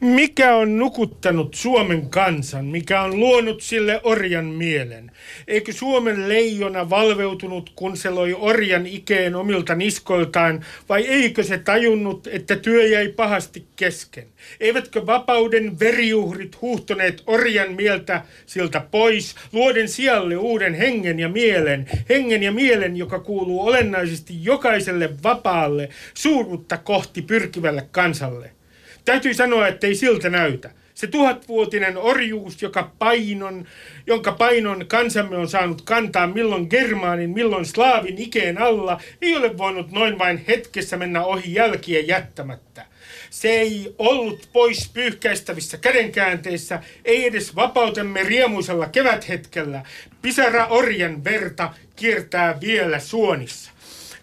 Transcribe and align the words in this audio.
Mikä 0.00 0.56
on 0.56 0.78
nukuttanut 0.78 1.54
Suomen 1.54 2.10
kansan? 2.10 2.64
Mikä 2.64 3.02
on 3.02 3.20
luonut 3.20 3.62
sille 3.62 4.00
orjan 4.02 4.44
mielen? 4.44 5.10
Eikö 5.48 5.72
Suomen 5.72 6.28
leijona 6.28 6.90
valveutunut, 6.90 7.72
kun 7.76 7.96
se 7.96 8.10
loi 8.10 8.34
orjan 8.34 8.86
ikeen 8.86 9.34
omilta 9.34 9.74
niskoiltaan, 9.74 10.64
vai 10.88 11.06
eikö 11.06 11.42
se 11.42 11.58
tajunnut, 11.58 12.26
että 12.26 12.56
työ 12.56 12.86
jäi 12.86 13.08
pahasti 13.08 13.64
kesken? 13.76 14.26
Eivätkö 14.60 15.06
vapauden 15.06 15.80
veriuhrit 15.80 16.60
huuhtoneet 16.60 17.22
orjan 17.26 17.72
mieltä 17.72 18.22
siltä 18.46 18.80
pois, 18.90 19.34
luoden 19.52 19.88
sijalle 19.88 20.36
uuden 20.36 20.74
hengen 20.74 21.18
ja 21.18 21.28
mielen, 21.28 21.86
hengen 22.08 22.42
ja 22.42 22.52
mielen, 22.52 22.96
joka 22.96 23.18
kuuluu 23.18 23.66
olennaisesti 23.66 24.44
jokaiselle 24.44 25.10
vapaalle, 25.22 25.88
suurutta 26.14 26.76
kohti 26.76 27.22
pyrkivälle 27.22 27.88
kansalle? 27.90 28.59
Täytyy 29.04 29.34
sanoa, 29.34 29.68
että 29.68 29.86
ei 29.86 29.94
siltä 29.94 30.30
näytä. 30.30 30.70
Se 30.94 31.06
tuhatvuotinen 31.06 31.96
orjuus, 31.96 32.62
joka 32.62 32.90
painon, 32.98 33.66
jonka 34.06 34.32
painon 34.32 34.86
kansamme 34.88 35.36
on 35.36 35.48
saanut 35.48 35.82
kantaa 35.82 36.26
milloin 36.26 36.66
germaanin, 36.70 37.30
milloin 37.30 37.66
slaavin 37.66 38.18
ikeen 38.18 38.58
alla, 38.58 39.00
ei 39.22 39.36
ole 39.36 39.58
voinut 39.58 39.90
noin 39.90 40.18
vain 40.18 40.44
hetkessä 40.48 40.96
mennä 40.96 41.24
ohi 41.24 41.54
jälkiä 41.54 42.00
jättämättä. 42.00 42.86
Se 43.30 43.48
ei 43.48 43.94
ollut 43.98 44.48
pois 44.52 44.90
pyyhkäistävissä 44.94 45.78
kädenkäänteissä, 45.78 46.82
ei 47.04 47.26
edes 47.26 47.56
vapautemme 47.56 48.22
riemuisella 48.22 48.86
keväthetkellä. 48.86 49.82
Pisara 50.22 50.66
orjan 50.66 51.24
verta 51.24 51.74
kiertää 51.96 52.60
vielä 52.60 52.98
suonissa. 52.98 53.70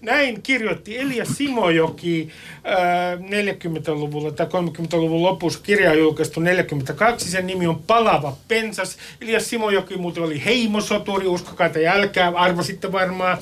Näin 0.08 0.42
kirjoitti 0.42 1.00
Elia 1.00 1.26
Simojoki 1.26 2.30
äh, 2.66 3.20
40-luvulla 3.20 4.32
tai 4.32 4.46
30-luvun 4.46 5.24
lopussa 5.24 5.60
kirja 5.64 5.94
julkaistu 5.94 6.40
42. 6.40 7.32
Sen 7.32 7.48
nimi 7.48 7.68
on 7.68 7.84
Palava 7.88 8.38
pensas. 8.48 8.98
Elia 9.22 9.40
Simojoki 9.40 9.98
muuten 9.98 10.24
oli 10.24 10.46
heimosoturi, 10.46 11.28
uskokaa 11.28 11.70
tai 11.70 11.88
älkää, 11.88 12.32
arvasitte 12.36 12.92
varmaan. 12.92 13.38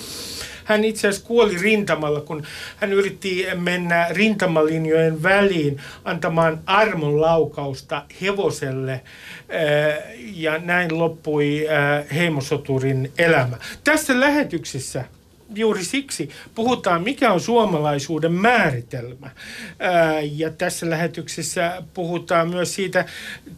Hän 0.63 0.83
itse 0.83 1.08
asiassa 1.08 1.27
kuoli 1.27 1.58
rintamalla, 1.58 2.21
kun 2.21 2.43
hän 2.77 2.93
yritti 2.93 3.47
mennä 3.55 4.08
rintamalinjojen 4.09 5.23
väliin 5.23 5.81
antamaan 6.05 6.59
armon 6.66 7.21
laukausta 7.21 8.03
hevoselle 8.21 8.93
äh, 8.93 9.02
ja 10.36 10.58
näin 10.58 10.99
loppui 10.99 11.67
äh, 11.69 12.05
heimosoturin 12.16 13.11
elämä. 13.17 13.58
Tässä 13.83 14.19
lähetyksessä 14.19 15.05
juuri 15.55 15.83
siksi 15.83 16.29
puhutaan, 16.55 17.03
mikä 17.03 17.31
on 17.33 17.39
suomalaisuuden 17.39 18.31
määritelmä. 18.31 19.29
Ää, 19.79 20.21
ja 20.21 20.49
tässä 20.49 20.89
lähetyksessä 20.89 21.83
puhutaan 21.93 22.49
myös 22.49 22.75
siitä, 22.75 23.05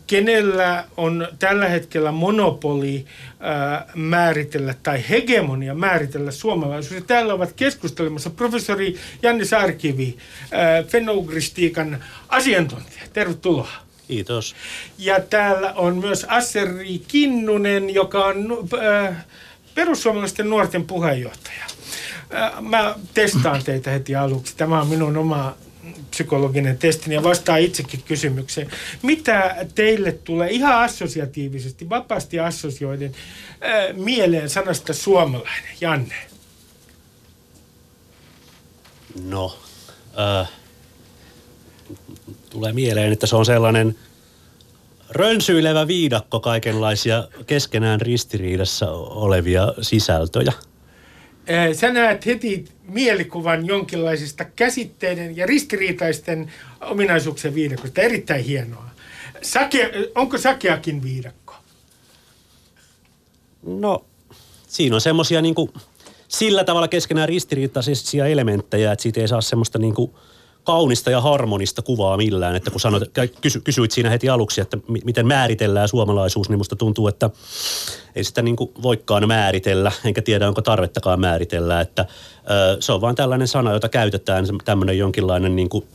kenellä 0.08 0.86
on 0.98 1.28
tällä 1.40 1.68
hetkellä 1.68 2.12
monopoli 2.12 3.06
ää, 3.40 3.86
määritellä 3.96 4.76
tai 4.84 5.04
hegemonia 5.10 5.74
määritellä 5.76 6.32
suomalaisuus. 6.32 6.96
Ja 6.96 7.08
täällä 7.08 7.34
ovat 7.34 7.54
keskustelemassa 7.54 8.30
professori 8.30 8.96
Janne 9.22 9.46
Sarkivi, 9.46 10.18
ää, 10.52 10.84
fenogristiikan 10.84 12.04
asiantuntija. 12.30 13.04
Tervetuloa. 13.14 13.72
Kiitos. 14.08 14.56
Ja 14.98 15.20
täällä 15.20 15.74
on 15.74 15.98
myös 15.98 16.26
Asseri 16.30 17.02
Kinnunen, 17.08 17.90
joka 17.90 18.26
on 18.26 18.58
äh, 19.08 19.26
perussuomalaisten 19.76 20.50
nuorten 20.50 20.86
puheenjohtaja. 20.86 21.66
Mä 22.62 22.96
testaan 23.14 23.64
teitä 23.64 23.92
heti 23.92 24.16
aluksi. 24.16 24.58
Tämä 24.58 24.82
on 24.82 24.88
minun 24.88 25.18
oma 25.18 25.56
psykologinen 26.10 26.78
testini 26.78 27.16
ja 27.16 27.24
vastaa 27.24 27.58
itsekin 27.58 28.04
kysymykseen. 28.04 28.72
Mitä 29.02 29.56
teille 29.76 30.12
tulee 30.12 30.50
ihan 30.50 30.84
assosiatiivisesti, 30.84 31.90
vapaasti 31.90 32.40
assosioiden 32.40 33.12
mieleen 33.94 34.50
sanasta 34.50 34.94
suomalainen? 34.94 35.72
Janne. 35.82 36.16
No, 39.24 39.60
äh, 40.20 40.50
tulee 42.50 42.74
mieleen, 42.74 43.14
että 43.14 43.28
se 43.28 43.36
on 43.36 43.46
sellainen 43.46 43.96
rönsyilevä 45.10 45.88
viidakko 45.88 46.40
kaikenlaisia 46.40 47.28
keskenään 47.48 48.02
ristiriidassa 48.02 48.92
olevia 48.92 49.74
sisältöjä. 49.82 50.54
Äh, 51.50 51.74
Sä 51.74 51.92
näet 51.92 52.26
heti 52.26 52.66
mielikuvan 52.84 53.66
jonkinlaisista 53.66 54.46
käsitteiden 54.46 55.38
ja 55.38 55.46
ristiriitaisten 55.46 56.52
ominaisuuksien 56.82 57.56
viidakosta. 57.56 58.02
Erittäin 58.02 58.44
hienoa. 58.44 58.90
Sake, 59.42 59.92
onko 60.16 60.38
sakeakin 60.38 61.04
viidakko? 61.04 61.56
No, 63.66 64.06
siinä 64.68 64.96
on 64.96 65.02
semmoisia 65.02 65.42
niinku 65.42 65.74
sillä 66.28 66.64
tavalla 66.64 66.88
keskenään 66.88 67.30
ristiriitaisia 67.30 68.28
elementtejä, 68.28 68.92
että 68.92 69.04
siitä 69.04 69.22
ei 69.22 69.28
saa 69.28 69.42
semmoista 69.42 69.80
niinku 69.80 70.20
kaunista 70.68 71.12
ja 71.12 71.22
harmonista 71.22 71.82
kuvaa 71.82 72.18
millään. 72.18 72.56
Että 72.56 72.72
kun 72.72 72.80
sanoit, 72.80 73.04
kysy, 73.42 73.62
kysyit 73.62 73.92
siinä 73.92 74.10
heti 74.10 74.30
aluksi, 74.30 74.62
että 74.62 74.78
mi- 74.88 75.02
miten 75.06 75.28
määritellään 75.28 75.88
suomalaisuus, 75.88 76.50
niin 76.50 76.58
musta 76.58 76.76
tuntuu, 76.76 77.08
että 77.08 77.30
ei 78.16 78.24
sitä 78.24 78.42
niinku 78.42 78.72
voikaan 78.82 79.28
määritellä, 79.28 79.92
enkä 80.06 80.22
tiedä 80.22 80.48
onko 80.48 80.62
tarvettakaan 80.62 81.20
määritellä. 81.20 81.82
Että 81.82 82.06
ö, 82.50 82.78
se 82.80 82.92
on 82.92 83.02
vain 83.02 83.16
tällainen 83.16 83.48
sana, 83.48 83.74
jota 83.74 83.90
käytetään, 83.90 84.46
tämmöinen 84.66 84.98
jonkinlainen 84.98 85.56
niinku 85.56 85.86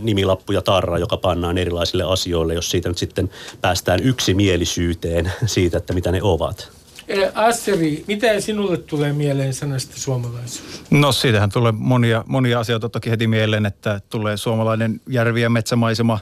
nimilappu 0.00 0.52
ja 0.52 0.62
tarra, 0.62 0.98
joka 0.98 1.16
pannaan 1.16 1.58
erilaisille 1.58 2.04
asioille, 2.04 2.54
jos 2.54 2.70
siitä 2.70 2.88
nyt 2.88 2.98
sitten 2.98 3.30
päästään 3.60 4.00
yksimielisyyteen 4.02 5.32
siitä, 5.46 5.78
että 5.78 5.92
mitä 5.92 6.12
ne 6.12 6.22
ovat. 6.22 6.77
Eh, 7.08 7.30
Asseri, 7.34 8.04
mitä 8.06 8.40
sinulle 8.40 8.76
tulee 8.76 9.12
mieleen 9.12 9.54
sanasta 9.54 9.96
suomalaisuus? 9.96 10.82
No 10.90 11.12
siitähän 11.12 11.50
tulee 11.50 11.72
monia, 11.72 12.24
monia 12.26 12.60
asioita 12.60 12.88
toki 12.88 13.10
heti 13.10 13.26
mieleen, 13.26 13.66
että 13.66 14.00
tulee 14.10 14.36
suomalainen 14.36 15.00
järvi- 15.10 15.40
ja 15.42 15.50
metsämaisema, 15.50 16.18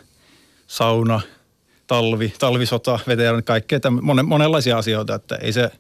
sauna, 0.67 1.21
talvi, 1.87 2.33
talvisota, 2.39 2.99
veteraanit, 3.07 3.47
kaikkea 3.47 3.81
tämmö, 3.81 4.01
monen, 4.01 4.27
monenlaisia 4.27 4.79
asioita, 4.79 5.15
että 5.15 5.37
ei 5.37 5.53
se, 5.53 5.71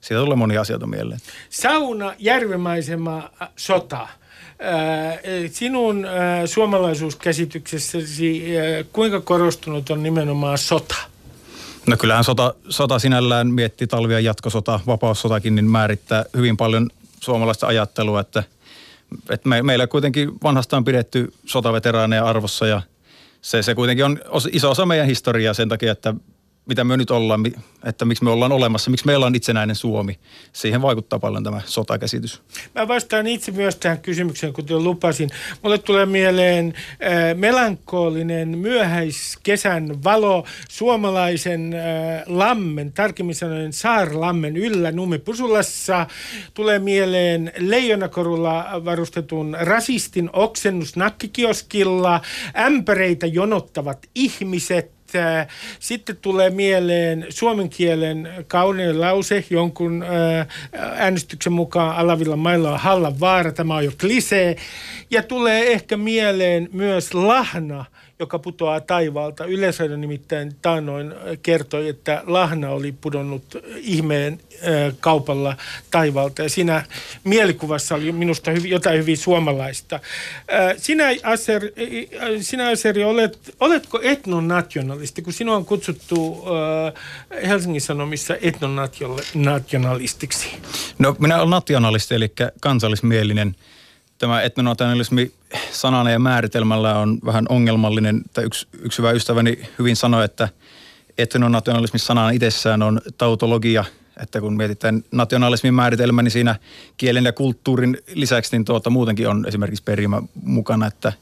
siitä 0.00 0.20
tulee 0.20 0.36
monia 0.36 0.60
asioita 0.60 0.86
mieleen. 0.86 1.20
Sauna, 1.50 2.14
järvemaisema, 2.18 3.30
ä, 3.42 3.48
sota. 3.56 4.08
Sinun 5.52 6.06
suomalaisuuskäsityksessäsi 6.46 8.44
kuinka 8.92 9.20
korostunut 9.20 9.90
on 9.90 10.02
nimenomaan 10.02 10.58
sota? 10.58 10.96
No 11.88 11.96
kyllähän 11.96 12.24
sota, 12.24 12.54
sota 12.68 12.98
sinällään 12.98 13.46
miettii 13.50 13.86
talvia 13.86 14.20
jatkosota, 14.20 14.80
vapaussotakin, 14.86 15.54
niin 15.54 15.70
määrittää 15.70 16.24
hyvin 16.36 16.56
paljon 16.56 16.90
suomalaista 17.20 17.66
ajattelua, 17.66 18.20
että, 18.20 18.42
että 19.30 19.48
me, 19.48 19.62
meillä 19.62 19.86
kuitenkin 19.86 20.32
vanhastaan 20.42 20.84
pidetty 20.84 21.32
sotaveteraaneja 21.46 22.24
arvossa 22.24 22.66
ja 22.66 22.82
se, 23.42 23.62
se 23.62 23.74
kuitenkin 23.74 24.04
on 24.04 24.18
iso 24.52 24.70
osa 24.70 24.86
meidän 24.86 25.06
historiaa 25.06 25.54
sen 25.54 25.68
takia, 25.68 25.92
että 25.92 26.14
mitä 26.68 26.84
me 26.84 26.96
nyt 26.96 27.10
ollaan, 27.10 27.40
että 27.84 28.04
miksi 28.04 28.24
me 28.24 28.30
ollaan 28.30 28.52
olemassa, 28.52 28.90
miksi 28.90 29.06
meillä 29.06 29.26
on 29.26 29.34
itsenäinen 29.34 29.76
Suomi. 29.76 30.18
Siihen 30.52 30.82
vaikuttaa 30.82 31.18
paljon 31.18 31.44
tämä 31.44 31.60
sotakäsitys. 31.64 32.42
Mä 32.74 32.88
vastaan 32.88 33.26
itse 33.26 33.52
myös 33.52 33.76
tähän 33.76 33.98
kysymykseen, 33.98 34.52
kuten 34.52 34.84
lupasin. 34.84 35.30
Mulle 35.62 35.78
tulee 35.78 36.06
mieleen 36.06 36.74
äh, 36.76 37.36
melankolinen 37.36 38.58
myöhäiskesän 38.58 40.04
valo 40.04 40.44
suomalaisen 40.68 41.74
äh, 41.74 42.22
lammen, 42.26 42.92
tarkemmin 42.92 43.34
sanoen 43.34 43.72
saarlammen 43.72 44.56
yllä 44.56 44.92
Nummipusulassa. 44.92 46.06
Tulee 46.54 46.78
mieleen 46.78 47.52
leijonakorulla 47.58 48.66
varustetun 48.84 49.56
rasistin 49.60 50.30
oksennus 50.32 50.96
nakkikioskilla, 50.96 52.20
ämpäreitä 52.56 53.26
jonottavat 53.26 54.06
ihmiset, 54.14 54.97
Äh, 55.14 55.46
Sitten 55.78 56.16
tulee 56.16 56.50
mieleen 56.50 57.26
suomen 57.28 57.68
kielen 57.68 58.28
kaunein 58.46 59.00
lause 59.00 59.44
jonkun 59.50 60.02
äh, 60.02 60.46
äänestyksen 60.96 61.52
mukaan 61.52 61.96
Alavilla 61.96 62.36
mailla 62.36 62.72
on 62.72 62.80
Hallan 62.80 63.20
vaara, 63.20 63.52
tämä 63.52 63.74
on 63.74 63.84
jo 63.84 63.92
klisee. 64.00 64.56
Ja 65.10 65.22
tulee 65.22 65.72
ehkä 65.72 65.96
mieleen 65.96 66.68
myös 66.72 67.14
lahna, 67.14 67.84
joka 68.20 68.38
putoaa 68.38 68.80
taivaalta. 68.80 69.44
Yleisöiden 69.44 70.00
nimittäin 70.00 70.56
taannoin 70.62 71.14
kertoi, 71.42 71.88
että 71.88 72.22
lahna 72.26 72.70
oli 72.70 72.92
pudonnut 72.92 73.44
ihmeen 73.76 74.40
kaupalla 75.00 75.56
taivaalta. 75.90 76.42
Ja 76.42 76.48
siinä 76.48 76.84
mielikuvassa 77.24 77.94
oli 77.94 78.12
minusta 78.12 78.50
jotain 78.50 78.98
hyvin 78.98 79.16
suomalaista. 79.16 80.00
Sinä, 80.76 81.04
Aser, 81.22 81.62
sinä 82.40 82.68
Aseri, 82.68 83.04
olet, 83.04 83.54
oletko 83.60 84.00
etnonationalisti, 84.02 85.22
kun 85.22 85.32
sinua 85.32 85.56
on 85.56 85.64
kutsuttu 85.64 86.44
Helsingin 87.46 87.80
Sanomissa 87.80 88.36
etnonationalistiksi? 88.40 90.48
No 90.98 91.16
minä 91.18 91.36
olen 91.36 91.50
nationalisti, 91.50 92.14
eli 92.14 92.32
kansallismielinen. 92.60 93.54
Tämä 94.18 94.42
etnonationalismi 94.42 95.32
sanana 95.72 96.10
ja 96.10 96.18
määritelmällä 96.18 96.98
on 96.98 97.18
vähän 97.24 97.46
ongelmallinen. 97.48 98.22
Tai 98.32 98.44
yksi, 98.44 98.68
yksi 98.82 98.98
hyvä 98.98 99.10
ystäväni 99.10 99.58
hyvin 99.78 99.96
sanoi, 99.96 100.24
että 100.24 100.48
etnonationalismi 101.18 101.98
sanana 101.98 102.30
itsessään 102.30 102.82
on 102.82 103.00
tautologia– 103.18 103.84
että 104.22 104.40
kun 104.40 104.56
mietitään 104.56 105.04
nationalismin 105.12 105.74
määritelmä, 105.74 106.22
niin 106.22 106.30
siinä 106.30 106.56
kielen 106.96 107.24
ja 107.24 107.32
kulttuurin 107.32 107.98
lisäksi 108.14 108.56
niin 108.56 108.64
tuota, 108.64 108.90
muutenkin 108.90 109.28
on 109.28 109.44
esimerkiksi 109.48 109.82
perimä 109.84 110.22
mukana, 110.42 110.86
että 110.86 111.12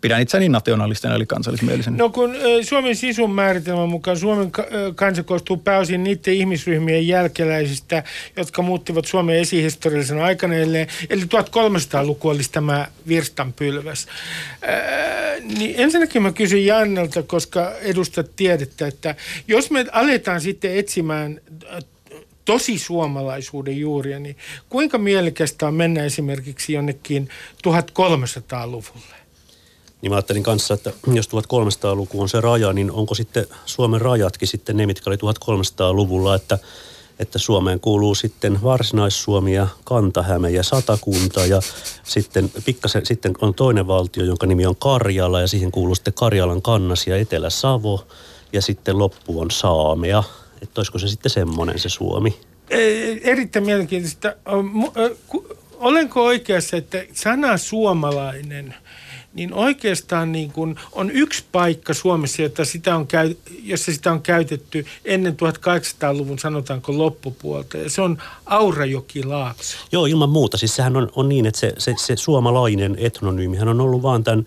pidän 0.00 0.22
itseäni 0.22 0.48
nationalistena 0.48 1.14
eli 1.14 1.26
kansallismielisen. 1.26 1.96
No 1.96 2.08
kun 2.08 2.34
Suomen 2.62 2.96
sisun 2.96 3.30
määritelmän 3.30 3.88
mukaan 3.88 4.16
Suomen 4.16 4.52
kansa 4.94 5.22
koostuu 5.22 5.56
pääosin 5.56 6.04
niiden 6.04 6.34
ihmisryhmien 6.34 7.08
jälkeläisistä, 7.08 8.02
jotka 8.36 8.62
muuttivat 8.62 9.04
Suomen 9.04 9.36
esihistoriallisen 9.36 10.22
aikana, 10.22 10.54
eli 10.54 11.22
1300-luku 11.22 12.28
olisi 12.28 12.52
tämä 12.52 12.88
virstanpylväs. 13.08 14.06
Niin 15.58 15.74
ensinnäkin 15.78 16.22
mä 16.22 16.32
kysyn 16.32 16.66
Jannelta, 16.66 17.22
koska 17.22 17.74
edustat 17.80 18.30
tiedettä, 18.36 18.86
että 18.86 19.14
jos 19.48 19.70
me 19.70 19.86
aletaan 19.92 20.40
sitten 20.40 20.76
etsimään 20.76 21.40
tosi 22.44 22.78
suomalaisuuden 22.78 23.78
juuria, 23.78 24.20
niin 24.20 24.36
kuinka 24.68 24.98
mielekästä 24.98 25.66
on 25.66 25.74
mennä 25.74 26.04
esimerkiksi 26.04 26.72
jonnekin 26.72 27.28
1300-luvulle? 27.68 29.19
Niin 30.02 30.12
mä 30.12 30.16
ajattelin 30.16 30.42
kanssa, 30.42 30.74
että 30.74 30.92
jos 31.14 31.28
1300-luku 31.28 32.20
on 32.20 32.28
se 32.28 32.40
raja, 32.40 32.72
niin 32.72 32.90
onko 32.90 33.14
sitten 33.14 33.46
Suomen 33.66 34.00
rajatkin 34.00 34.48
sitten 34.48 34.76
ne, 34.76 34.86
mitkä 34.86 35.10
oli 35.10 35.16
1300-luvulla, 35.16 36.34
että, 36.34 36.58
että 37.18 37.38
Suomeen 37.38 37.80
kuuluu 37.80 38.14
sitten 38.14 38.62
Varsinais-Suomi 38.62 39.54
ja 39.54 39.66
Kantahäme 39.84 40.50
ja 40.50 40.62
Satakunta 40.62 41.46
ja 41.46 41.60
sitten 42.02 42.50
pikkasen 42.64 43.06
sitten 43.06 43.32
on 43.40 43.54
toinen 43.54 43.86
valtio, 43.86 44.24
jonka 44.24 44.46
nimi 44.46 44.66
on 44.66 44.76
Karjala 44.76 45.40
ja 45.40 45.46
siihen 45.46 45.70
kuuluu 45.70 45.94
sitten 45.94 46.14
Karjalan 46.14 46.62
kannas 46.62 47.06
ja 47.06 47.16
Etelä-Savo 47.16 48.06
ja 48.52 48.62
sitten 48.62 48.98
loppu 48.98 49.40
on 49.40 49.50
Saamea– 49.50 50.22
että 50.62 50.80
olisiko 50.80 50.98
se 50.98 51.08
sitten 51.08 51.30
semmoinen 51.30 51.78
se 51.78 51.88
Suomi? 51.88 52.36
Erittäin 53.22 53.64
mielenkiintoista. 53.64 54.34
Olenko 55.78 56.24
oikeassa, 56.24 56.76
että 56.76 57.04
sana 57.12 57.56
suomalainen, 57.56 58.74
niin 59.34 59.54
oikeastaan 59.54 60.32
niin 60.32 60.52
kuin 60.52 60.76
on 60.92 61.10
yksi 61.10 61.44
paikka 61.52 61.94
Suomessa, 61.94 62.42
jota 62.42 62.64
sitä 62.64 62.96
on 62.96 63.06
käy, 63.06 63.34
jossa 63.62 63.92
sitä 63.92 64.12
on 64.12 64.22
käytetty 64.22 64.86
ennen 65.04 65.32
1800-luvun 65.32 66.38
sanotaanko 66.38 66.98
loppupuolta, 66.98 67.76
ja 67.76 67.90
se 67.90 68.02
on 68.02 68.18
Aurajoki-Laakso. 68.46 69.76
Joo, 69.92 70.06
ilman 70.06 70.30
muuta. 70.30 70.58
Siis 70.58 70.76
sehän 70.76 70.96
on, 70.96 71.10
on 71.16 71.28
niin, 71.28 71.46
että 71.46 71.60
se, 71.60 71.74
se, 71.78 71.94
se 71.96 72.16
suomalainen 72.16 72.96
etnonyymihän 72.98 73.68
on 73.68 73.80
ollut 73.80 74.02
vaan 74.02 74.24
tämän 74.24 74.46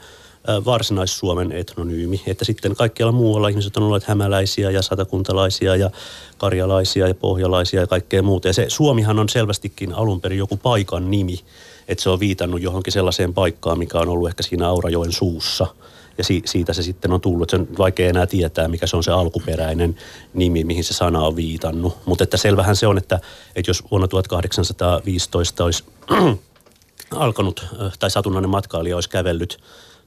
varsinais-Suomen 0.65 1.51
etnonyymi. 1.51 2.21
Että 2.27 2.45
sitten 2.45 2.75
kaikkialla 2.75 3.11
muualla 3.11 3.47
ihmiset 3.47 3.77
on 3.77 3.83
olleet 3.83 4.03
hämäläisiä 4.03 4.71
ja 4.71 4.81
satakuntalaisia 4.81 5.75
ja 5.75 5.89
karjalaisia 6.37 7.07
ja 7.07 7.15
pohjalaisia 7.15 7.81
ja 7.81 7.87
kaikkea 7.87 8.21
muuta. 8.21 8.47
Ja 8.47 8.53
se 8.53 8.65
Suomihan 8.67 9.19
on 9.19 9.29
selvästikin 9.29 9.93
alun 9.93 10.21
perin 10.21 10.39
joku 10.39 10.57
paikan 10.57 11.11
nimi, 11.11 11.39
että 11.87 12.03
se 12.03 12.09
on 12.09 12.19
viitannut 12.19 12.61
johonkin 12.61 12.93
sellaiseen 12.93 13.33
paikkaan, 13.33 13.79
mikä 13.79 13.99
on 13.99 14.09
ollut 14.09 14.29
ehkä 14.29 14.43
siinä 14.43 14.67
Aurajoen 14.67 15.11
suussa. 15.11 15.67
Ja 16.17 16.23
si- 16.23 16.41
siitä 16.45 16.73
se 16.73 16.83
sitten 16.83 17.11
on 17.11 17.21
tullut. 17.21 17.49
Se 17.49 17.55
on 17.55 17.67
vaikea 17.77 18.09
enää 18.09 18.27
tietää, 18.27 18.67
mikä 18.67 18.87
se 18.87 18.97
on 18.97 19.03
se 19.03 19.11
alkuperäinen 19.11 19.95
nimi, 20.33 20.63
mihin 20.63 20.83
se 20.83 20.93
sana 20.93 21.21
on 21.21 21.35
viitannut. 21.35 21.97
Mutta 22.05 22.23
että 22.23 22.37
selvähän 22.37 22.75
se 22.75 22.87
on, 22.87 22.97
että, 22.97 23.19
että 23.55 23.69
jos 23.69 23.83
vuonna 23.91 24.07
1815 24.07 25.63
olisi 25.63 25.83
alkanut, 27.11 27.65
tai 27.99 28.11
satunnainen 28.11 28.49
matkailija 28.49 28.95
olisi 28.95 29.09
kävellyt 29.09 29.59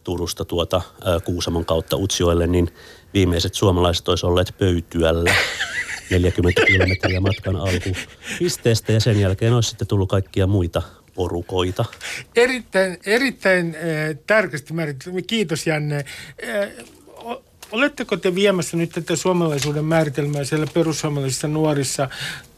Turusta 0.05 0.45
tuota 0.45 0.83
Kuusamon 1.25 1.65
kautta 1.65 1.97
Utsjoelle, 1.97 2.47
niin 2.47 2.75
viimeiset 3.15 3.55
suomalaiset 3.55 4.09
olisi 4.09 4.27
olleet 4.27 4.55
pöytyällä 4.59 5.35
40 6.11 6.63
kilometriä 6.67 7.21
matkan 7.21 7.57
alkupisteestä 7.57 8.93
ja 8.93 9.01
sen 9.01 9.21
jälkeen 9.21 9.53
olisi 9.53 9.69
sitten 9.69 9.89
tullut 9.89 10.09
kaikkia 10.09 10.47
muita 10.47 10.83
porukoita. 11.17 11.85
Erittäin, 12.37 12.99
erittäin 13.07 13.77
äh, 13.77 14.19
tärkeästi 14.27 14.73
määritelty. 14.73 15.23
Kiitos 15.23 15.67
Janne. 15.67 15.97
Äh, 15.97 16.69
oletteko 17.73 18.17
te 18.17 18.35
viemässä 18.35 18.77
nyt 18.77 18.91
tätä 18.91 19.17
suomalaisuuden 19.17 19.85
määritelmää 19.85 20.45
siellä 20.45 20.67
perussuomalaisissa 20.75 21.49
nuorissa 21.49 22.09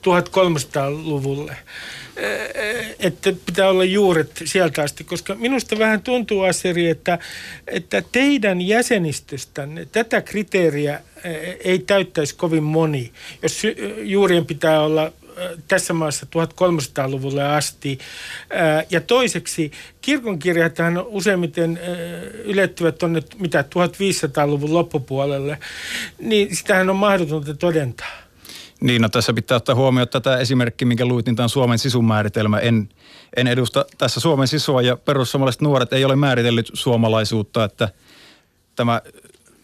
1300-luvulle? 0.02 1.56
että 2.99 3.32
pitää 3.46 3.69
olla 3.69 3.84
juuret 3.84 4.31
sieltä 4.44 4.82
asti, 4.82 5.04
koska 5.04 5.34
minusta 5.34 5.78
vähän 5.78 6.02
tuntuu 6.02 6.43
Aseri, 6.43 6.88
että, 6.88 7.19
että 7.66 8.02
teidän 8.12 8.61
jäsenistöstänne 8.61 9.87
tätä 9.93 10.20
kriteeriä 10.20 11.00
ei 11.64 11.78
täyttäisi 11.78 12.34
kovin 12.34 12.62
moni, 12.62 13.12
jos 13.43 13.62
juurien 14.02 14.46
pitää 14.46 14.81
olla 14.81 15.12
tässä 15.69 15.93
maassa 15.93 16.26
1300-luvulle 16.26 17.43
asti. 17.43 17.99
Ja 18.90 19.00
toiseksi 19.00 19.70
kirkonkirjathan 20.00 21.05
useimmiten 21.06 21.81
ylettyvät 22.44 22.99
tuonne 22.99 23.23
mitä 23.38 23.62
1500-luvun 23.62 24.75
loppupuolelle, 24.75 25.58
niin 26.19 26.56
sitähän 26.56 26.90
on 26.90 26.96
mahdotonta 26.96 27.55
todentaa. 27.55 28.29
Niin, 28.81 29.02
no 29.02 29.08
tässä 29.08 29.32
pitää 29.32 29.56
ottaa 29.56 29.75
huomioon 29.75 30.08
tätä 30.08 30.38
esimerkki, 30.38 30.85
minkä 30.85 31.06
luit, 31.06 31.26
niin 31.26 31.37
tämä 31.37 31.44
on 31.44 31.50
Suomen. 31.50 31.79
En, 32.62 32.88
en 33.37 33.46
edusta 33.46 33.87
tässä 33.99 34.20
Suomen 34.20 34.49
sisua 34.49 34.82
ja 34.82 34.96
perussuomalaiset 34.96 35.62
nuoret 35.62 35.93
ei 35.93 36.05
ole 36.05 36.17
määritellyt 36.17 36.70
suomalaisuutta, 36.75 37.64
että 37.64 37.88
tämä 38.76 39.00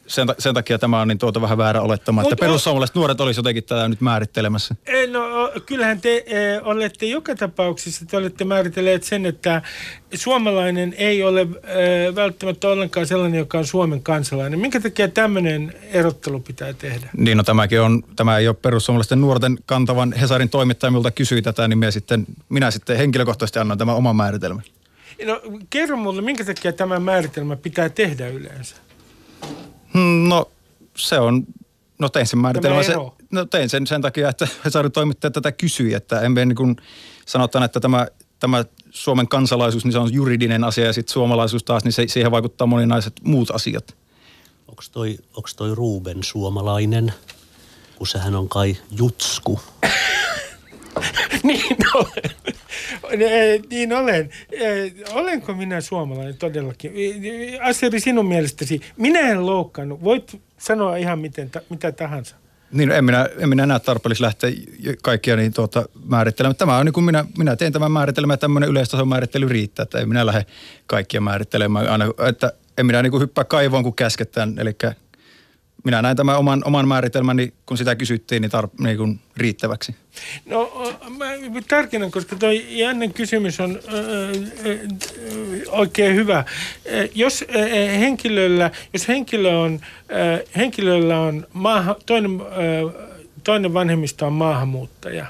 sen, 0.07 0.29
sen 0.39 0.55
takia 0.55 0.79
tämä 0.79 1.01
on 1.01 1.09
niin 1.09 1.19
tuota 1.19 1.41
vähän 1.41 1.59
väärä 1.59 1.81
olettama, 1.81 2.23
Mut 2.23 2.33
että 2.33 2.45
perussuomalaiset 2.45 2.97
nuoret 2.97 3.21
olisi 3.21 3.39
jotenkin 3.39 3.65
tätä 3.65 3.89
nyt 3.89 4.01
määrittelemässä. 4.01 4.75
No 5.11 5.53
kyllähän 5.67 6.01
te 6.01 6.25
e, 6.27 6.61
olette 6.63 7.07
joka 7.07 7.35
tapauksessa, 7.35 8.07
te 8.07 8.17
olette 8.17 8.45
määritelleet 8.45 9.03
sen, 9.03 9.27
että 9.27 9.63
suomalainen 10.15 10.95
ei 10.99 11.23
ole 11.23 11.41
e, 11.41 12.15
välttämättä 12.15 12.69
ollenkaan 12.69 13.07
sellainen, 13.07 13.39
joka 13.39 13.59
on 13.59 13.67
Suomen 13.67 14.03
kansalainen. 14.03 14.59
Minkä 14.59 14.81
takia 14.81 15.09
tämmöinen 15.09 15.75
erottelu 15.93 16.41
pitää 16.41 16.73
tehdä? 16.73 17.09
Niin 17.17 17.37
no 17.39 17.45
tämäkin 17.45 17.81
on, 17.81 18.03
tämä 18.17 18.39
ei 18.39 18.49
ole 18.49 18.57
perussuomalaisten 18.63 19.21
nuorten 19.21 19.59
kantavan 19.67 20.13
Hesarin 20.13 20.49
toimittaja, 20.49 20.91
miltä 20.91 21.11
kysyi 21.11 21.43
tätä, 21.43 21.69
niin 21.69 21.79
minä 21.79 21.91
sitten, 21.91 22.27
minä 22.49 22.71
sitten 22.71 22.97
henkilökohtaisesti 22.97 23.59
annan 23.59 23.79
tämän 23.79 23.97
oman 23.97 24.17
määritelmän. 24.17 24.65
No 25.27 25.41
kerro 25.71 25.97
mulle, 25.97 26.23
minkä 26.23 26.45
takia 26.45 26.73
tämä 26.73 27.01
määritelmä 27.01 27.57
pitää 27.57 27.89
tehdä 27.89 28.29
yleensä? 28.29 28.77
Hmm, 29.95 30.29
no 30.29 30.51
se 30.97 31.19
on, 31.19 31.47
no 31.99 32.09
tein 32.09 32.27
sen 32.27 32.39
määritelmän. 32.39 32.85
Se, 32.85 32.95
no 33.33 33.45
tein 33.45 33.69
sen 33.69 33.87
sen 33.87 34.03
takia, 34.03 34.29
että 34.29 34.49
Hesarin 34.65 34.93
toimittaja 34.93 35.31
tätä 35.31 35.53
kysyi, 35.53 35.95
että 35.95 36.21
en 36.21 36.35
niin 36.35 36.57
kuin 36.57 36.77
sanotaan, 37.27 37.65
että 37.65 37.81
tämä, 37.81 38.07
tämä 38.41 38.65
Suomen 38.91 39.29
kansalaisuus, 39.29 39.85
niin 39.85 39.93
se 39.93 39.99
on 39.99 40.13
juridinen 40.13 40.65
asia 40.65 40.85
ja 40.85 40.93
sitten 40.93 41.13
suomalaisuus 41.13 41.65
taas, 41.65 41.85
niin 41.85 41.93
se, 41.93 42.05
siihen 42.09 42.31
vaikuttaa 42.31 42.67
moninaiset 42.67 43.13
muut 43.23 43.51
asiat. 43.51 43.97
Onko 44.69 44.83
toi, 44.93 45.19
onks 45.37 45.55
toi 45.55 45.75
Ruben 45.75 46.25
suomalainen, 46.25 47.15
kun 47.97 48.07
sehän 48.07 48.35
on 48.35 48.49
kai 48.49 48.77
jutsku? 48.91 49.61
niin 51.43 51.77
olen. 51.95 52.57
Niin 53.71 53.93
olen. 53.93 54.31
Olenko 55.13 55.55
minä 55.55 55.81
suomalainen 55.81 56.37
todellakin? 56.37 56.93
Aseri, 57.63 58.01
sinun 58.01 58.27
mielestäsi, 58.27 58.81
minä 58.97 59.21
en 59.21 59.47
loukkaannut. 59.47 60.05
Voit 60.05 60.41
sanoa 60.59 60.97
ihan 60.97 61.19
miten, 61.19 61.51
mitä 61.71 61.93
tahansa. 61.93 62.37
Niin, 62.73 62.91
en 62.91 63.05
minä, 63.05 63.29
en 63.39 63.49
minä 63.49 63.67
näe 63.67 63.81
tarpeellisesti 63.81 64.25
lähteä 64.25 64.51
kaikkia 65.03 65.37
niin 65.37 65.53
tuota, 65.53 65.89
määrittelemään. 66.05 66.57
Tämä 66.57 66.77
on 66.77 66.87
niin 66.87 66.93
kuin 66.93 67.05
minä, 67.05 67.25
minä 67.39 67.57
teen 67.57 67.73
tämän 67.73 67.93
määritelmän 67.93 68.35
ja 68.35 68.39
tämmöinen 68.39 68.71
yleistason 68.71 69.09
määrittely 69.09 69.49
riittää, 69.49 69.83
että 69.83 69.99
en 69.99 70.09
minä 70.09 70.27
lähde 70.27 70.47
kaikkia 70.87 71.21
määrittelemään. 71.21 71.89
Aina, 71.89 72.05
että 72.29 72.53
en 72.79 72.87
minä 72.87 73.03
niin 73.03 73.11
kuin 73.11 73.21
hyppää 73.21 73.45
kaivoon, 73.45 73.83
kun 73.83 73.95
käsketään. 73.95 74.59
Eli 74.59 74.77
minä 75.85 76.03
näin 76.03 76.17
tämän 76.17 76.39
oman, 76.39 76.63
oman 76.65 76.89
määritelmäni, 76.89 77.53
kun 77.67 77.79
sitä 77.79 77.97
kysyttiin, 77.97 78.43
niin, 78.43 78.51
tar- 78.53 78.85
niin 78.85 78.97
kuin 78.97 79.21
riittäväksi. 79.37 79.95
No 80.47 80.73
mä 81.19 81.27
tarkennan, 81.69 82.11
koska 82.11 82.37
tuo 82.37 82.49
Jannen 82.69 83.15
kysymys 83.15 83.61
on 83.61 83.81
ö, 83.93 84.33
oikein 85.69 86.15
hyvä. 86.17 86.45
Jos 87.15 87.45
henkilöllä, 87.99 88.71
jos 88.93 89.09
henkilö 89.09 89.59
on, 89.59 89.81
henkilöllä 90.57 91.21
on 91.21 91.47
maaha, 91.53 91.97
toinen, 92.07 92.31
toinen 93.45 93.75
vanhemmista 93.75 94.27
on 94.27 94.33
maahanmuuttaja 94.33 95.27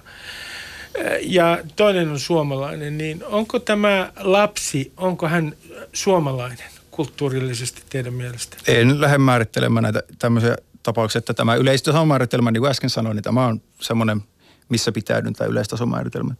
ja 1.20 1.58
toinen 1.76 2.08
on 2.08 2.20
suomalainen, 2.20 2.98
niin 2.98 3.24
onko 3.24 3.58
tämä 3.58 4.12
lapsi, 4.20 4.92
onko 4.96 5.28
hän 5.28 5.52
suomalainen? 5.92 6.73
Kulttuurillisesti 6.96 7.82
teidän 7.90 8.14
mielestä? 8.14 8.56
En 8.68 9.00
lähde 9.00 9.18
määrittelemään 9.18 9.82
näitä 9.82 10.02
tämmöisiä 10.18 10.56
tapauksia, 10.82 11.18
että 11.18 11.34
tämä 11.34 11.54
yleistason 11.54 12.08
määritelmä, 12.08 12.50
niin 12.50 12.60
kuin 12.60 12.70
äsken 12.70 12.90
sanoin, 12.90 13.14
niin 13.14 13.24
tämä 13.24 13.46
on 13.46 13.62
semmoinen, 13.80 14.22
missä 14.68 14.92
pitäydyn 14.92 15.32
tämä 15.32 15.48
yleistason 15.48 15.88
määritelmä. 15.88 16.34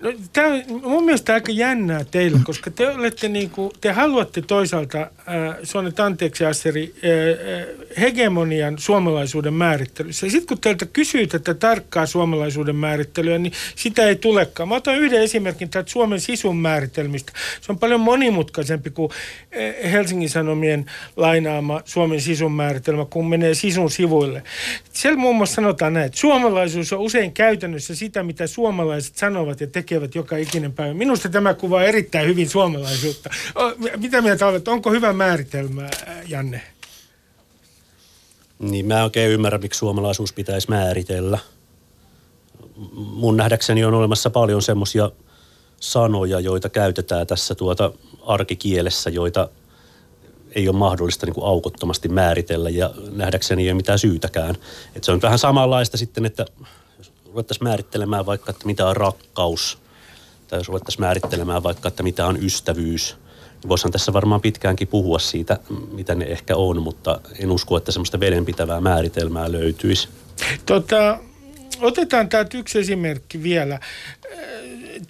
No, 0.00 0.12
tämä 0.32 0.48
on 0.48 0.62
mun 0.82 1.04
mielestä 1.04 1.34
aika 1.34 1.52
jännää 1.52 2.04
teille, 2.04 2.38
koska 2.44 2.70
te 2.70 2.88
olette 2.88 3.28
niin 3.28 3.50
kuin, 3.50 3.70
te 3.80 3.92
haluatte 3.92 4.42
toisaalta, 4.42 5.00
äh, 5.00 5.08
Sonet 5.62 6.00
anteeksi 6.00 6.44
Asseri, 6.44 6.94
äh, 7.04 7.10
äh, 7.60 7.66
hegemonian 8.00 8.78
suomalaisuuden 8.78 9.54
määrittelyssä. 9.54 10.26
Ja 10.26 10.30
sitten 10.30 10.48
kun 10.48 10.60
teiltä 10.60 10.86
kysyy 10.86 11.26
tätä 11.26 11.54
tarkkaa 11.54 12.06
suomalaisuuden 12.06 12.76
määrittelyä, 12.76 13.38
niin 13.38 13.52
sitä 13.76 14.04
ei 14.04 14.16
tulekaan. 14.16 14.68
Mä 14.68 14.74
otan 14.74 14.98
yhden 14.98 15.22
esimerkin 15.22 15.70
täältä 15.70 15.90
Suomen 15.90 16.20
sisun 16.20 16.56
määritelmistä. 16.56 17.32
Se 17.60 17.72
on 17.72 17.78
paljon 17.78 18.00
monimutkaisempi 18.00 18.90
kuin 18.90 19.10
äh, 19.12 19.92
Helsingin 19.92 20.30
Sanomien 20.30 20.86
lainaama 21.16 21.82
Suomen 21.84 22.20
sisun 22.20 22.52
määritelmä, 22.52 23.04
kun 23.04 23.28
menee 23.28 23.54
sisun 23.54 23.90
sivuille. 23.90 24.42
Siellä 24.92 25.18
muun 25.18 25.36
muassa 25.36 25.54
sanotaan 25.54 25.92
näin, 25.92 26.06
että 26.06 26.18
suomalaisuus 26.18 26.92
on 26.92 26.98
usein 26.98 27.32
käytännössä 27.32 27.94
sitä, 27.94 28.22
mitä 28.22 28.46
suomalaiset 28.46 29.16
sanovat 29.16 29.57
ja 29.60 29.66
tekevät 29.66 30.14
joka 30.14 30.36
ikinen 30.36 30.72
päivä. 30.72 30.94
Minusta 30.94 31.28
tämä 31.28 31.54
kuvaa 31.54 31.82
erittäin 31.82 32.28
hyvin 32.28 32.48
suomalaisuutta. 32.48 33.30
Mitä 33.96 34.22
mieltä 34.22 34.46
olet? 34.46 34.68
Onko 34.68 34.90
hyvä 34.90 35.12
määritelmä, 35.12 35.90
Janne? 36.28 36.62
Niin 38.58 38.86
mä 38.86 39.04
oikein 39.04 39.30
ymmärrä, 39.30 39.58
miksi 39.58 39.78
suomalaisuus 39.78 40.32
pitäisi 40.32 40.70
määritellä. 40.70 41.38
Mun 42.94 43.36
nähdäkseni 43.36 43.84
on 43.84 43.94
olemassa 43.94 44.30
paljon 44.30 44.62
semmoisia 44.62 45.10
sanoja, 45.80 46.40
joita 46.40 46.68
käytetään 46.68 47.26
tässä 47.26 47.54
tuota 47.54 47.92
arkikielessä, 48.26 49.10
joita 49.10 49.48
ei 50.54 50.68
ole 50.68 50.76
mahdollista 50.76 51.26
niin 51.26 51.34
kuin 51.34 51.46
aukottomasti 51.46 52.08
määritellä 52.08 52.70
ja 52.70 52.94
nähdäkseni 53.10 53.62
ei 53.62 53.68
ole 53.68 53.76
mitään 53.76 53.98
syytäkään. 53.98 54.56
Et 54.96 55.04
se 55.04 55.12
on 55.12 55.22
vähän 55.22 55.38
samanlaista 55.38 55.96
sitten, 55.96 56.26
että 56.26 56.46
ruvettaisiin 57.28 57.64
määrittelemään 57.64 58.26
vaikka, 58.26 58.50
että 58.50 58.66
mitä 58.66 58.86
on 58.86 58.96
rakkaus, 58.96 59.78
tai 60.48 60.58
jos 60.58 60.68
ruvettaisiin 60.68 61.00
määrittelemään 61.00 61.62
vaikka, 61.62 61.88
että 61.88 62.02
mitä 62.02 62.26
on 62.26 62.44
ystävyys, 62.44 63.16
niin 63.62 63.68
voisihan 63.68 63.92
tässä 63.92 64.12
varmaan 64.12 64.40
pitkäänkin 64.40 64.88
puhua 64.88 65.18
siitä, 65.18 65.58
mitä 65.92 66.14
ne 66.14 66.24
ehkä 66.24 66.56
on, 66.56 66.82
mutta 66.82 67.20
en 67.38 67.50
usko, 67.50 67.76
että 67.76 67.92
semmoista 67.92 68.20
vedenpitävää 68.20 68.80
määritelmää 68.80 69.52
löytyisi. 69.52 70.08
Tota, 70.66 71.18
otetaan 71.80 72.28
täältä 72.28 72.58
yksi 72.58 72.78
esimerkki 72.78 73.42
vielä. 73.42 73.80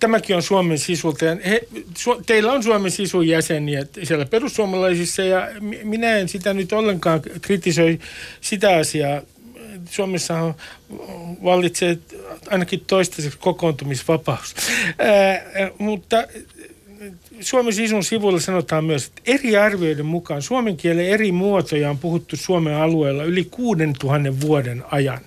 Tämäkin 0.00 0.36
on 0.36 0.42
Suomen 0.42 0.78
sisulta. 0.78 1.26
He, 1.46 1.60
su, 1.98 2.22
teillä 2.26 2.52
on 2.52 2.62
Suomen 2.62 2.90
sisun 2.90 3.28
jäseniä 3.28 3.86
siellä 4.04 4.26
perussuomalaisissa 4.26 5.22
ja 5.22 5.48
minä 5.82 6.16
en 6.16 6.28
sitä 6.28 6.54
nyt 6.54 6.72
ollenkaan 6.72 7.20
kritisoi 7.42 7.98
sitä 8.40 8.76
asiaa 8.76 9.20
Suomessa 9.90 10.54
vallitsee 11.44 11.98
ainakin 12.50 12.84
toistaiseksi 12.86 13.38
kokoontumisvapaus. 13.38 14.54
Ää, 14.98 15.70
mutta 15.78 16.16
Suomen 17.40 17.72
sisun 17.72 18.04
sivuilla 18.04 18.40
sanotaan 18.40 18.84
myös, 18.84 19.06
että 19.06 19.22
eri 19.26 19.56
arvioiden 19.56 20.06
mukaan 20.06 20.42
suomen 20.42 20.76
kielen 20.76 21.06
eri 21.06 21.32
muotoja 21.32 21.90
on 21.90 21.98
puhuttu 21.98 22.36
Suomen 22.36 22.74
alueella 22.74 23.24
yli 23.24 23.44
6000 23.44 24.40
vuoden 24.40 24.84
ajan. 24.90 25.20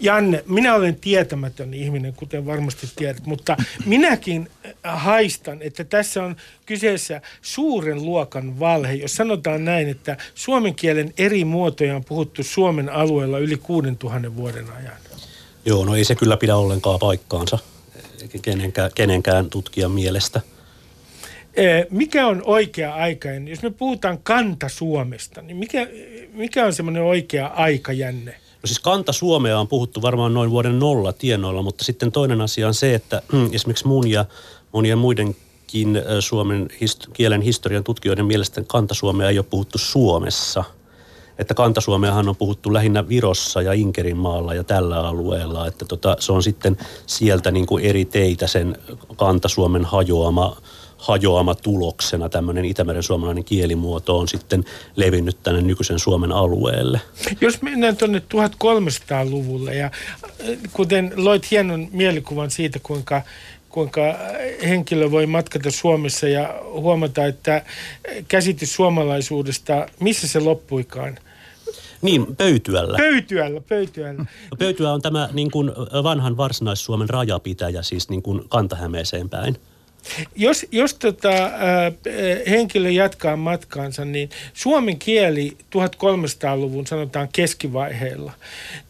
Janne, 0.00 0.44
minä 0.46 0.74
olen 0.74 0.96
tietämätön 0.96 1.74
ihminen, 1.74 2.12
kuten 2.12 2.46
varmasti 2.46 2.88
tiedät, 2.96 3.26
mutta 3.26 3.56
minäkin 3.84 4.50
haistan, 4.84 5.58
että 5.62 5.84
tässä 5.84 6.24
on 6.24 6.36
kyseessä 6.66 7.20
suuren 7.42 8.04
luokan 8.04 8.60
valhe, 8.60 8.92
jos 8.92 9.14
sanotaan 9.14 9.64
näin, 9.64 9.88
että 9.88 10.16
suomen 10.34 10.74
kielen 10.74 11.14
eri 11.18 11.44
muotoja 11.44 11.96
on 11.96 12.04
puhuttu 12.04 12.42
Suomen 12.42 12.88
alueella 12.88 13.38
yli 13.38 13.56
6000 13.56 14.36
vuoden 14.36 14.66
ajan. 14.72 14.96
Joo, 15.64 15.84
no 15.84 15.96
ei 15.96 16.04
se 16.04 16.14
kyllä 16.14 16.36
pidä 16.36 16.56
ollenkaan 16.56 16.98
paikkaansa 16.98 17.58
kenenkään, 18.42 18.90
kenenkään 18.94 19.50
tutkijan 19.50 19.90
mielestä– 19.90 20.40
mikä 21.90 22.26
on 22.26 22.42
oikea 22.44 22.94
aika? 22.94 23.28
Jos 23.48 23.62
me 23.62 23.70
puhutaan 23.70 24.18
kanta 24.22 24.68
Suomesta, 24.68 25.42
niin 25.42 25.56
mikä, 25.56 25.88
mikä 26.32 26.66
on 26.66 26.72
semmoinen 26.72 27.02
oikea 27.02 27.46
aikajänne? 27.46 28.30
No 28.62 28.66
siis 28.66 28.80
kanta 28.80 29.12
Suomea 29.12 29.60
on 29.60 29.68
puhuttu 29.68 30.02
varmaan 30.02 30.34
noin 30.34 30.50
vuoden 30.50 30.78
nolla 30.78 31.12
tienoilla, 31.12 31.62
mutta 31.62 31.84
sitten 31.84 32.12
toinen 32.12 32.40
asia 32.40 32.66
on 32.68 32.74
se, 32.74 32.94
että 32.94 33.22
esimerkiksi 33.52 33.86
mun 33.86 34.10
ja 34.10 34.24
monien 34.72 34.98
muidenkin 34.98 36.02
suomen 36.20 36.68
hist- 36.72 37.10
kielen 37.12 37.42
historian 37.42 37.84
tutkijoiden 37.84 38.26
mielestä 38.26 38.62
kanta 38.66 38.94
Suomea 38.94 39.28
ei 39.28 39.38
ole 39.38 39.46
puhuttu 39.50 39.78
Suomessa– 39.78 40.64
että 41.38 41.54
kantasuomeahan 41.54 42.28
on 42.28 42.36
puhuttu 42.36 42.72
lähinnä 42.72 43.08
Virossa 43.08 43.62
ja 43.62 43.72
Inkerinmaalla 43.72 44.54
ja 44.54 44.64
tällä 44.64 45.08
alueella, 45.08 45.66
että 45.66 45.84
tota, 45.84 46.16
se 46.20 46.32
on 46.32 46.42
sitten 46.42 46.76
sieltä 47.06 47.50
niin 47.50 47.66
kuin 47.66 47.84
eri 47.84 48.04
teitä 48.04 48.46
sen 48.46 48.78
kantasuomen 49.16 49.84
hajoama 49.84 50.56
hajoama 50.98 51.54
tuloksena 51.54 52.28
tämmöinen 52.28 52.64
Itämeren 52.64 53.02
suomalainen 53.02 53.44
kielimuoto 53.44 54.18
on 54.18 54.28
sitten 54.28 54.64
levinnyt 54.96 55.36
tänne 55.42 55.60
nykyisen 55.60 55.98
Suomen 55.98 56.32
alueelle. 56.32 57.00
Jos 57.40 57.62
mennään 57.62 57.96
tuonne 57.96 58.22
1300-luvulle 58.34 59.74
ja 59.74 59.86
äh, 59.86 60.58
kuten 60.72 61.12
loit 61.16 61.50
hienon 61.50 61.88
mielikuvan 61.92 62.50
siitä, 62.50 62.78
kuinka 62.82 63.22
kuinka 63.68 64.00
henkilö 64.68 65.10
voi 65.10 65.26
matkata 65.26 65.70
Suomessa 65.70 66.28
ja 66.28 66.60
huomata, 66.64 67.26
että 67.26 67.62
käsitys 68.28 68.74
suomalaisuudesta, 68.74 69.86
missä 70.00 70.28
se 70.28 70.40
loppuikaan? 70.40 71.18
Niin, 72.02 72.36
pöytyällä. 72.36 72.98
Pöytyällä, 72.98 73.60
pöytyällä. 73.60 74.22
No, 74.22 74.56
pöytyä 74.58 74.92
on 74.92 75.02
tämä 75.02 75.28
niin 75.32 75.50
kuin 75.50 75.72
vanhan 76.02 76.36
varsinais-Suomen 76.36 77.08
rajapitäjä, 77.08 77.82
siis 77.82 78.08
niin 78.08 78.22
kuin 78.22 78.48
Kantahämeeseen 78.48 79.28
päin. 79.28 79.56
Jos, 80.36 80.66
jos 80.72 80.94
tota, 80.94 81.44
äh, 81.44 81.52
henkilö 82.50 82.90
jatkaa 82.90 83.36
matkaansa, 83.36 84.04
niin 84.04 84.30
suomen 84.54 84.98
kieli 84.98 85.56
1300-luvun 85.76 86.86
sanotaan 86.86 87.28
keskivaiheella, 87.32 88.32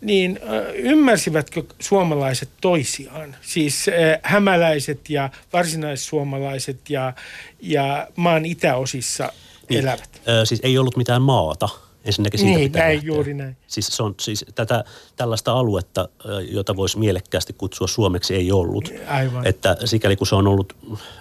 niin 0.01 0.41
äh, 0.43 0.75
ymmärsivätkö 0.75 1.63
suomalaiset 1.79 2.49
toisiaan? 2.61 3.37
Siis 3.41 3.89
äh, 3.89 4.21
hämäläiset 4.23 5.11
ja 5.11 5.31
varsinaissuomalaiset 5.53 6.91
ja, 6.91 7.13
ja 7.61 8.09
maan 8.17 8.47
itäosissa 8.47 9.33
niin, 9.69 9.81
elävät. 9.81 10.21
Äh, 10.29 10.45
siis 10.45 10.61
ei 10.65 10.79
ollut 10.79 10.97
mitään 10.97 11.23
maata 11.23 11.69
Ensinnäkin 12.05 12.41
siitä 12.41 12.59
niin, 12.59 12.73
pitää 12.73 12.87
näin, 12.87 13.01
juuri 13.05 13.35
näin. 13.35 13.57
Siis, 13.67 13.87
se 13.87 14.03
on, 14.03 14.15
siis 14.21 14.45
tätä, 14.55 14.85
tällaista 15.17 15.53
aluetta, 15.53 16.09
jota 16.51 16.77
voisi 16.77 16.99
mielekkäästi 16.99 17.53
kutsua 17.53 17.87
Suomeksi, 17.87 18.35
ei 18.35 18.53
ollut. 18.53 18.93
Aivan. 19.09 19.47
Että 19.47 19.77
sikäli 19.85 20.17
kun 20.17 20.27
se 20.27 20.35
on 20.35 20.47
ollut, 20.47 20.77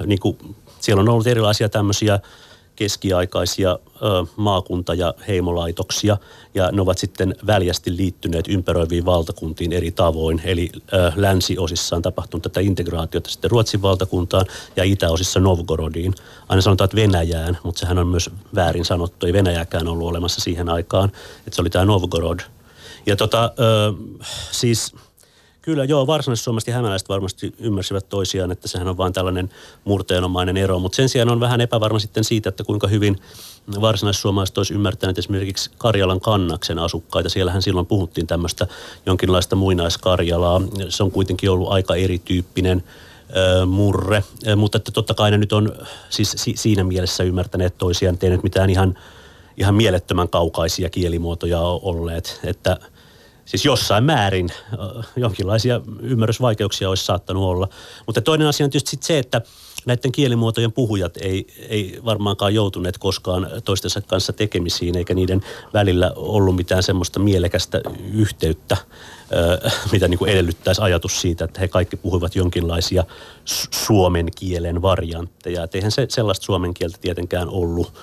niin 0.06 0.20
kuin, 0.20 0.38
siellä 0.80 1.02
on 1.02 1.10
ollut 1.10 1.28
erilaisia 1.28 1.70
tämmöisiä 1.70 2.20
keskiaikaisia 2.78 3.80
maakunta- 4.36 4.94
ja 4.94 5.14
heimolaitoksia, 5.28 6.18
ja 6.54 6.72
ne 6.72 6.82
ovat 6.82 6.98
sitten 6.98 7.36
väljästi 7.48 7.98
liittyneet 7.98 8.48
ympäröiviin 8.48 9.06
valtakuntiin 9.06 9.74
eri 9.74 9.92
tavoin. 9.92 10.42
Eli 10.44 10.70
länsiosissa 11.16 11.96
on 11.96 12.02
tapahtunut 12.02 12.44
tätä 12.44 12.60
integraatiota 12.60 13.30
sitten 13.30 13.52
Ruotsin 13.52 13.82
valtakuntaan 13.82 14.46
ja 14.76 14.84
itäosissa 14.84 15.40
Novgorodiin. 15.40 16.16
Aina 16.50 16.62
sanotaan, 16.62 16.86
että 16.86 16.98
Venäjään, 16.98 17.58
mutta 17.64 17.80
sehän 17.80 17.98
on 17.98 18.08
myös 18.08 18.30
väärin 18.56 18.86
sanottu. 18.86 19.26
Ei 19.26 19.34
Venäjäkään 19.34 19.88
ollut 19.88 20.10
olemassa 20.10 20.42
siihen 20.42 20.70
aikaan, 20.70 21.12
että 21.38 21.56
se 21.56 21.62
oli 21.62 21.70
tämä 21.70 21.86
Novgorod. 21.86 22.40
Ja 23.06 23.16
tota, 23.16 23.52
siis– 24.52 24.94
Kyllä 25.68 25.84
joo, 25.84 26.08
varsinais-suomalaiset 26.08 26.68
ja 26.68 26.74
hämäläiset 26.74 27.10
varmasti 27.10 27.54
ymmärsivät 27.60 28.10
toisiaan, 28.10 28.52
että 28.52 28.68
sehän 28.68 28.88
on 28.88 28.98
vain 28.98 29.14
tällainen 29.14 29.50
murteenomainen 29.86 30.58
ero. 30.58 30.80
Mutta 30.80 30.96
sen 30.96 31.10
sijaan 31.10 31.30
on 31.30 31.40
vähän 31.40 31.62
epävarma 31.62 32.00
sitten 32.00 32.24
siitä, 32.24 32.50
että 32.50 32.64
kuinka 32.64 32.88
hyvin 32.88 33.18
varsinais-suomalaiset 33.82 34.58
olisi 34.58 34.74
ymmärtäneet 34.74 35.18
esimerkiksi 35.18 35.72
Karjalan 35.78 36.20
kannaksen 36.20 36.80
asukkaita. 36.80 37.30
Siellähän 37.30 37.62
silloin 37.62 37.86
puhuttiin 37.86 38.28
tämmöistä 38.28 38.68
jonkinlaista 39.06 39.56
muinaiskarjalaa. 39.56 40.62
Se 40.90 41.04
on 41.04 41.12
kuitenkin 41.12 41.50
ollut 41.50 41.72
aika 41.72 41.96
erityyppinen 41.96 42.84
murre, 43.66 44.24
mutta 44.56 44.78
että 44.78 44.92
totta 44.92 45.14
kai 45.14 45.32
ne 45.32 45.38
nyt 45.38 45.54
on 45.54 45.76
siis 46.10 46.36
siinä 46.56 46.84
mielessä 46.84 47.24
ymmärtäneet 47.24 47.78
toisiaan, 47.78 48.18
tehneet 48.18 48.44
mitään 48.44 48.70
ihan 48.70 48.98
ihan 49.58 49.76
mielettömän 49.76 50.30
kaukaisia 50.30 50.90
kielimuotoja 50.90 51.62
olleet, 51.62 52.40
että 52.44 52.78
siis 53.48 53.66
jossain 53.66 54.04
määrin 54.04 54.50
jonkinlaisia 55.16 55.82
ymmärrysvaikeuksia 56.02 56.90
olisi 56.90 57.06
saattanut 57.06 57.44
olla. 57.44 57.70
Mutta 58.06 58.22
toinen 58.22 58.48
asia 58.48 58.66
on 58.66 58.70
tietysti 58.70 58.90
sit 58.92 59.04
se, 59.04 59.20
että 59.20 59.42
näiden 59.86 60.12
kielimuotojen 60.12 60.72
puhujat 60.72 61.18
ei, 61.18 61.48
ei 61.70 62.00
varmaankaan 62.06 62.54
joutuneet 62.54 62.98
koskaan 62.98 63.50
toistensa 63.66 64.02
kanssa 64.02 64.34
tekemisiin, 64.34 64.98
eikä 64.98 65.14
niiden 65.14 65.42
välillä 65.74 66.12
ollut 66.16 66.56
mitään 66.56 66.84
semmoista 66.84 67.20
mielekästä 67.20 67.82
yhteyttä, 68.14 68.78
mitä 69.92 70.08
niin 70.08 70.18
kuin 70.18 70.32
edellyttäisi 70.32 70.82
ajatus 70.82 71.22
siitä, 71.22 71.46
että 71.46 71.60
he 71.60 71.68
kaikki 71.68 71.98
puhuivat 71.98 72.36
jonkinlaisia 72.36 73.04
suomen 73.72 74.28
kielen 74.36 74.82
variantteja. 74.82 75.64
Et 75.64 75.76
eihän 75.76 75.92
se 75.92 76.06
sellaista 76.10 76.46
suomen 76.46 76.74
kieltä 76.74 76.98
tietenkään 77.02 77.50
ollut 77.50 77.94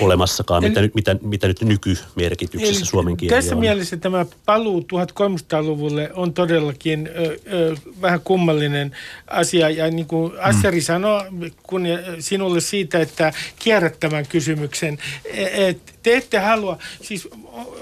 olemassakaan, 0.00 0.62
mitä, 0.62 0.80
nyt, 0.80 0.94
mitä, 0.94 1.16
mitä 1.22 1.48
nyt 1.48 1.60
nykymerkityksessä 1.60 2.84
suomen 2.84 3.16
kieli 3.16 3.34
Tässä 3.34 3.54
on. 3.54 3.60
mielessä 3.60 3.96
tämä 3.96 4.26
paluu 4.46 4.80
1300-luvulle 4.80 6.10
on 6.14 6.34
todellakin 6.34 7.08
ö, 7.16 7.38
ö, 7.52 7.76
vähän 8.00 8.20
kummallinen 8.20 8.96
asia. 9.26 9.70
Ja 9.70 9.90
niin 9.90 10.06
kuin 10.06 10.32
Asseri 10.40 10.78
mm. 10.78 10.82
sanoi 10.82 11.22
kun 11.62 11.82
sinulle 12.18 12.60
siitä, 12.60 13.00
että 13.00 13.32
kierrät 13.58 14.00
tämän 14.00 14.26
kysymyksen, 14.26 14.98
e, 15.24 15.68
että 15.68 15.92
te 16.02 16.16
ette 16.16 16.38
halua, 16.38 16.78
siis 17.02 17.28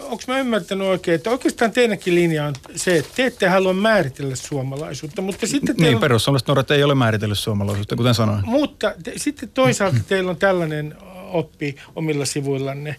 onko 0.02 0.22
mä 0.28 0.38
ymmärtänyt 0.38 0.86
oikein, 0.86 1.14
että 1.14 1.30
oikeastaan 1.30 1.72
teidänkin 1.72 2.14
linja 2.14 2.46
on 2.46 2.54
se, 2.76 2.96
että 2.98 3.10
te 3.16 3.26
ette 3.26 3.48
halua 3.48 3.72
määritellä 3.72 4.36
suomalaisuutta, 4.36 5.22
mutta 5.22 5.46
sitten 5.46 5.76
Niin, 5.78 5.94
on, 5.94 6.00
perussuomalaiset 6.00 6.48
nuoret 6.48 6.70
ei 6.70 6.82
ole 6.82 6.94
määritellyt 6.94 7.38
suomalaisuutta, 7.38 7.96
kuten 7.96 8.14
sanoin. 8.14 8.40
Mutta 8.44 8.94
te, 9.02 9.12
sitten 9.16 9.48
toisaalta 9.54 9.98
teillä 10.08 10.30
on 10.30 10.36
tällainen 10.36 10.94
oppi 11.28 11.76
omilla 11.96 12.24
sivuillanne 12.24 12.90
äh, 12.90 12.96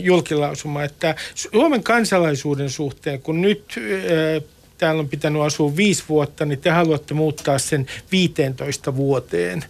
julkilausuma, 0.00 0.84
että 0.84 1.14
Suomen 1.34 1.82
kansalaisuuden 1.82 2.70
suhteen, 2.70 3.22
kun 3.22 3.42
nyt 3.42 3.74
äh, 3.78 4.42
täällä 4.78 5.00
on 5.00 5.08
pitänyt 5.08 5.42
asua 5.42 5.76
viisi 5.76 6.04
vuotta, 6.08 6.44
niin 6.44 6.58
te 6.58 6.70
haluatte 6.70 7.14
muuttaa 7.14 7.58
sen 7.58 7.86
15 8.12 8.96
vuoteen 8.96 9.64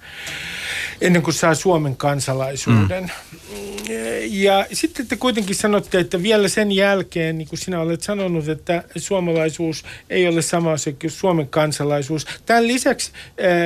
ennen 1.01 1.23
kuin 1.23 1.35
saa 1.35 1.55
Suomen 1.55 1.97
kansalaisuuden. 1.97 3.03
Mm. 3.05 3.67
Ja 4.31 4.67
sitten 4.73 5.07
te 5.07 5.17
kuitenkin 5.17 5.57
sanotte, 5.57 5.99
että 5.99 6.23
vielä 6.23 6.49
sen 6.49 6.73
jälkeen, 6.73 7.39
niin 7.39 7.49
kuin 7.49 7.59
sinä 7.59 7.81
olet 7.81 8.03
sanonut, 8.03 8.49
että 8.49 8.85
suomalaisuus 8.97 9.85
ei 10.11 10.29
ole 10.29 10.43
sama 10.43 10.73
asia 10.73 10.93
kuin 11.01 11.11
Suomen 11.11 11.49
kansalaisuus. 11.49 12.27
Tämän 12.47 12.67
lisäksi 12.67 13.11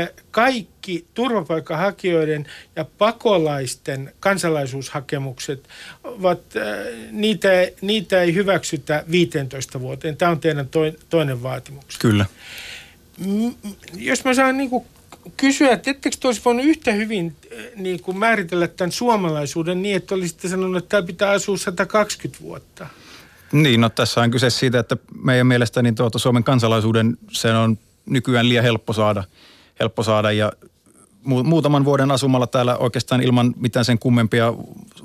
äh, 0.00 0.08
kaikki 0.30 1.06
turvapaikkahakijoiden 1.14 2.46
ja 2.76 2.84
pakolaisten 2.84 4.12
kansalaisuushakemukset, 4.20 5.68
ovat, 6.04 6.40
äh, 6.56 7.10
niitä, 7.10 7.48
niitä 7.80 8.22
ei 8.22 8.34
hyväksytä 8.34 9.04
15 9.10 9.80
vuoteen. 9.80 10.16
Tämä 10.16 10.30
on 10.30 10.40
teidän 10.40 10.68
toinen 11.10 11.42
vaatimus. 11.42 11.98
Kyllä. 11.98 12.26
Jos 13.94 14.24
mä 14.24 14.34
saan 14.34 14.56
niin 14.56 14.70
kuin 14.70 14.84
kysyä, 15.36 15.72
että 15.72 15.90
ettekö 15.90 16.16
te 16.20 16.28
olisi 16.28 16.40
voinut 16.44 16.64
yhtä 16.64 16.92
hyvin 16.92 17.36
äh, 17.52 17.64
niin 17.76 18.02
kuin 18.02 18.18
määritellä 18.18 18.68
tämän 18.68 18.92
suomalaisuuden 18.92 19.82
niin, 19.82 19.96
että 19.96 20.14
olisitte 20.14 20.48
sanonut, 20.48 20.76
että 20.76 20.88
tämä 20.88 21.06
pitää 21.06 21.30
asua 21.30 21.56
120 21.56 22.42
vuotta? 22.42 22.86
Niin, 23.52 23.80
no 23.80 23.88
tässä 23.88 24.20
on 24.20 24.30
kyse 24.30 24.50
siitä, 24.50 24.78
että 24.78 24.96
meidän 25.22 25.46
mielestä 25.46 25.82
niin 25.82 25.94
tuota 25.94 26.18
Suomen 26.18 26.44
kansalaisuuden 26.44 27.18
se 27.32 27.52
on 27.52 27.78
nykyään 28.06 28.48
liian 28.48 28.64
helppo 28.64 28.92
saada, 28.92 29.24
helppo 29.80 30.02
saada 30.02 30.32
ja 30.32 30.52
muutaman 31.24 31.84
vuoden 31.84 32.10
asumalla 32.10 32.46
täällä 32.46 32.76
oikeastaan 32.76 33.22
ilman 33.22 33.54
mitään 33.56 33.84
sen 33.84 33.98
kummempia, 33.98 34.54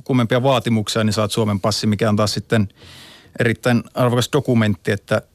kummempia 0.03 0.43
vaatimuksia, 0.43 1.03
niin 1.03 1.13
saat 1.13 1.31
Suomen 1.31 1.59
passi, 1.59 1.87
mikä 1.87 2.09
on 2.09 2.15
taas 2.15 2.33
sitten 2.33 2.69
erittäin 3.39 3.83
arvokas 3.93 4.29
dokumentti, 4.33 4.91
että– 4.91 5.21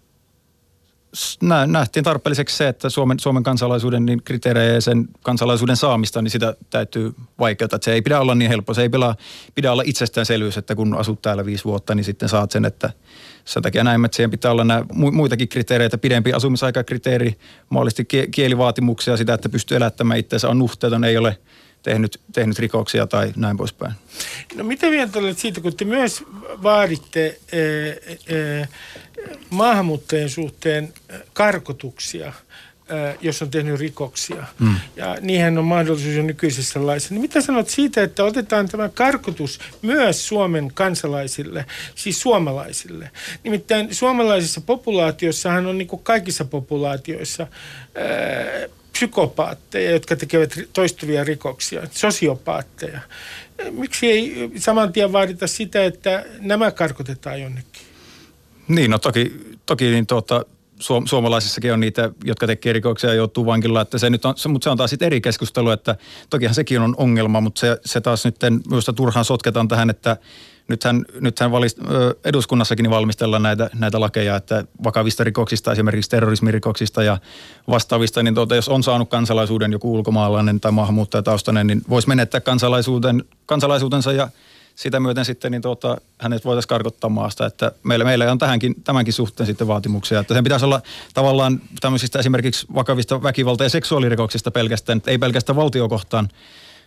nähtiin 1.67 2.05
tarpeelliseksi 2.05 2.57
se, 2.57 2.69
että 2.69 2.91
Suomen, 2.91 3.21
Suomen 3.21 3.43
kansalaisuuden 3.43 4.07
niin 4.07 4.23
kriteerejä 4.23 4.75
ja 4.75 4.81
sen 4.81 5.09
kansalaisuuden 5.23 5.77
saamista, 5.77 6.23
niin 6.23 6.31
sitä 6.31 6.55
täytyy 6.71 7.15
vaikeuttaa. 7.39 7.77
Että 7.77 7.85
se 7.85 7.93
ei 7.93 8.03
pidä 8.03 8.21
olla 8.21 8.35
niin 8.35 8.51
helppo. 8.51 8.75
Se 8.75 8.83
ei 8.83 8.89
pidä, 8.89 9.15
pidä 9.55 9.73
olla 9.73 9.83
itsestäänselvyys, 9.87 10.59
että 10.59 10.75
kun 10.75 10.95
asut 10.95 11.23
täällä 11.23 11.45
viisi 11.45 11.65
vuotta, 11.65 11.95
niin 11.95 12.05
sitten 12.05 12.29
saat 12.29 12.51
sen, 12.51 12.65
että 12.65 12.91
sen 13.51 13.63
takia 13.63 13.85
näin, 13.85 14.05
että 14.05 14.17
siihen 14.17 14.31
pitää 14.31 14.51
olla 14.51 14.65
nämä 14.65 14.85
muitakin 15.13 15.49
kriteereitä, 15.49 15.99
pidempi 15.99 16.33
asumisaikakriteeri, 16.33 17.39
mahdollisesti 17.71 18.09
kielivaatimuksia, 18.31 19.17
sitä, 19.17 19.35
että 19.35 19.49
pystyy 19.49 19.77
elättämään 19.77 20.21
itseensä, 20.21 20.49
on 20.49 20.59
nuhteeton, 20.59 21.05
ei 21.05 21.17
ole 21.17 21.39
tehnyt, 21.83 22.21
tehnyt 22.33 22.59
rikoksia 22.59 23.07
tai 23.07 23.33
näin 23.37 23.57
poispäin. 23.57 23.93
No 24.55 24.65
mitä 24.65 24.87
mieltä 24.87 25.19
olet 25.19 25.39
siitä, 25.39 25.61
kun 25.61 25.77
te 25.77 25.85
myös 25.85 26.25
vaaditte 26.63 27.39
ää, 27.53 28.17
ää, 28.59 28.69
maahanmuuttajien 29.51 30.31
suhteen 30.31 30.93
karkotuksia, 31.33 32.33
jos 33.21 33.43
on 33.43 33.51
tehnyt 33.51 33.81
rikoksia. 33.81 34.45
Mm. 34.59 34.75
Ja 34.97 35.17
niihin 35.21 35.59
on 35.59 35.65
mahdollisuus 35.65 36.15
jo 36.15 36.23
nykyisessä 36.23 36.87
laissa. 36.87 37.15
Niin 37.15 37.23
mitä 37.23 37.41
sanot 37.41 37.69
siitä, 37.69 38.03
että 38.03 38.25
otetaan 38.25 38.69
tämä 38.69 38.89
karkotus 38.89 39.59
myös 39.83 40.29
Suomen 40.29 40.71
kansalaisille, 40.75 41.65
siis 41.95 42.21
suomalaisille? 42.21 43.11
Nimittäin 43.45 43.95
suomalaisessa 43.95 44.61
populaatiossahan 44.61 45.67
on 45.67 45.79
niin 45.79 45.89
kuin 45.89 46.03
kaikissa 46.03 46.45
populaatioissa 46.45 47.47
ää, 47.95 48.69
psykopaatteja, 48.93 49.91
jotka 49.91 50.17
tekevät 50.17 50.55
toistuvia 50.73 51.25
rikoksia, 51.25 51.83
sosiopaatteja. 51.91 53.01
Miksi 53.71 54.11
ei 54.11 54.51
saman 54.57 54.93
tien 54.93 55.13
vaadita 55.13 55.47
sitä, 55.47 55.85
että 55.85 56.25
nämä 56.41 56.71
karkotetaan 56.71 57.41
jonnekin? 57.41 57.83
Niin, 58.69 58.91
no 58.91 58.99
toki, 58.99 59.33
toki 59.67 59.85
niin 59.85 60.07
tuota, 60.07 60.45
suom- 60.81 61.07
suomalaisissakin 61.07 61.73
on 61.73 61.81
niitä, 61.81 62.11
jotka 62.25 62.47
tekee 62.47 62.73
rikoksia 62.73 63.11
ja 63.11 63.17
joutuu 63.17 63.47
vankilaan, 63.47 63.83
että 63.83 63.99
se 63.99 64.11
nyt 64.11 64.25
on, 64.25 64.37
se, 64.37 64.49
mutta 64.49 64.65
se 64.65 64.71
on 64.71 64.77
taas 64.77 64.91
sitten 64.91 65.07
eri 65.07 65.21
keskustelu, 65.21 65.71
että 65.71 65.97
tokihan 66.31 66.55
sekin 66.55 66.81
on 66.81 66.95
ongelma, 66.99 67.41
mutta 67.41 67.61
se, 67.61 67.79
se 67.85 68.01
taas 68.01 68.25
nyt 68.25 68.37
myös 68.71 68.91
turhaan 68.97 69.25
sotketaan 69.25 69.69
tähän, 69.69 69.91
että 69.91 70.17
nythän, 70.69 71.05
nythän 71.21 71.51
valist, 71.53 71.79
eduskunnassakin 72.25 72.91
valmistellaan 72.91 73.43
näitä, 73.43 73.71
näitä 73.75 74.01
lakeja, 74.01 74.37
että 74.37 74.65
vakavista 74.85 75.25
rikoksista, 75.25 75.73
esimerkiksi 75.73 76.11
terrorismirikoksista 76.11 77.03
ja 77.03 77.19
vastaavista, 77.69 78.23
niin 78.23 78.35
tuota, 78.35 78.55
jos 78.55 78.69
on 78.69 78.83
saanut 78.83 79.11
kansalaisuuden 79.11 79.73
joku 79.73 79.95
ulkomaalainen 79.95 80.61
tai 80.61 80.73
maahanmuuttajataustainen, 80.73 81.67
niin 81.67 81.83
voisi 81.89 82.09
menettää 82.09 82.41
kansalaisuuden, 82.41 83.25
kansalaisuutensa 83.47 84.13
ja 84.13 84.29
sitä 84.81 85.01
myöten 85.01 85.25
sitten 85.25 85.53
niin 85.53 85.63
tuota, 85.63 85.97
hänet 86.19 86.45
voitaisiin 86.45 86.69
karkottaa 86.69 87.11
maasta. 87.11 87.47
Että 87.47 87.73
meillä, 87.83 88.05
meillä 88.05 88.33
on 88.33 88.39
tähänkin, 88.39 88.75
tämänkin 88.85 89.15
suhteen 89.15 89.47
sitten 89.47 89.67
vaatimuksia. 89.67 90.21
Että 90.21 90.35
sen 90.35 90.45
pitäisi 90.45 90.65
olla 90.65 90.83
tavallaan 91.15 91.61
tämmöisistä 91.81 92.19
esimerkiksi 92.19 92.67
vakavista 92.75 93.23
väkivalta- 93.23 93.65
ja 93.65 93.71
seksuaalirikoksista 93.71 94.51
pelkästään, 94.51 95.03
ei 95.07 95.19
pelkästään 95.19 95.57
valtiokohtaan 95.57 96.29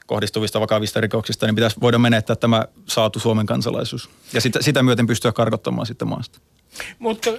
kohdistuvista 0.06 0.60
vakavista 0.60 1.02
rikoksista, 1.02 1.46
niin 1.46 1.56
pitäisi 1.56 1.82
voida 1.82 1.98
menettää 1.98 2.36
tämä 2.36 2.66
saatu 2.86 3.20
Suomen 3.20 3.46
kansalaisuus. 3.46 4.10
Ja 4.34 4.42
sitä, 4.42 4.62
sitä 4.62 4.84
myöten 4.84 5.08
pystyä 5.08 5.32
karkottamaan 5.32 5.88
sitten 5.88 6.08
maasta. 6.08 6.40
Mutta 7.00 7.30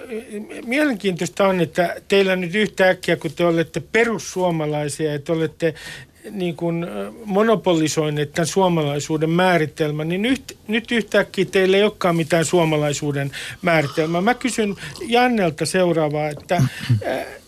mielenkiintoista 0.65 1.47
on, 1.47 1.59
että 1.59 1.95
teillä 2.07 2.35
nyt 2.35 2.55
yhtäkkiä, 2.55 3.15
kun 3.15 3.31
te 3.31 3.45
olette 3.45 3.79
perussuomalaisia 3.79 5.11
ja 5.11 5.19
te 5.19 5.31
olette 5.31 5.73
niin 6.31 6.55
kuin 6.55 6.87
monopolisoineet 7.25 8.33
tämän 8.33 8.47
suomalaisuuden 8.47 9.29
määritelmän, 9.29 10.09
niin 10.09 10.21
nyt, 10.21 10.57
nyt 10.67 10.91
yhtäkkiä 10.91 11.45
teillä 11.45 11.77
ei 11.77 11.83
olekaan 11.83 12.15
mitään 12.15 12.45
suomalaisuuden 12.45 13.31
määritelmää. 13.61 14.21
Mä 14.21 14.33
kysyn 14.33 14.75
Jannelta 15.01 15.65
seuraavaa, 15.65 16.29
että, 16.29 16.63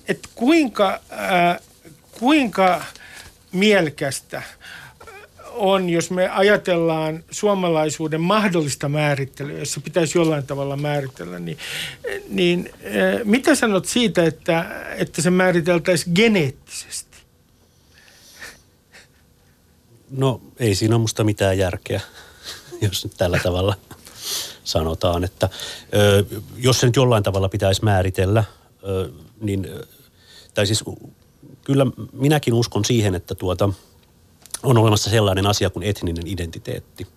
että 0.08 0.30
kuinka, 0.36 1.00
kuinka 2.20 2.84
mielkästä 3.52 4.42
on, 5.52 5.90
jos 5.90 6.12
me 6.12 6.30
ajatellaan 6.30 7.24
suomalaisuuden 7.32 8.22
mahdollista 8.22 8.90
määrittelyä, 8.90 9.60
jos 9.60 9.74
se 9.74 9.80
pitäisi 9.80 10.18
jollain 10.18 10.48
tavalla 10.48 10.78
määritellä, 10.78 11.40
niin, 11.40 11.58
niin 12.30 12.70
mitä 13.24 13.56
sanot 13.56 13.86
siitä, 13.86 14.24
että, 14.24 14.66
että 14.98 15.22
se 15.22 15.30
määriteltäisiin 15.30 16.16
geneettisesti? 16.16 17.07
No 20.10 20.42
ei 20.60 20.76
siinä 20.76 20.96
ole 20.96 21.02
musta 21.02 21.24
mitään 21.24 21.58
järkeä, 21.58 22.02
jos 22.82 23.04
nyt 23.04 23.14
tällä 23.18 23.40
tavalla 23.44 23.76
sanotaan, 24.64 25.24
että 25.24 25.50
ö, 25.94 26.26
jos 26.58 26.80
se 26.80 26.86
nyt 26.86 26.96
jollain 26.96 27.24
tavalla 27.24 27.50
pitäisi 27.50 27.84
määritellä, 27.84 28.44
ö, 28.84 29.10
niin, 29.42 29.70
tai 30.54 30.68
siis 30.68 30.84
kyllä 31.64 31.86
minäkin 32.14 32.54
uskon 32.54 32.86
siihen, 32.86 33.16
että 33.16 33.36
tuota, 33.36 33.70
on 34.64 34.78
olemassa 34.78 35.10
sellainen 35.10 35.48
asia 35.48 35.70
kuin 35.70 35.84
etninen 35.84 36.28
identiteetti. 36.28 37.08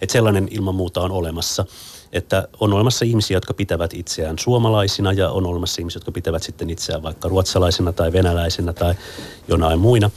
Että 0.00 0.12
sellainen 0.12 0.48
ilman 0.50 0.74
muuta 0.74 1.00
on 1.00 1.10
olemassa. 1.10 1.64
Että 2.12 2.48
on 2.60 2.72
olemassa 2.72 3.04
ihmisiä, 3.04 3.36
jotka 3.36 3.54
pitävät 3.54 3.94
itseään 3.94 4.38
suomalaisina 4.38 5.12
ja 5.12 5.30
on 5.30 5.46
olemassa 5.46 5.80
ihmisiä, 5.80 5.96
jotka 5.96 6.12
pitävät 6.12 6.42
sitten 6.42 6.70
itseään 6.70 7.02
vaikka 7.02 7.28
ruotsalaisina 7.28 7.92
tai 7.92 8.12
venäläisinä 8.12 8.72
tai 8.72 8.94
jonain 9.48 9.78
muina. 9.78 10.10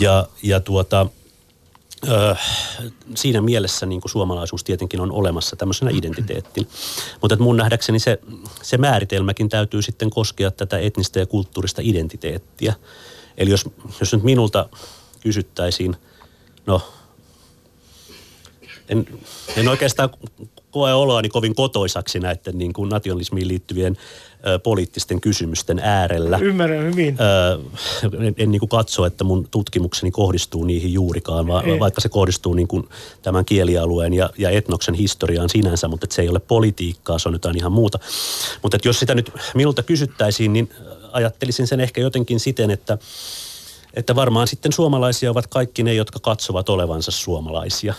Ja, 0.00 0.26
ja 0.42 0.60
tuota, 0.60 1.06
Siinä 3.14 3.40
mielessä 3.40 3.86
niin 3.86 4.00
kuin 4.00 4.10
suomalaisuus 4.10 4.64
tietenkin 4.64 5.00
on 5.00 5.12
olemassa 5.12 5.56
tämmöisenä 5.56 5.90
identiteettinä. 5.94 6.66
Mutta 7.22 7.36
mun 7.38 7.56
nähdäkseni 7.56 7.98
se, 7.98 8.20
se 8.62 8.78
määritelmäkin 8.78 9.48
täytyy 9.48 9.82
sitten 9.82 10.10
koskea 10.10 10.50
tätä 10.50 10.78
etnistä 10.78 11.18
ja 11.18 11.26
kulttuurista 11.26 11.82
identiteettiä. 11.84 12.74
Eli 13.36 13.50
jos, 13.50 13.70
jos 14.00 14.12
nyt 14.12 14.22
minulta 14.22 14.68
kysyttäisiin, 15.20 15.96
no 16.66 16.82
en, 18.88 19.06
en 19.56 19.68
oikeastaan 19.68 20.10
koe 20.70 20.94
oloani 20.94 21.28
kovin 21.28 21.54
kotoisaksi 21.54 22.20
näiden 22.20 22.58
niin 22.58 22.72
kuin 22.72 22.88
nationalismiin 22.88 23.48
liittyvien 23.48 23.96
ö, 24.46 24.58
poliittisten 24.58 25.20
kysymysten 25.20 25.78
äärellä. 25.78 26.38
Ymmärrän 26.38 26.84
hyvin. 26.84 27.16
Ö, 27.20 27.58
en, 28.26 28.34
en 28.36 28.50
niin 28.50 28.60
kuin 28.60 28.68
katso, 28.68 29.06
että 29.06 29.24
mun 29.24 29.48
tutkimukseni 29.50 30.10
kohdistuu 30.10 30.64
niihin 30.64 30.92
juurikaan, 30.92 31.46
va, 31.46 31.62
Ei. 31.62 31.80
vaikka 31.80 32.00
se 32.00 32.08
kohdistuu 32.08 32.54
niin 32.54 32.68
kuin 32.68 32.88
tämän 33.22 33.44
kielialueen 33.44 34.14
ja, 34.14 34.30
ja 34.38 34.50
etnoksen 34.50 34.94
historiaan 34.94 35.48
sinänsä, 35.48 35.88
mutta 35.88 36.06
se 36.10 36.22
ei 36.22 36.28
ole 36.28 36.40
politiikkaa, 36.40 37.18
se 37.18 37.28
on 37.28 37.34
jotain 37.34 37.56
ihan 37.56 37.72
muuta. 37.72 37.98
Mutta 38.62 38.76
että 38.76 38.88
jos 38.88 39.00
sitä 39.00 39.14
nyt 39.14 39.32
minulta 39.54 39.82
kysyttäisiin, 39.82 40.52
niin 40.52 40.70
ajattelisin 41.12 41.66
sen 41.66 41.80
ehkä 41.80 42.00
jotenkin 42.00 42.40
siten, 42.40 42.70
että 42.70 42.98
että 43.94 44.14
varmaan 44.14 44.48
sitten 44.48 44.72
suomalaisia 44.72 45.30
ovat 45.30 45.46
kaikki 45.46 45.82
ne, 45.82 45.94
jotka 45.94 46.18
katsovat 46.18 46.68
olevansa 46.68 47.10
suomalaisia. 47.10 47.94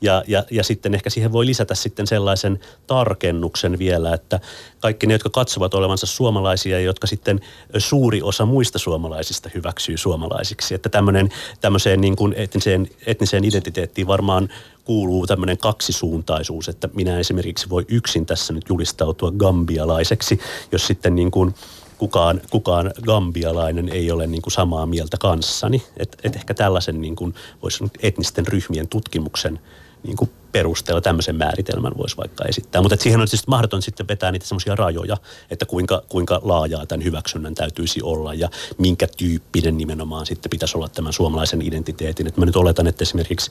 Ja, 0.00 0.24
ja, 0.26 0.44
ja 0.50 0.64
sitten 0.64 0.94
ehkä 0.94 1.10
siihen 1.10 1.32
voi 1.32 1.46
lisätä 1.46 1.74
sitten 1.74 2.06
sellaisen 2.06 2.60
tarkennuksen 2.86 3.78
vielä, 3.78 4.14
että 4.14 4.40
kaikki 4.80 5.06
ne, 5.06 5.14
jotka 5.14 5.30
katsovat 5.30 5.74
olevansa 5.74 6.06
suomalaisia 6.06 6.78
ja 6.78 6.84
jotka 6.84 7.06
sitten 7.06 7.40
suuri 7.78 8.22
osa 8.22 8.46
muista 8.46 8.78
suomalaisista 8.78 9.50
hyväksyy 9.54 9.96
suomalaisiksi. 9.96 10.74
Että 10.74 10.88
tämmöinen, 10.88 11.28
tämmöiseen 11.60 12.00
niin 12.00 12.16
kuin 12.16 12.34
etniseen, 12.36 12.88
etniseen 13.06 13.44
identiteettiin 13.44 14.06
varmaan 14.06 14.48
kuuluu 14.84 15.26
tämmöinen 15.26 15.58
kaksisuuntaisuus, 15.58 16.68
että 16.68 16.88
minä 16.94 17.18
esimerkiksi 17.18 17.68
voi 17.68 17.84
yksin 17.88 18.26
tässä 18.26 18.52
nyt 18.52 18.68
julistautua 18.68 19.30
gambialaiseksi, 19.30 20.40
jos 20.72 20.86
sitten 20.86 21.14
niin 21.14 21.30
kuin 21.30 21.54
kukaan, 21.98 22.40
kukaan 22.50 22.92
gambialainen 23.02 23.88
ei 23.88 24.10
ole 24.10 24.26
niin 24.26 24.42
kuin 24.42 24.52
samaa 24.52 24.86
mieltä 24.86 25.16
kanssani. 25.20 25.82
Et, 25.96 26.16
et 26.22 26.36
ehkä 26.36 26.54
tällaisen 26.54 27.00
niin 27.00 27.16
kuin, 27.16 27.34
voisi 27.62 27.84
etnisten 28.02 28.46
ryhmien 28.46 28.88
tutkimuksen 28.88 29.60
niin 30.02 30.16
kuin 30.16 30.30
perusteella 30.52 31.00
tämmöisen 31.00 31.36
määritelmän 31.36 31.92
voisi 31.98 32.16
vaikka 32.16 32.44
esittää. 32.44 32.82
Mutta 32.82 32.96
siihen 32.96 33.20
on 33.20 33.28
siis 33.28 33.46
mahdoton 33.46 33.82
sitten 33.82 34.08
vetää 34.08 34.32
niitä 34.32 34.46
semmoisia 34.46 34.74
rajoja, 34.76 35.16
että 35.50 35.66
kuinka, 35.66 36.02
kuinka 36.08 36.40
laajaa 36.42 36.86
tämän 36.86 37.04
hyväksynnän 37.04 37.54
täytyisi 37.54 38.02
olla 38.02 38.34
ja 38.34 38.48
minkä 38.78 39.06
tyyppinen 39.16 39.76
nimenomaan 39.76 40.26
sitten 40.26 40.50
pitäisi 40.50 40.78
olla 40.78 40.88
tämän 40.88 41.12
suomalaisen 41.12 41.62
identiteetin. 41.62 42.26
Et 42.26 42.36
mä 42.36 42.46
nyt 42.46 42.56
oletan, 42.56 42.86
että 42.86 43.02
esimerkiksi, 43.02 43.50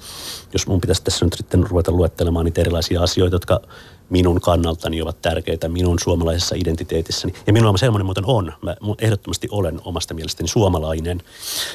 jos 0.54 0.68
mun 0.68 0.82
pitäisi 0.82 1.04
tässä 1.04 1.26
nyt 1.26 1.34
sitten 1.34 1.68
ruveta 1.68 1.92
luettelemaan 1.92 2.46
niitä 2.46 2.62
erilaisia 2.62 3.04
asioita, 3.04 3.36
jotka 3.36 3.62
minun 4.10 4.42
kannaltani 4.42 5.02
ovat 5.02 5.22
tärkeitä 5.22 5.70
minun 5.70 6.00
suomalaisessa 6.00 6.56
identiteetissäni. 6.56 7.34
Ja 7.48 7.54
minulla 7.54 7.78
semmoinen 7.78 8.06
muuten 8.06 8.26
on. 8.26 8.54
Mä 8.62 8.76
ehdottomasti 9.00 9.48
olen 9.52 9.82
omasta 9.84 10.14
mielestäni 10.14 10.50
suomalainen. 10.50 11.22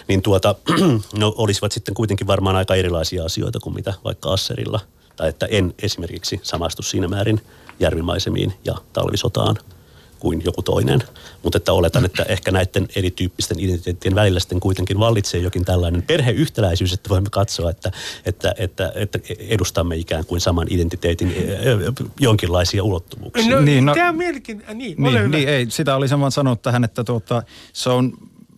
Niin 0.08 0.22
tuota, 0.22 0.54
no 1.18 1.34
olisivat 1.36 1.72
sitten 1.72 1.94
kuitenkin 1.94 2.26
varmaan 2.26 2.56
aika 2.56 2.74
erilaisia 2.74 3.24
asioita 3.24 3.60
kuin 3.60 3.74
mitä 3.74 3.94
vaikka 4.04 4.32
Asserilla. 4.32 4.80
Tai 5.16 5.28
että 5.28 5.46
en 5.46 5.74
esimerkiksi 5.82 6.40
samastu 6.42 6.82
siinä 6.82 7.08
määrin 7.08 7.40
järvimaisemiin 7.80 8.52
ja 8.64 8.74
talvisotaan 8.92 9.56
kuin 10.22 10.42
joku 10.44 10.62
toinen. 10.62 11.02
Mutta 11.42 11.56
että 11.56 11.72
oletan, 11.72 12.04
että 12.04 12.22
ehkä 12.22 12.50
näiden 12.50 12.88
erityyppisten 12.96 13.60
identiteettien 13.60 14.14
välillä 14.14 14.40
sitten 14.40 14.60
kuitenkin 14.60 14.98
vallitsee 14.98 15.40
jokin 15.40 15.64
tällainen 15.64 16.02
perheyhtäläisyys, 16.02 16.92
että 16.92 17.08
voimme 17.10 17.28
katsoa, 17.30 17.70
että, 17.70 17.92
että, 18.26 18.54
että, 18.58 18.92
että 18.94 19.18
edustamme 19.38 19.96
ikään 19.96 20.26
kuin 20.26 20.40
saman 20.40 20.66
identiteetin 20.70 21.34
jonkinlaisia 22.20 22.84
ulottuvuuksia. 22.84 23.50
No, 23.50 23.56
Niin, 23.56 23.64
niin, 23.64 23.86
no- 23.86 23.94
tämä 23.94 24.08
on 24.08 24.16
mielenkiintoinen. 24.16 24.78
Niin, 24.78 24.96
ole 25.00 25.10
Niin, 25.10 25.22
hyvä. 25.22 25.36
niin, 25.36 25.48
ei, 25.48 25.66
sitä 25.70 25.96
olisin 25.96 26.20
vaan 26.20 26.32
sanonut 26.32 26.62
tähän, 26.62 26.84
että 26.84 27.04
tuota, 27.04 27.42
se 27.72 27.90
on 27.90 28.12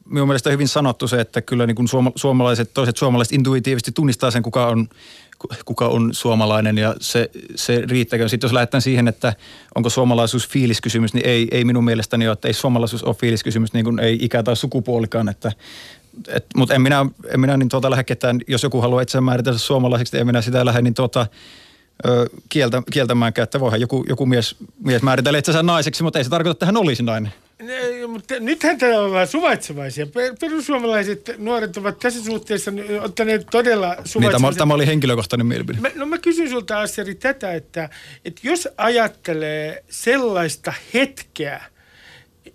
minun 0.04 0.28
mielestä 0.28 0.50
hyvin 0.50 0.68
sanottu 0.68 1.08
se, 1.08 1.20
että 1.20 1.42
kyllä 1.42 1.66
niin 1.66 1.74
kuin 1.74 1.88
suoma, 1.88 2.12
suomalaiset, 2.16 2.74
toiset 2.74 2.96
suomalaiset 2.96 3.32
intuitiivisesti 3.32 3.92
tunnistaa 3.92 4.30
sen, 4.30 4.42
kuka 4.42 4.66
on, 4.66 4.88
kuka 5.64 5.88
on 5.88 6.14
suomalainen 6.14 6.78
ja 6.78 6.94
se, 7.00 7.30
se 7.54 7.82
riittäkö. 7.90 8.28
Sitten 8.28 8.48
jos 8.48 8.52
lähdetään 8.52 8.82
siihen, 8.82 9.08
että 9.08 9.34
onko 9.74 9.90
suomalaisuus 9.90 10.48
fiiliskysymys, 10.48 11.14
niin 11.14 11.26
ei, 11.26 11.48
ei 11.50 11.64
minun 11.64 11.84
mielestäni 11.84 12.26
ole, 12.28 12.32
että 12.32 12.48
ei 12.48 12.54
suomalaisuus 12.54 13.04
ole 13.04 13.14
fiiliskysymys, 13.14 13.72
niin 13.72 13.84
kuin 13.84 13.98
ei 13.98 14.18
ikä 14.20 14.42
tai 14.42 14.56
sukupuolikaan, 14.56 15.28
että 15.28 15.52
et, 16.28 16.46
mutta 16.56 16.74
en 16.74 16.82
minä, 16.82 17.06
en 17.28 17.40
minä 17.40 17.56
niin 17.56 17.68
tuota 17.68 17.90
lähde 17.90 18.04
ketään, 18.04 18.40
jos 18.48 18.62
joku 18.62 18.80
haluaa 18.80 19.02
itse 19.02 19.20
määritellä 19.20 19.58
suomalaiseksi, 19.58 20.12
niin 20.16 20.20
en 20.20 20.26
minä 20.26 20.42
sitä 20.42 20.64
lähde 20.64 20.82
niin 20.82 20.94
tuota, 20.94 21.26
ö, 22.06 22.26
kieltä, 22.48 22.82
kieltämäänkään, 22.92 23.44
että 23.44 23.60
voihan 23.60 23.80
joku, 23.80 24.04
joku 24.08 24.26
mies, 24.26 24.56
mies 24.84 25.02
määritellä 25.02 25.38
itsensä 25.38 25.62
naiseksi, 25.62 26.02
mutta 26.02 26.18
ei 26.18 26.24
se 26.24 26.30
tarkoita, 26.30 26.52
että 26.52 26.66
hän 26.66 26.76
olisi 26.76 27.02
nainen. 27.02 27.32
Ne, 27.62 28.06
mutta 28.06 28.34
nythän 28.40 28.78
täällä 28.78 29.00
ollaan 29.00 29.26
suvaitsevaisia. 29.26 30.06
Per- 30.06 30.34
Perussuomalaiset 30.40 31.30
nuoret 31.38 31.76
ovat 31.76 31.98
tässä 31.98 32.24
suhteessa 32.24 32.70
ottaneet 33.00 33.46
todella 33.50 33.86
Niin, 33.88 33.96
tämä, 33.96 34.06
suvaitsevaisia. 34.06 34.58
tämä 34.58 34.74
oli 34.74 34.86
henkilökohtainen 34.86 35.46
mielipide. 35.46 35.80
Mä, 35.80 35.88
no 35.94 36.06
mä 36.06 36.18
kysyn 36.18 36.50
sulta 36.50 36.80
Asseri 36.80 37.14
tätä, 37.14 37.54
että, 37.54 37.88
että 38.24 38.40
jos 38.44 38.68
ajattelee 38.76 39.84
sellaista 39.90 40.72
hetkeä, 40.94 41.62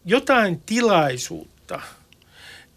jotain 0.05 0.61
tilaisuutta, 0.65 1.81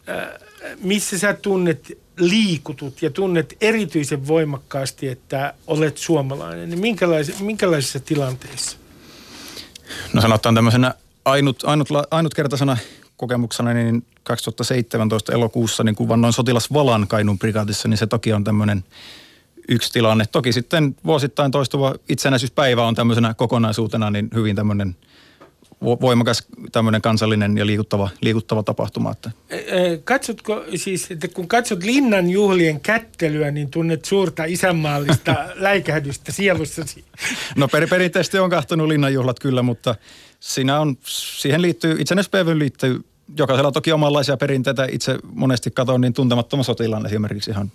ää, 0.06 0.38
missä 0.82 1.18
sä 1.18 1.32
tunnet 1.35 1.98
liikutut 2.18 3.02
ja 3.02 3.11
tunnet 3.11 3.56
erityisen 3.61 4.26
voimakkaasti, 4.26 5.08
että 5.08 5.54
olet 5.66 5.98
suomalainen, 5.98 6.68
niin 6.70 6.80
minkälais, 6.80 7.40
minkälaisissa 7.40 8.00
tilanteissa? 8.00 8.76
No 10.12 10.20
sanotaan 10.20 10.54
tämmöisenä 10.54 10.94
ainut, 11.24 11.64
ainut, 11.64 11.88
ainutkertaisena 12.11 12.76
kokemuksena 13.16 13.74
niin 13.74 14.06
2017 14.22 15.32
elokuussa 15.32 15.85
niin 15.85 15.94
kun 15.94 16.08
vannoin 16.08 16.32
sotilasvalan 16.32 17.08
Kainuun 17.08 17.38
prikaatissa, 17.38 17.88
niin 17.88 17.98
se 17.98 18.06
toki 18.06 18.32
on 18.32 18.44
tämmöinen 18.44 18.85
yksi 19.68 19.92
tilanne. 19.92 20.24
Toki 20.32 20.52
sitten 20.52 20.96
vuosittain 21.04 21.50
toistuva 21.50 21.94
itsenäisyyspäivä 22.08 22.87
on 22.87 22.94
tämmöisenä 22.94 23.35
kokonaisuutena 23.35 24.11
niin 24.11 24.30
hyvin 24.35 24.56
tämmöinen 24.56 24.96
vo- 25.85 26.00
voimakas 26.00 26.46
tämmöinen 26.72 27.02
kansallinen 27.02 27.58
ja 27.58 27.66
liikuttava, 27.66 28.08
liikuttava 28.20 28.62
tapahtuma. 28.62 29.11
Että 29.11 29.30
Ää, 29.50 29.58
Katsotko 30.04 30.64
siis, 30.76 31.11
että 31.11 31.28
kun 31.28 31.48
katsot 31.48 31.85
linnan 31.85 32.30
juhlien 32.30 32.80
kättelyä, 32.80 33.50
niin 33.50 33.70
tunnet 33.70 34.04
suurta 34.04 34.44
isänmaallista 34.44 35.37
läikähdystä 35.54 36.32
sielussasi? 36.32 37.04
No 37.56 37.68
per, 37.68 37.88
perinteisesti 37.88 38.38
on 38.38 38.50
kahtonut 38.50 38.88
linnanjuhlat 38.88 39.40
kyllä, 39.40 39.62
mutta 39.62 39.94
siinä 40.42 40.81
on, 40.81 40.96
siihen 41.05 41.62
liittyy, 41.62 41.96
itsenäispäivään 41.98 42.59
liittyy 42.59 43.05
jokaisella 43.37 43.72
toki 43.72 43.92
omanlaisia 43.92 44.37
perinteitä. 44.37 44.88
Itse 44.90 45.18
monesti 45.33 45.70
katson 45.70 46.00
niin 46.00 46.12
tuntemattoman 46.12 46.64
sotilaan 46.64 47.07
esimerkiksi 47.07 47.50
ihan 47.50 47.72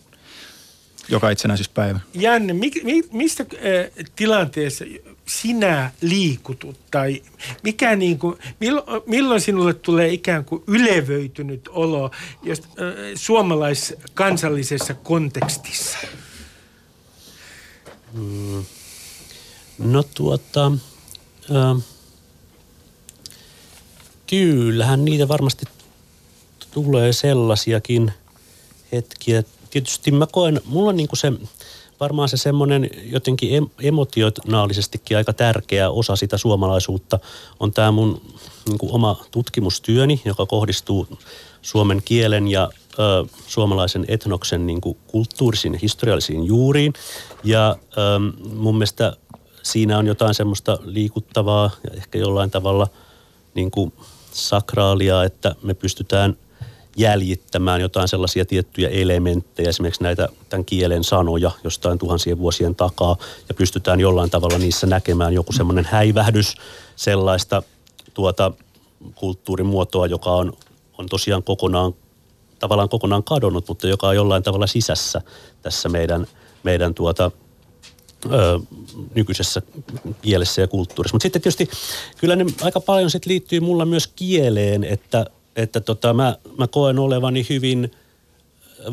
joka 1.09 1.29
itsenäisyyspäivä. 1.29 1.99
Janne, 2.13 2.53
mi, 2.53 2.71
mi, 2.83 3.03
mistä 3.11 3.43
äh, 3.43 4.05
tilanteessa 4.15 4.85
sinä 5.25 5.91
liikutut 6.01 6.79
tai 6.91 7.23
mikä 7.63 7.95
niin 7.95 8.19
kuin, 8.19 8.37
milloin, 8.59 9.01
milloin 9.05 9.41
sinulle 9.41 9.73
tulee 9.73 10.09
ikään 10.09 10.45
kuin 10.45 10.63
ylevöitynyt 10.67 11.67
olo 11.67 12.11
jos, 12.43 12.59
äh, 12.59 12.65
suomalaiskansallisessa 13.15 14.93
kontekstissa? 14.93 15.97
No 19.77 20.03
tuota, 20.03 20.71
ö, 21.51 21.81
kyllähän 24.27 25.05
niitä 25.05 25.27
varmasti 25.27 25.65
tulee 26.71 27.13
sellaisiakin 27.13 28.11
hetkiä. 28.91 29.43
Tietysti 29.69 30.11
mä 30.11 30.27
koen, 30.31 30.61
mulla 30.65 30.89
on 30.89 30.97
niinku 30.97 31.15
se, 31.15 31.31
varmaan 31.99 32.29
se 32.29 32.37
semmoinen 32.37 32.89
jotenkin 33.03 33.63
em- 33.63 33.69
emotionaalisestikin 33.81 35.17
aika 35.17 35.33
tärkeä 35.33 35.89
osa 35.89 36.15
sitä 36.15 36.37
suomalaisuutta 36.37 37.19
on 37.59 37.73
tämä 37.73 37.91
mun 37.91 38.21
niinku 38.69 38.95
oma 38.95 39.23
tutkimustyöni, 39.31 40.21
joka 40.25 40.45
kohdistuu 40.45 41.07
suomen 41.61 42.01
kielen 42.05 42.47
ja 42.47 42.69
ö, 42.99 43.25
suomalaisen 43.47 44.05
etnoksen 44.07 44.67
niinku 44.67 44.97
kulttuurisiin 45.07 45.73
ja 45.73 45.79
historiallisiin 45.81 46.43
juuriin. 46.43 46.93
Ja 47.43 47.75
ö, 47.97 48.19
mun 48.53 48.75
mielestä 48.75 49.17
siinä 49.63 49.97
on 49.97 50.07
jotain 50.07 50.33
semmoista 50.33 50.79
liikuttavaa 50.83 51.71
ja 51.83 51.97
ehkä 51.97 52.17
jollain 52.17 52.51
tavalla 52.51 52.87
niin 53.53 53.71
kuin 53.71 53.93
sakraalia, 54.37 55.23
että 55.23 55.55
me 55.63 55.73
pystytään 55.73 56.37
jäljittämään 56.97 57.81
jotain 57.81 58.07
sellaisia 58.07 58.45
tiettyjä 58.45 58.89
elementtejä, 58.89 59.69
esimerkiksi 59.69 60.03
näitä 60.03 60.29
tämän 60.49 60.65
kielen 60.65 61.03
sanoja 61.03 61.51
jostain 61.63 61.97
tuhansien 61.97 62.37
vuosien 62.37 62.75
takaa, 62.75 63.17
ja 63.49 63.55
pystytään 63.55 63.99
jollain 63.99 64.29
tavalla 64.29 64.57
niissä 64.57 64.87
näkemään 64.87 65.33
joku 65.33 65.53
semmoinen 65.53 65.85
häivähdys 65.85 66.55
sellaista 66.95 67.63
tuota 68.13 68.51
kulttuurimuotoa, 69.15 70.07
joka 70.07 70.31
on, 70.31 70.53
on 70.97 71.05
tosiaan 71.09 71.43
kokonaan 71.43 71.93
tavallaan 72.59 72.89
kokonaan 72.89 73.23
kadonnut, 73.23 73.67
mutta 73.67 73.87
joka 73.87 74.07
on 74.07 74.15
jollain 74.15 74.43
tavalla 74.43 74.67
sisässä 74.67 75.21
tässä 75.61 75.89
meidän, 75.89 76.27
meidän 76.63 76.93
tuota, 76.93 77.31
ö, 78.25 78.59
nykyisessä 79.15 79.61
kielessä 80.21 80.61
ja 80.61 80.67
kulttuurissa. 80.67 81.15
Mutta 81.15 81.23
sitten 81.23 81.41
tietysti 81.41 81.69
kyllä 82.17 82.35
ne 82.35 82.45
aika 82.61 82.79
paljon 82.79 83.09
sit 83.09 83.25
liittyy 83.25 83.59
mulla 83.59 83.85
myös 83.85 84.07
kieleen, 84.07 84.83
että, 84.83 85.25
että 85.55 85.79
tota, 85.81 86.13
mä, 86.13 86.37
mä 86.57 86.67
koen 86.67 86.99
olevani 86.99 87.45
hyvin 87.49 87.91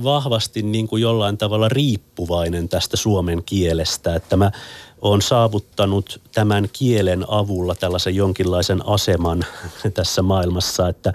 vahvasti 0.03 0.63
niin 0.63 0.89
kuin 0.89 1.03
jollain 1.03 1.39
tavalla 1.39 1.69
riippuvainen 1.69 2.69
tästä 2.69 2.97
suomen 2.97 3.43
kielestä, 3.47 4.15
että 4.15 4.37
mä 4.37 4.51
oon 5.01 5.23
saavuttanut 5.23 6.21
tämän 6.35 6.69
kielen 6.73 7.25
avulla 7.29 7.75
tällaisen 7.75 8.15
jonkinlaisen 8.15 8.87
aseman 8.87 9.45
tässä 9.95 10.23
maailmassa, 10.23 10.89
että 10.89 11.13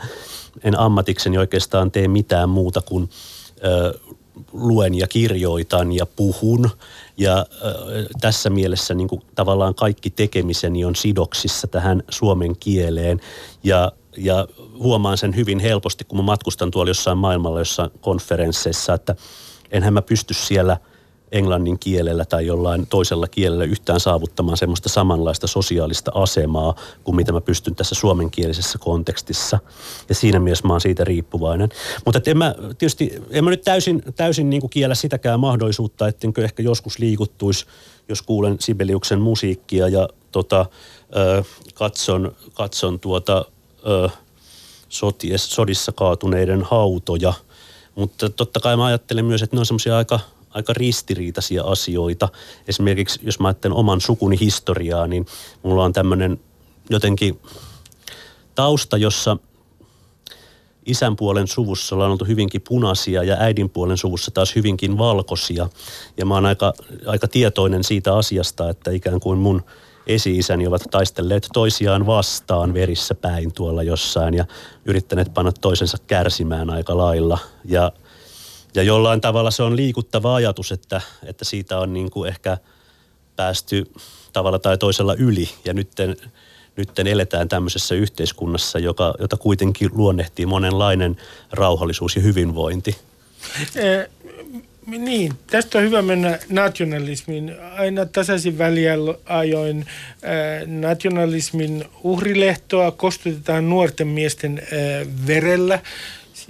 en 0.63 0.79
ammatikseni 0.79 1.37
oikeastaan 1.37 1.91
tee 1.91 2.07
mitään 2.07 2.49
muuta 2.49 2.81
kuin 2.81 3.09
ö, 3.63 3.99
luen 4.51 4.95
ja 4.95 5.07
kirjoitan 5.07 5.91
ja 5.91 6.05
puhun. 6.05 6.69
Ja 7.19 7.45
tässä 8.21 8.49
mielessä 8.49 8.93
niin 8.93 9.07
kuin, 9.07 9.21
tavallaan 9.35 9.75
kaikki 9.75 10.09
tekemiseni 10.09 10.85
on 10.85 10.95
sidoksissa 10.95 11.67
tähän 11.67 12.03
suomen 12.09 12.55
kieleen. 12.59 13.19
Ja, 13.63 13.91
ja 14.17 14.47
huomaan 14.79 15.17
sen 15.17 15.35
hyvin 15.35 15.59
helposti, 15.59 16.03
kun 16.03 16.17
mä 16.17 16.23
matkustan 16.23 16.71
tuolla 16.71 16.89
jossain 16.89 17.17
maailmalla 17.17 17.59
jossain 17.59 17.91
konferensseissa, 18.01 18.93
että 18.93 19.15
enhän 19.71 19.93
mä 19.93 20.01
pysty 20.01 20.33
siellä– 20.33 20.77
englannin 21.31 21.79
kielellä 21.79 22.25
tai 22.25 22.45
jollain 22.45 22.87
toisella 22.87 23.27
kielellä 23.27 23.63
yhtään 23.63 23.99
saavuttamaan 23.99 24.57
semmoista 24.57 24.89
samanlaista 24.89 25.47
sosiaalista 25.47 26.11
asemaa 26.15 26.75
kuin 27.03 27.15
mitä 27.15 27.31
mä 27.31 27.41
pystyn 27.41 27.75
tässä 27.75 27.95
suomenkielisessä 27.95 28.77
kontekstissa. 28.77 29.59
Ja 30.09 30.15
siinä 30.15 30.39
mielessä 30.39 30.67
mä 30.67 30.73
oon 30.73 30.81
siitä 30.81 31.03
riippuvainen. 31.03 31.69
Mutta 32.05 32.21
en 32.25 32.37
mä, 32.37 32.55
tietysti, 32.77 33.23
en 33.29 33.43
mä 33.43 33.49
nyt 33.49 33.61
täysin, 33.61 34.03
täysin 34.15 34.49
niin 34.49 34.61
kuin 34.61 34.69
kiellä 34.69 34.95
sitäkään 34.95 35.39
mahdollisuutta, 35.39 36.07
ettenkö 36.07 36.43
ehkä 36.43 36.63
joskus 36.63 36.99
liikuttuisi, 36.99 37.65
jos 38.09 38.21
kuulen 38.21 38.57
Sibeliuksen 38.59 39.21
musiikkia 39.21 39.87
ja 39.87 40.09
tota, 40.31 40.65
ö, 41.15 41.43
katson, 41.73 42.35
katson 42.53 42.99
tuota, 42.99 43.45
ö, 43.87 44.09
soties, 44.89 45.51
sodissa 45.51 45.91
kaatuneiden 45.91 46.63
hautoja. 46.63 47.33
Mutta 47.95 48.29
totta 48.29 48.59
kai 48.59 48.77
mä 48.77 48.85
ajattelen 48.85 49.25
myös, 49.25 49.43
että 49.43 49.55
ne 49.55 49.59
on 49.59 49.65
semmoisia 49.65 49.97
aika 49.97 50.19
aika 50.49 50.73
ristiriitaisia 50.73 51.63
asioita. 51.63 52.29
Esimerkiksi 52.67 53.19
jos 53.23 53.39
mä 53.39 53.47
ajattelen 53.47 53.77
oman 53.77 54.01
sukuni 54.01 54.39
historiaa, 54.39 55.07
niin 55.07 55.25
mulla 55.63 55.83
on 55.83 55.93
tämmöinen 55.93 56.39
jotenkin 56.89 57.39
tausta, 58.55 58.97
jossa 58.97 59.37
isän 60.85 61.15
puolen 61.15 61.47
suvussa 61.47 61.95
ollaan 61.95 62.11
oltu 62.11 62.25
hyvinkin 62.25 62.61
punaisia 62.67 63.23
ja 63.23 63.37
äidin 63.39 63.69
puolen 63.69 63.97
suvussa 63.97 64.31
taas 64.31 64.55
hyvinkin 64.55 64.97
valkoisia. 64.97 65.69
Ja 66.17 66.25
mä 66.25 66.33
oon 66.33 66.45
aika, 66.45 66.73
aika 67.05 67.27
tietoinen 67.27 67.83
siitä 67.83 68.15
asiasta, 68.15 68.69
että 68.69 68.91
ikään 68.91 69.19
kuin 69.19 69.39
mun 69.39 69.63
esi-isäni 70.07 70.67
ovat 70.67 70.81
taistelleet 70.91 71.47
toisiaan 71.53 72.05
vastaan 72.05 72.73
verissä 72.73 73.15
päin 73.15 73.53
tuolla 73.53 73.83
jossain 73.83 74.33
ja 74.33 74.45
yrittäneet 74.85 75.33
panna 75.33 75.51
toisensa 75.51 75.97
kärsimään 76.07 76.69
aika 76.69 76.97
lailla. 76.97 77.37
Ja 77.65 77.91
ja 78.75 78.83
jollain 78.83 79.21
tavalla 79.21 79.51
se 79.51 79.63
on 79.63 79.75
liikuttava 79.75 80.35
ajatus, 80.35 80.71
että, 80.71 81.01
että 81.23 81.45
siitä 81.45 81.79
on 81.79 81.93
niin 81.93 82.11
kuin 82.11 82.29
ehkä 82.29 82.57
päästy 83.35 83.91
tavalla 84.33 84.59
tai 84.59 84.77
toisella 84.77 85.13
yli. 85.13 85.49
Ja 85.65 85.73
nytten, 85.73 86.15
nytten 86.75 87.07
eletään 87.07 87.49
tämmöisessä 87.49 87.95
yhteiskunnassa, 87.95 88.79
joka, 88.79 89.13
jota 89.19 89.37
kuitenkin 89.37 89.89
luonnehtii 89.93 90.45
monenlainen 90.45 91.17
rauhallisuus 91.51 92.15
ja 92.15 92.21
hyvinvointi. 92.21 92.97
Eh, 93.75 94.09
niin, 94.97 95.33
tästä 95.47 95.77
on 95.77 95.83
hyvä 95.83 96.01
mennä 96.01 96.39
nationalismiin. 96.49 97.55
Aina 97.77 98.05
tasaisin 98.05 98.57
väliajoin 98.57 99.85
äh, 99.87 100.67
nationalismin 100.67 101.85
uhrilehtoa 102.03 102.91
kostutetaan 102.91 103.69
nuorten 103.69 104.07
miesten 104.07 104.61
äh, 104.63 105.07
verellä. 105.27 105.79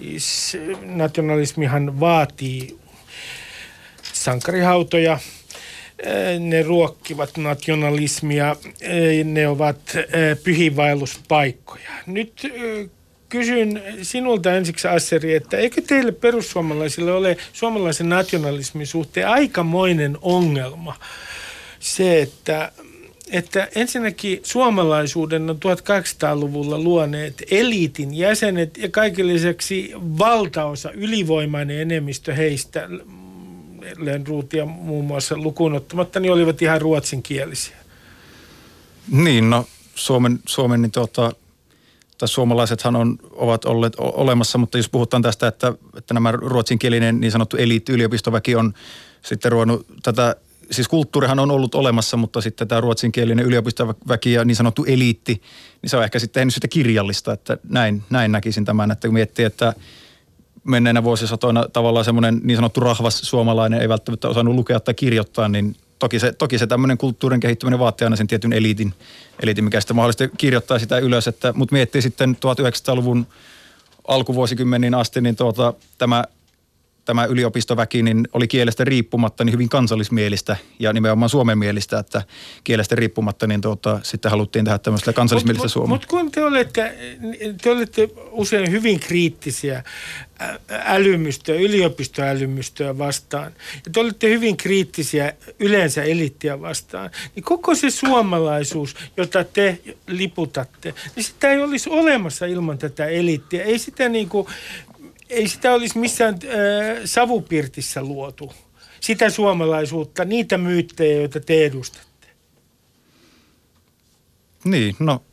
Siis 0.02 0.58
nationalismihan 0.82 2.00
vaatii 2.00 2.80
sankarihautoja, 4.14 5.20
ne 6.40 6.64
ruokkivat 6.64 7.38
nationalismia, 7.38 8.56
ne 9.24 9.48
ovat 9.48 9.80
pyhiinvaelluspaikkoja. 10.44 11.90
Nyt 12.06 12.54
kysyn 13.30 13.84
sinulta 14.02 14.54
ensiksi 14.56 14.88
Asseri, 14.88 15.36
että 15.36 15.58
eikö 15.58 15.82
teille 15.82 16.12
perussuomalaisille 16.12 17.12
ole 17.12 17.38
suomalaisen 17.54 18.10
nationalismin 18.10 18.88
suhteen 18.88 19.28
aikamoinen 19.28 20.18
ongelma 20.22 20.96
se, 21.80 22.22
että 22.22 22.72
että 23.32 23.68
ensinnäkin 23.76 24.40
suomalaisuuden 24.44 25.50
on 25.50 25.56
1800-luvulla 25.56 26.80
luoneet 26.80 27.44
eliitin 27.52 28.14
jäsenet 28.14 28.78
ja 28.78 28.90
kaiken 28.90 29.28
lisäksi 29.28 29.92
valtaosa, 29.96 30.92
ylivoimainen 30.92 31.82
enemmistö 31.82 32.36
heistä, 32.36 32.90
Lönnruutia 33.98 34.66
muun 34.66 35.06
muassa 35.06 35.38
lukuun 35.38 35.74
ottamatta, 35.74 36.20
niin 36.20 36.34
olivat 36.34 36.62
ihan 36.62 36.82
ruotsinkielisiä. 36.82 37.78
Niin, 39.12 39.50
no 39.50 39.66
Suomen, 39.96 40.40
Suomen 40.46 40.82
niin 40.82 40.92
tuota, 40.92 41.32
tai 42.18 42.28
suomalaisethan 42.28 42.96
on, 42.96 43.18
ovat 43.32 43.66
olleet 43.66 43.94
olemassa, 43.98 44.58
mutta 44.58 44.78
jos 44.78 44.90
puhutaan 44.90 45.22
tästä, 45.22 45.48
että, 45.48 45.74
että 45.98 46.14
nämä 46.14 46.32
ruotsinkielinen 46.32 47.20
niin 47.20 47.32
sanottu 47.32 47.58
eliitti 47.58 47.92
yliopistoväki 47.92 48.56
on 48.56 48.74
sitten 49.22 49.52
ruvennut 49.52 49.86
tätä 50.04 50.36
siis 50.72 50.88
kulttuurihan 50.88 51.40
on 51.40 51.52
ollut 51.52 51.76
olemassa, 51.76 52.18
mutta 52.18 52.42
sitten 52.42 52.68
tämä 52.68 52.82
ruotsinkielinen 52.82 53.46
yliopistoväki 53.46 54.34
ja 54.34 54.46
niin 54.46 54.56
sanottu 54.56 54.86
eliitti, 54.86 55.42
niin 55.82 55.90
se 55.90 55.98
on 55.98 56.04
ehkä 56.04 56.20
sitten 56.20 56.42
tehnyt 56.42 56.54
sitä 56.54 56.68
kirjallista, 56.68 57.34
että 57.34 57.58
näin, 57.70 58.04
näin 58.10 58.32
näkisin 58.32 58.66
tämän, 58.66 58.92
että 58.92 59.08
kun 59.08 59.14
miettii, 59.14 59.46
että 59.46 59.74
menneenä 60.64 61.04
vuosisatoina 61.04 61.66
tavallaan 61.74 62.06
semmoinen 62.06 62.42
niin 62.44 62.58
sanottu 62.58 62.80
rahvas 62.80 63.22
suomalainen 63.22 63.82
ei 63.82 63.90
välttämättä 63.90 64.28
osannut 64.28 64.56
lukea 64.56 64.80
tai 64.80 64.94
kirjoittaa, 64.94 65.50
niin 65.50 65.76
toki 66.00 66.20
se, 66.20 66.34
toki 66.34 66.58
se 66.58 66.68
tämmöinen 66.68 66.98
kulttuurin 66.98 67.40
kehittyminen 67.40 67.80
vaatii 67.80 68.06
aina 68.06 68.16
sen 68.16 68.28
tietyn 68.28 68.54
eliitin, 68.54 68.94
eliitin 69.44 69.64
mikä 69.64 69.82
sitten 69.82 69.96
mahdollisesti 69.96 70.38
kirjoittaa 70.38 70.80
sitä 70.80 70.98
ylös, 70.98 71.28
että, 71.28 71.54
mutta 71.54 71.74
miettii 71.74 72.02
sitten 72.02 72.36
1900-luvun 72.36 73.28
alkuvuosikymmeniin 74.08 74.96
asti, 74.96 75.22
niin 75.22 75.36
tuota, 75.36 75.74
tämä 75.98 76.24
tämä 77.10 77.26
yliopistoväki 77.26 78.04
niin 78.04 78.28
oli 78.34 78.48
kielestä 78.48 78.84
riippumatta 78.84 79.44
niin 79.44 79.54
hyvin 79.54 79.70
kansallismielistä 79.70 80.58
ja 80.80 80.94
nimenomaan 80.94 81.30
suomenmielistä, 81.30 82.00
että 82.00 82.22
kielestä 82.64 82.96
riippumatta 82.96 83.48
niin 83.48 83.62
tuota, 83.62 84.00
sitten 84.04 84.32
haluttiin 84.32 84.66
tehdä 84.66 84.78
tämmöistä 84.78 85.14
kansallismielistä 85.14 85.66
mut, 85.66 85.72
Suomea. 85.72 85.90
Mutta 85.90 86.08
kun 86.08 86.32
te 86.32 86.44
olette, 86.44 86.96
te 87.62 87.72
olette 87.72 88.10
usein 88.32 88.72
hyvin 88.72 89.00
kriittisiä 89.00 89.84
älymystöä, 90.70 91.56
yliopistoälymystöä 91.56 92.98
vastaan 92.98 93.52
ja 93.86 93.92
te 93.92 94.00
olette 94.00 94.30
hyvin 94.30 94.58
kriittisiä 94.58 95.34
yleensä 95.60 96.04
elittiä 96.04 96.62
vastaan, 96.62 97.10
niin 97.36 97.44
koko 97.44 97.76
se 97.76 97.90
suomalaisuus, 97.90 98.96
jota 99.18 99.44
te 99.44 99.80
liputatte, 100.08 100.94
niin 101.16 101.24
sitä 101.24 101.52
ei 101.52 101.60
olisi 101.60 101.90
olemassa 101.90 102.46
ilman 102.46 102.78
tätä 102.78 103.06
elittiä. 103.06 103.64
Ei 103.64 103.80
sitä 103.80 104.10
niin 104.10 104.30
kuin 104.30 104.48
ei 105.30 105.48
sitä 105.48 105.74
olisi 105.74 105.98
missään 106.00 106.34
äh, 106.34 107.02
savupirtissä 107.06 108.02
luotu. 108.02 108.54
Sitä 109.02 109.30
suomalaisuutta, 109.30 110.26
niitä 110.26 110.58
myyttejä, 110.58 111.20
joita 111.20 111.40
te 111.40 111.66
edustatte. 111.66 112.28
Niin, 114.64 114.96
no 115.00 115.24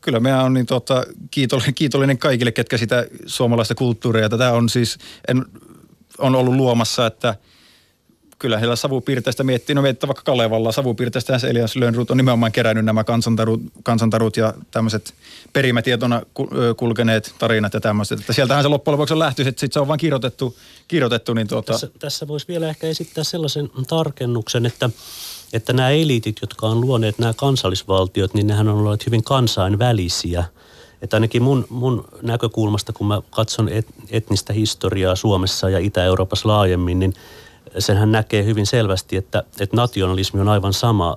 kyllä 0.00 0.20
meidän 0.20 0.44
on 0.44 0.54
niin 0.54 0.66
tota, 0.66 1.04
kiitollinen, 1.30 1.74
kiitollinen 1.74 2.18
kaikille, 2.18 2.52
ketkä 2.52 2.76
sitä 2.78 3.06
suomalaista 3.26 3.74
kulttuuria. 3.74 4.28
Tätä 4.28 4.52
on 4.52 4.68
siis, 4.68 4.98
en, 5.28 5.44
on 6.18 6.34
ollut 6.34 6.54
luomassa, 6.54 7.06
että– 7.06 7.36
kyllä 8.44 8.58
heillä 8.58 8.76
savupiirteistä 8.76 9.44
miettii, 9.44 9.74
no 9.74 9.82
miettii 9.82 10.08
vaikka 10.08 10.22
Kalevalla, 10.22 10.72
savupiirteistä 10.72 11.38
se 11.38 11.48
Elias 11.48 11.76
Lönnrut 11.76 12.10
on 12.10 12.16
nimenomaan 12.16 12.52
kerännyt 12.52 12.84
nämä 12.84 13.04
kansantarut, 13.04 13.60
kansantarut 13.82 14.36
ja 14.36 14.54
tämmöiset 14.70 15.14
perimätietona 15.52 16.22
kulkeneet 16.76 17.34
tarinat 17.38 17.74
ja 17.74 17.80
tämmöiset. 17.80 18.20
Että 18.20 18.32
sieltähän 18.32 18.64
se 18.64 18.68
loppujen 18.68 18.92
lopuksi 18.92 19.14
on 19.14 19.18
lähty, 19.18 19.44
sitten 19.44 19.68
se 19.72 19.80
on 19.80 19.88
vain 19.88 20.00
kirjoitettu, 20.00 20.56
kirjoitettu 20.88 21.34
niin 21.34 21.48
tuota... 21.48 21.72
Tässä, 21.72 21.90
tässä 21.98 22.28
voisi 22.28 22.48
vielä 22.48 22.68
ehkä 22.68 22.86
esittää 22.86 23.24
sellaisen 23.24 23.70
tarkennuksen, 23.88 24.66
että 24.66 24.90
että 25.52 25.72
nämä 25.72 25.90
eliitit, 25.90 26.36
jotka 26.40 26.66
on 26.66 26.80
luoneet 26.80 27.18
nämä 27.18 27.34
kansallisvaltiot, 27.34 28.34
niin 28.34 28.46
nehän 28.46 28.68
on 28.68 28.78
olleet 28.78 29.06
hyvin 29.06 29.24
kansainvälisiä. 29.24 30.44
Että 31.02 31.16
ainakin 31.16 31.42
mun, 31.42 31.66
mun 31.70 32.04
näkökulmasta, 32.22 32.92
kun 32.92 33.06
mä 33.06 33.22
katson 33.30 33.68
et, 33.68 33.86
etnistä 34.10 34.52
historiaa 34.52 35.16
Suomessa 35.16 35.70
ja 35.70 35.78
Itä-Euroopassa 35.78 36.48
laajemmin, 36.48 36.98
niin– 36.98 37.14
senhän 37.78 38.12
näkee 38.12 38.44
hyvin 38.44 38.66
selvästi, 38.66 39.16
että, 39.16 39.44
että 39.60 39.76
nationalismi 39.76 40.40
on 40.40 40.48
aivan 40.48 40.72
sama 40.72 41.16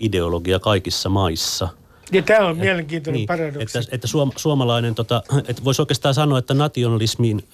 ideologia 0.00 0.58
kaikissa 0.58 1.08
maissa. 1.08 1.68
Ja 2.12 2.22
tämä 2.22 2.46
on 2.46 2.52
et, 2.52 2.58
mielenkiintoinen 2.58 3.18
niin, 3.18 3.26
paradoksi. 3.26 3.78
Että, 3.78 3.90
että 3.92 4.06
suom, 4.06 4.32
suomalainen, 4.36 4.94
tota, 4.94 5.22
että 5.48 5.64
voisi 5.64 5.82
oikeastaan 5.82 6.14
sanoa, 6.14 6.38
että 6.38 6.54
nationalismin 6.54 7.48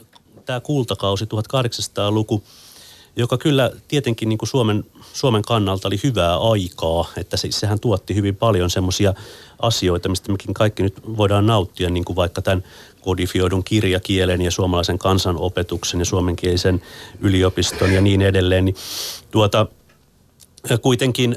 tämä 0.45 0.61
kultakausi 0.61 1.25
1800-luku, 1.25 2.43
joka 3.17 3.39
kyllä 3.39 3.71
tietenkin 3.89 4.29
niin 4.29 4.39
kuin 4.39 4.49
Suomen, 4.49 4.85
Suomen 5.13 5.43
kannalta 5.43 5.89
oli 5.89 6.01
hyvää 6.05 6.37
aikaa, 6.37 7.11
että 7.17 7.37
se, 7.37 7.49
sehän 7.51 7.81
tuotti 7.81 8.15
hyvin 8.15 8.37
paljon 8.37 8.71
semmoisia 8.71 9.15
asioita, 9.59 10.09
mistä 10.09 10.33
mekin 10.33 10.55
kaikki 10.55 10.83
nyt 10.83 11.17
voidaan 11.17 11.47
nauttia, 11.47 11.91
niin 11.91 12.05
kuin 12.05 12.17
vaikka 12.17 12.43
tämän 12.43 12.65
kodifioidun 13.05 13.65
kirjakielen 13.65 14.43
ja 14.43 14.51
suomalaisen 14.51 14.99
kansanopetuksen 14.99 16.01
ja 16.01 16.05
suomenkielisen 16.05 16.83
yliopiston 17.21 17.93
ja 17.93 18.01
niin 18.01 18.23
edelleen, 18.23 18.65
niin 18.65 18.77
tuota, 19.31 19.67
kuitenkin 20.83 21.37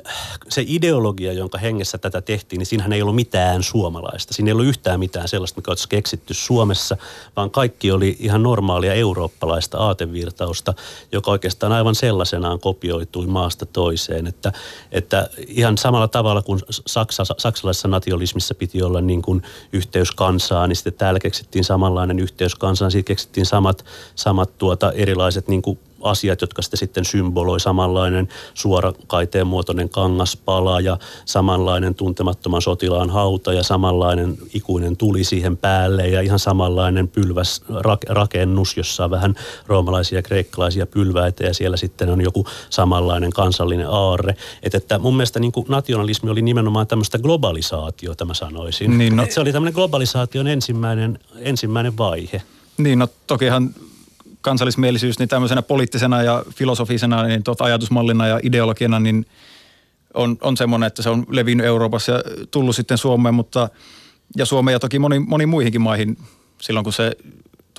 se 0.49 0.63
ideologia, 0.67 1.33
jonka 1.33 1.57
hengessä 1.57 1.97
tätä 1.97 2.21
tehtiin, 2.21 2.57
niin 2.57 2.65
siinähän 2.65 2.93
ei 2.93 3.01
ollut 3.01 3.15
mitään 3.15 3.63
suomalaista. 3.63 4.33
Siinä 4.33 4.49
ei 4.49 4.51
ollut 4.51 4.65
yhtään 4.65 4.99
mitään 4.99 5.27
sellaista, 5.27 5.57
mikä 5.57 5.71
olisi 5.71 5.89
keksitty 5.89 6.33
Suomessa, 6.33 6.97
vaan 7.35 7.51
kaikki 7.51 7.91
oli 7.91 8.17
ihan 8.19 8.43
normaalia 8.43 8.93
eurooppalaista 8.93 9.77
aatevirtausta, 9.77 10.73
joka 11.11 11.31
oikeastaan 11.31 11.71
aivan 11.71 11.95
sellaisenaan 11.95 12.59
kopioitui 12.59 13.27
maasta 13.27 13.65
toiseen. 13.65 14.27
Että, 14.27 14.51
että 14.91 15.29
ihan 15.47 15.77
samalla 15.77 16.07
tavalla 16.07 16.41
kuin 16.41 16.59
Saksa, 16.69 17.23
saksalaisessa 17.37 17.87
nationalismissa 17.87 18.55
piti 18.55 18.83
olla 18.83 19.01
niin 19.01 19.21
kuin 19.21 19.41
yhteys 19.73 20.11
kansaa, 20.11 20.67
niin 20.67 20.75
sitten 20.75 20.93
täällä 20.93 21.19
keksittiin 21.19 21.63
samanlainen 21.63 22.19
yhteys 22.19 22.55
kansaan. 22.55 22.91
Siitä 22.91 23.07
keksittiin 23.07 23.45
samat, 23.45 23.85
samat 24.15 24.57
tuota, 24.57 24.91
erilaiset 24.91 25.47
niin 25.47 25.61
kuin 25.61 25.79
asiat, 26.09 26.41
jotka 26.41 26.61
sitten, 26.61 26.77
sitten 26.77 27.05
symboloi 27.05 27.59
samanlainen 27.59 28.27
suorakaiteen 28.53 29.47
muotoinen 29.47 29.89
kangaspala 29.89 30.79
ja 30.79 30.97
samanlainen 31.25 31.95
tuntemattoman 31.95 32.61
sotilaan 32.61 33.09
hauta 33.09 33.53
ja 33.53 33.63
samanlainen 33.63 34.37
ikuinen 34.53 34.97
tuli 34.97 35.23
siihen 35.23 35.57
päälle 35.57 36.07
ja 36.07 36.21
ihan 36.21 36.39
samanlainen 36.39 37.07
pylväs 37.07 37.61
rakennus, 38.07 38.77
jossa 38.77 39.03
on 39.03 39.11
vähän 39.11 39.35
roomalaisia 39.67 40.17
ja 40.17 40.23
kreikkalaisia 40.23 40.85
pylväitä 40.85 41.43
ja 41.43 41.53
siellä 41.53 41.77
sitten 41.77 42.09
on 42.09 42.21
joku 42.21 42.45
samanlainen 42.69 43.31
kansallinen 43.31 43.89
aarre. 43.89 44.35
Et 44.63 44.75
että 44.75 44.99
mun 44.99 45.15
mielestä 45.15 45.39
niin 45.39 45.51
nationalismi 45.67 46.29
oli 46.29 46.41
nimenomaan 46.41 46.87
tämmöistä 46.87 47.19
globalisaatiota, 47.19 48.25
mä 48.25 48.33
sanoisin. 48.33 48.97
Niin, 48.97 49.15
no, 49.15 49.23
Et 49.23 49.31
se 49.31 49.39
oli 49.39 49.51
tämmöinen 49.51 49.73
globalisaation 49.73 50.47
ensimmäinen, 50.47 51.19
ensimmäinen 51.39 51.97
vaihe. 51.97 52.41
Niin, 52.77 52.99
no 52.99 53.07
tokihan 53.27 53.69
kansallismielisyys 54.47 55.19
niin 55.19 55.29
tämmöisenä 55.29 55.61
poliittisena 55.61 56.23
ja 56.23 56.43
filosofisena 56.55 57.23
niin 57.23 57.43
tuota 57.43 57.63
ajatusmallina 57.63 58.27
ja 58.27 58.39
ideologiana 58.43 58.99
niin 58.99 59.25
on, 60.13 60.37
on 60.41 60.57
semmoinen, 60.57 60.87
että 60.87 61.01
se 61.01 61.09
on 61.09 61.25
levinnyt 61.29 61.65
Euroopassa 61.65 62.11
ja 62.11 62.23
tullut 62.51 62.75
sitten 62.75 62.97
Suomeen, 62.97 63.35
mutta 63.35 63.69
ja 64.37 64.45
Suomeen 64.45 64.73
ja 64.73 64.79
toki 64.79 64.99
moni, 64.99 65.19
moni 65.19 65.45
muihinkin 65.45 65.81
maihin 65.81 66.17
silloin, 66.61 66.83
kun 66.83 66.93
se 66.93 67.17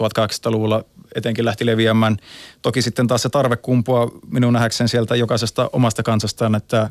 1800-luvulla 0.01 0.85
etenkin 1.15 1.45
lähti 1.45 1.67
leviämään. 1.67 2.17
Toki 2.63 2.83
sitten 2.83 3.07
taas 3.07 3.23
se 3.23 3.29
tarve 3.29 3.57
kumpua 3.57 4.11
minun 4.31 4.53
nähdäkseni 4.53 4.89
sieltä 4.89 5.17
jokaisesta 5.17 5.71
omasta 5.73 6.03
kansastaan, 6.03 6.55
että 6.55 6.91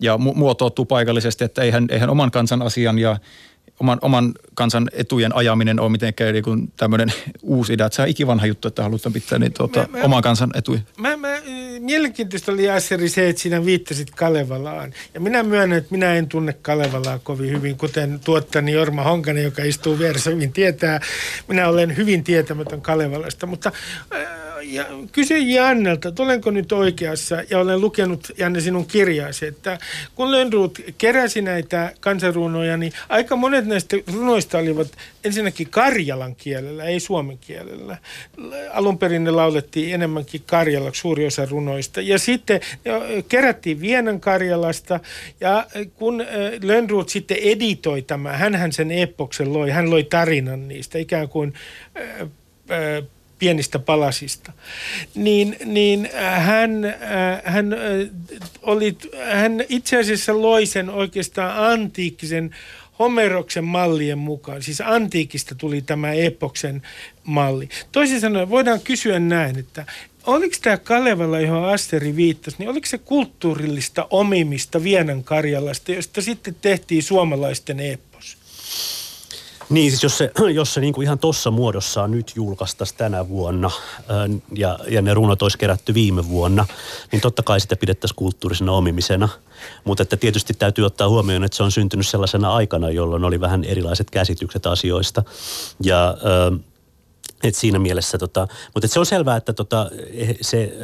ja 0.00 0.16
mu- 0.16 0.34
muotoutuu 0.34 0.84
paikallisesti, 0.84 1.44
että 1.44 1.62
eihän, 1.62 1.86
eihän 1.90 2.10
oman 2.10 2.30
kansan 2.30 2.62
asian 2.62 2.98
ja 2.98 3.18
oman, 3.80 3.98
oman 4.02 4.34
kansan 4.54 4.90
etujen 4.92 5.36
ajaminen 5.36 5.80
ole 5.80 5.88
mitenkään 5.88 6.32
niin 6.32 6.44
kuin 6.44 6.72
tämmöinen 6.76 7.12
uusi 7.42 7.72
idea. 7.72 7.86
Että 7.86 7.96
se 7.96 8.02
on 8.02 8.08
ikivanha 8.08 8.46
juttu, 8.46 8.68
että 8.68 8.82
halutaan 8.82 9.12
pitää 9.12 9.38
niin, 9.38 9.52
tuota, 9.52 9.88
mä, 9.90 10.02
oman 10.02 10.22
kansan 10.22 10.50
etuja. 10.54 10.80
Mä, 10.96 11.16
mä, 11.16 11.28
mielenkiintoista 11.80 12.52
oli 12.52 12.70
Asseri 12.70 13.08
se, 13.08 13.28
että 13.28 13.42
sinä 13.42 13.64
viittasit 13.64 14.10
Kalevalaan. 14.10 14.92
Ja 15.14 15.20
minä 15.20 15.42
myönnän, 15.42 15.78
että 15.78 15.90
minä 15.90 16.14
en 16.14 16.28
tunne 16.28 16.52
Kalevalaa 16.52 17.18
kovin 17.18 17.50
hyvin, 17.50 17.76
kuten 17.76 18.20
tuottani 18.24 18.72
Jorma 18.72 19.02
Honkanen, 19.02 19.44
joka 19.44 19.62
istuu 19.62 19.98
vieressä 19.98 20.30
hyvin 20.30 20.52
tietää. 20.52 21.00
Minä 21.48 21.68
olen 21.68 21.96
hyvin 21.96 22.24
tietämätön 22.24 22.80
Kalevalasta, 22.80 23.46
mutta 23.46 23.72
äh, 24.14 24.46
ja 24.62 24.84
kysyin 25.12 25.50
Jannelta, 25.50 26.08
että 26.08 26.22
olenko 26.22 26.50
nyt 26.50 26.72
oikeassa, 26.72 27.42
ja 27.50 27.58
olen 27.58 27.80
lukenut 27.80 28.28
Janne 28.38 28.60
sinun 28.60 28.86
kirjaasi, 28.86 29.46
että 29.46 29.78
kun 30.14 30.30
Lönnruut 30.32 30.78
keräsi 30.98 31.42
näitä 31.42 31.92
kansanrunoja, 32.00 32.76
niin 32.76 32.92
aika 33.08 33.36
monet 33.36 33.65
näistä 33.66 33.96
runoista 34.12 34.58
olivat 34.58 34.88
ensinnäkin 35.24 35.70
karjalan 35.70 36.36
kielellä, 36.36 36.84
ei 36.84 37.00
suomen 37.00 37.38
kielellä. 37.38 37.96
Alun 38.72 38.98
perin 38.98 39.24
ne 39.24 39.30
laulettiin 39.30 39.94
enemmänkin 39.94 40.42
karjalaksi, 40.46 41.00
suuri 41.00 41.26
osa 41.26 41.44
runoista. 41.44 42.00
Ja 42.00 42.18
sitten 42.18 42.60
kerättiin 43.28 43.80
Vienan 43.80 44.20
Karjalasta, 44.20 45.00
ja 45.40 45.66
kun 45.94 46.24
Lönnruut 46.62 47.08
sitten 47.08 47.36
editoi 47.40 48.02
tämä, 48.02 48.32
hän 48.32 48.72
sen 48.72 48.90
epoksen 48.90 49.52
loi, 49.52 49.70
hän 49.70 49.90
loi 49.90 50.04
tarinan 50.04 50.68
niistä, 50.68 50.98
ikään 50.98 51.28
kuin 51.28 51.54
pienistä 53.38 53.78
palasista, 53.78 54.52
niin, 55.14 55.56
niin 55.64 56.10
äh, 56.14 56.46
hän, 56.46 56.84
äh, 56.84 56.94
hän, 57.44 57.72
äh, 57.72 57.78
oli, 58.62 58.96
hän 59.32 59.64
itse 59.68 59.98
asiassa 59.98 60.42
loi 60.42 60.66
sen 60.66 60.90
oikeastaan 60.90 61.72
antiikkisen 61.72 62.54
Homeroksen 62.98 63.64
mallien 63.64 64.18
mukaan. 64.18 64.62
Siis 64.62 64.80
antiikista 64.80 65.54
tuli 65.54 65.82
tämä 65.82 66.12
epoksen 66.12 66.82
malli. 67.24 67.68
Toisin 67.92 68.20
sanoen 68.20 68.50
voidaan 68.50 68.80
kysyä 68.80 69.18
näin, 69.18 69.58
että 69.58 69.86
oliko 70.26 70.56
tämä 70.62 70.76
Kalevala, 70.76 71.40
johon 71.40 71.68
Asteri 71.68 72.16
viittasi, 72.16 72.56
niin 72.58 72.68
oliko 72.68 72.86
se 72.86 72.98
kulttuurillista 72.98 74.06
omimista 74.10 74.82
Vienan 74.82 75.24
Karjalasta, 75.24 75.92
josta 75.92 76.22
sitten 76.22 76.56
tehtiin 76.62 77.02
suomalaisten 77.02 77.80
epos? 77.80 78.05
Niin, 79.70 79.90
siis 79.90 80.02
jos 80.02 80.18
se, 80.18 80.30
jos 80.54 80.74
se 80.74 80.80
niin 80.80 80.92
kuin 80.92 81.04
ihan 81.04 81.18
tuossa 81.18 81.50
muodossaan 81.50 82.10
nyt 82.10 82.32
julkaistaisiin 82.36 82.98
tänä 82.98 83.28
vuonna 83.28 83.70
ja, 84.52 84.78
ja 84.88 85.02
ne 85.02 85.14
runot 85.14 85.42
olisi 85.42 85.58
kerätty 85.58 85.94
viime 85.94 86.28
vuonna, 86.28 86.66
niin 87.12 87.20
totta 87.20 87.42
kai 87.42 87.60
sitä 87.60 87.76
pidettäisiin 87.76 88.16
kulttuurisena 88.16 88.72
omimisena. 88.72 89.28
Mutta 89.84 90.02
että 90.02 90.16
tietysti 90.16 90.54
täytyy 90.54 90.86
ottaa 90.86 91.08
huomioon, 91.08 91.44
että 91.44 91.56
se 91.56 91.62
on 91.62 91.72
syntynyt 91.72 92.06
sellaisena 92.06 92.54
aikana, 92.54 92.90
jolloin 92.90 93.24
oli 93.24 93.40
vähän 93.40 93.64
erilaiset 93.64 94.10
käsitykset 94.10 94.66
asioista. 94.66 95.22
Ja 95.82 96.16
et 97.44 97.54
siinä 97.54 97.78
mielessä, 97.78 98.18
tota, 98.18 98.48
mutta 98.74 98.88
se 98.88 99.00
on 99.00 99.06
selvää, 99.06 99.36
että 99.36 99.52
tota, 99.52 99.90
se 100.40 100.78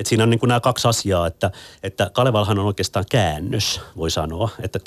et 0.00 0.06
siinä 0.06 0.22
on 0.22 0.30
niin 0.30 0.40
kuin 0.40 0.48
nämä 0.48 0.60
kaksi 0.60 0.88
asiaa, 0.88 1.26
että, 1.26 1.50
että 1.82 2.10
Kalevalhan 2.12 2.58
on 2.58 2.66
oikeastaan 2.66 3.04
käännös, 3.10 3.80
voi 3.96 4.10
sanoa. 4.10 4.48
Että 4.62 4.80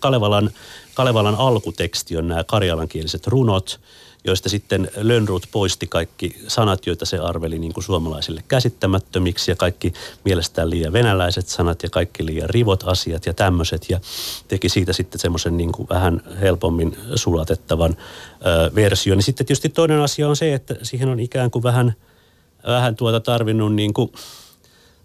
Kalevalan, 0.00 0.50
Kalevalan 0.94 1.34
alkuteksti 1.34 2.16
on 2.16 2.28
nämä 2.28 2.44
karjalankieliset 2.44 3.26
runot, 3.26 3.80
joista 4.24 4.48
sitten 4.48 4.90
Lönnrut 4.96 5.46
poisti 5.52 5.86
kaikki 5.86 6.36
sanat, 6.48 6.86
joita 6.86 7.04
se 7.04 7.18
arveli 7.18 7.58
niin 7.58 7.72
kuin 7.72 7.84
suomalaisille 7.84 8.44
käsittämättömiksi 8.48 9.50
ja 9.50 9.56
kaikki 9.56 9.92
mielestään 10.24 10.70
liian 10.70 10.92
venäläiset 10.92 11.48
sanat 11.48 11.82
ja 11.82 11.90
kaikki 11.90 12.26
liian 12.26 12.50
rivot 12.50 12.84
asiat 12.88 13.26
ja 13.26 13.34
tämmöiset 13.34 13.90
ja 13.90 14.00
teki 14.48 14.68
siitä 14.68 14.92
sitten 14.92 15.20
semmoisen 15.20 15.56
niin 15.56 15.72
kuin 15.72 15.88
vähän 15.88 16.20
helpommin 16.40 16.96
sulatettavan 17.14 17.96
ö, 18.46 18.74
version. 18.74 19.18
Ja 19.18 19.22
sitten 19.22 19.46
tietysti 19.46 19.68
toinen 19.68 20.00
asia 20.00 20.28
on 20.28 20.36
se, 20.36 20.54
että 20.54 20.76
siihen 20.82 21.08
on 21.08 21.20
ikään 21.20 21.50
kuin 21.50 21.62
vähän, 21.62 21.94
vähän 22.66 22.96
tuota 22.96 23.20
tarvinnut 23.20 23.74
niin 23.74 23.94
kuin– 23.94 24.12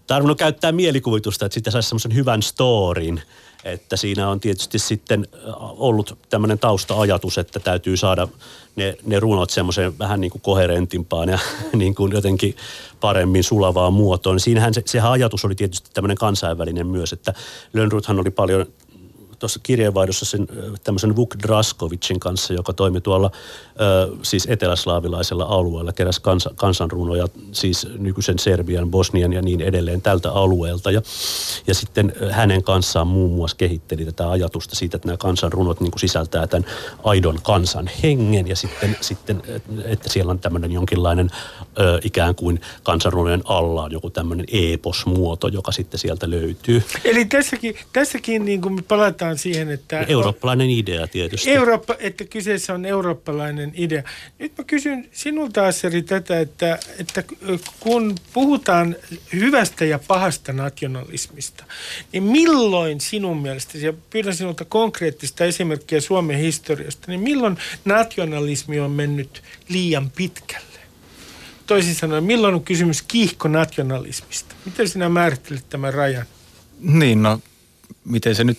tarvinnut 0.08 0.38
käyttää 0.38 0.72
mielikuvitusta, 0.72 1.46
että 1.46 1.54
siitä 1.54 1.70
saisi 1.70 1.88
semmoisen 1.88 2.14
hyvän 2.14 2.42
storin. 2.42 3.22
Että 3.64 3.96
siinä 3.96 4.28
on 4.28 4.40
tietysti 4.40 4.78
sitten 4.78 5.26
ollut 5.58 6.18
tämmöinen 6.30 6.58
tausta-ajatus, 6.58 7.38
että 7.38 7.60
täytyy 7.60 7.96
saada 7.96 8.28
ne, 8.76 8.96
ne 9.06 9.20
runot 9.20 9.50
semmoiseen 9.50 9.98
vähän 9.98 10.20
niin 10.20 10.30
kuin 10.30 10.42
koherentimpaan 10.42 11.28
ja 11.28 11.38
niin 11.72 11.94
kuin 11.94 12.12
jotenkin 12.12 12.56
paremmin 13.00 13.44
sulavaan 13.44 13.92
muotoon. 13.92 14.40
Siinähän 14.40 14.74
se, 14.74 14.82
sehän 14.86 15.12
ajatus 15.12 15.44
oli 15.44 15.54
tietysti 15.54 15.90
tämmöinen 15.94 16.16
kansainvälinen 16.16 16.86
myös, 16.86 17.12
että 17.12 17.34
Lönnruthan 17.72 18.20
oli 18.20 18.30
paljon 18.30 18.66
tuossa 19.38 19.60
kirjeenvaihdossa 19.62 20.24
sen 20.24 20.46
tämmöisen 20.84 21.16
Vuk 21.16 21.34
Draskovicin 21.42 22.20
kanssa, 22.20 22.54
joka 22.54 22.72
toimi 22.72 23.00
tuolla 23.00 23.30
ö, 23.80 24.16
siis 24.22 24.46
eteläslaavilaisella 24.50 25.44
alueella, 25.44 25.92
keräsi 25.92 26.22
kansa, 26.22 26.50
kansanrunoja 26.56 27.28
siis 27.52 27.86
nykyisen 27.98 28.38
Serbian, 28.38 28.90
Bosnian 28.90 29.32
ja 29.32 29.42
niin 29.42 29.60
edelleen 29.60 30.02
tältä 30.02 30.32
alueelta. 30.32 30.90
Ja, 30.90 31.02
ja 31.66 31.74
sitten 31.74 32.12
hänen 32.30 32.62
kanssaan 32.62 33.06
muun 33.06 33.32
muassa 33.32 33.56
kehitteli 33.56 34.04
tätä 34.04 34.30
ajatusta 34.30 34.76
siitä, 34.76 34.96
että 34.96 35.08
nämä 35.08 35.16
kansanrunot 35.16 35.80
niin 35.80 35.90
kuin 35.90 36.00
sisältää 36.00 36.46
tämän 36.46 36.70
aidon 37.04 37.38
kansan 37.42 37.90
hengen 38.02 38.48
ja 38.48 38.56
sitten, 38.56 38.96
sitten 39.00 39.42
että 39.84 40.08
siellä 40.08 40.30
on 40.30 40.38
tämmöinen 40.38 40.72
jonkinlainen 40.72 41.30
ö, 41.78 42.00
ikään 42.04 42.34
kuin 42.34 42.60
kansanrunojen 42.82 43.42
alla 43.44 43.82
on 43.82 43.92
joku 43.92 44.10
tämmöinen 44.10 44.46
eeposmuoto, 44.52 45.48
joka 45.48 45.72
sitten 45.72 46.00
sieltä 46.00 46.30
löytyy. 46.30 46.82
Eli 47.04 47.24
tässäkin, 47.24 47.76
tässäkin 47.92 48.44
niin 48.44 48.60
kuin 48.60 48.84
palataan 48.84 49.27
palataan 49.28 49.38
siihen, 49.38 49.70
että... 49.70 50.04
Eurooppalainen 50.08 50.70
idea 50.70 51.06
tietysti. 51.06 51.50
Eurooppa, 51.50 51.96
että 51.98 52.24
kyseessä 52.24 52.74
on 52.74 52.84
eurooppalainen 52.84 53.72
idea. 53.74 54.02
Nyt 54.38 54.52
mä 54.58 54.64
kysyn 54.64 55.08
sinulta, 55.12 55.66
Asseri, 55.66 56.02
tätä, 56.02 56.40
että, 56.40 56.78
että 56.98 57.24
kun 57.80 58.14
puhutaan 58.32 58.96
hyvästä 59.32 59.84
ja 59.84 59.98
pahasta 59.98 60.52
nationalismista, 60.52 61.64
niin 62.12 62.22
milloin 62.22 63.00
sinun 63.00 63.42
mielestäsi, 63.42 63.86
ja 63.86 63.92
pyydän 64.10 64.34
sinulta 64.34 64.64
konkreettista 64.64 65.44
esimerkkiä 65.44 66.00
Suomen 66.00 66.38
historiasta, 66.38 67.04
niin 67.08 67.20
milloin 67.20 67.56
nationalismi 67.84 68.80
on 68.80 68.90
mennyt 68.90 69.42
liian 69.68 70.10
pitkälle? 70.10 70.68
toisin 71.66 71.94
sanoen, 71.94 72.24
milloin 72.24 72.54
on 72.54 72.64
kysymys 72.64 73.02
kiihkonationalismista? 73.02 74.54
Miten 74.64 74.88
sinä 74.88 75.08
määrittelet 75.08 75.68
tämän 75.68 75.94
rajan? 75.94 76.26
Niin, 76.80 77.22
no 77.22 77.40
miten 78.04 78.34
se 78.34 78.44
nyt, 78.44 78.58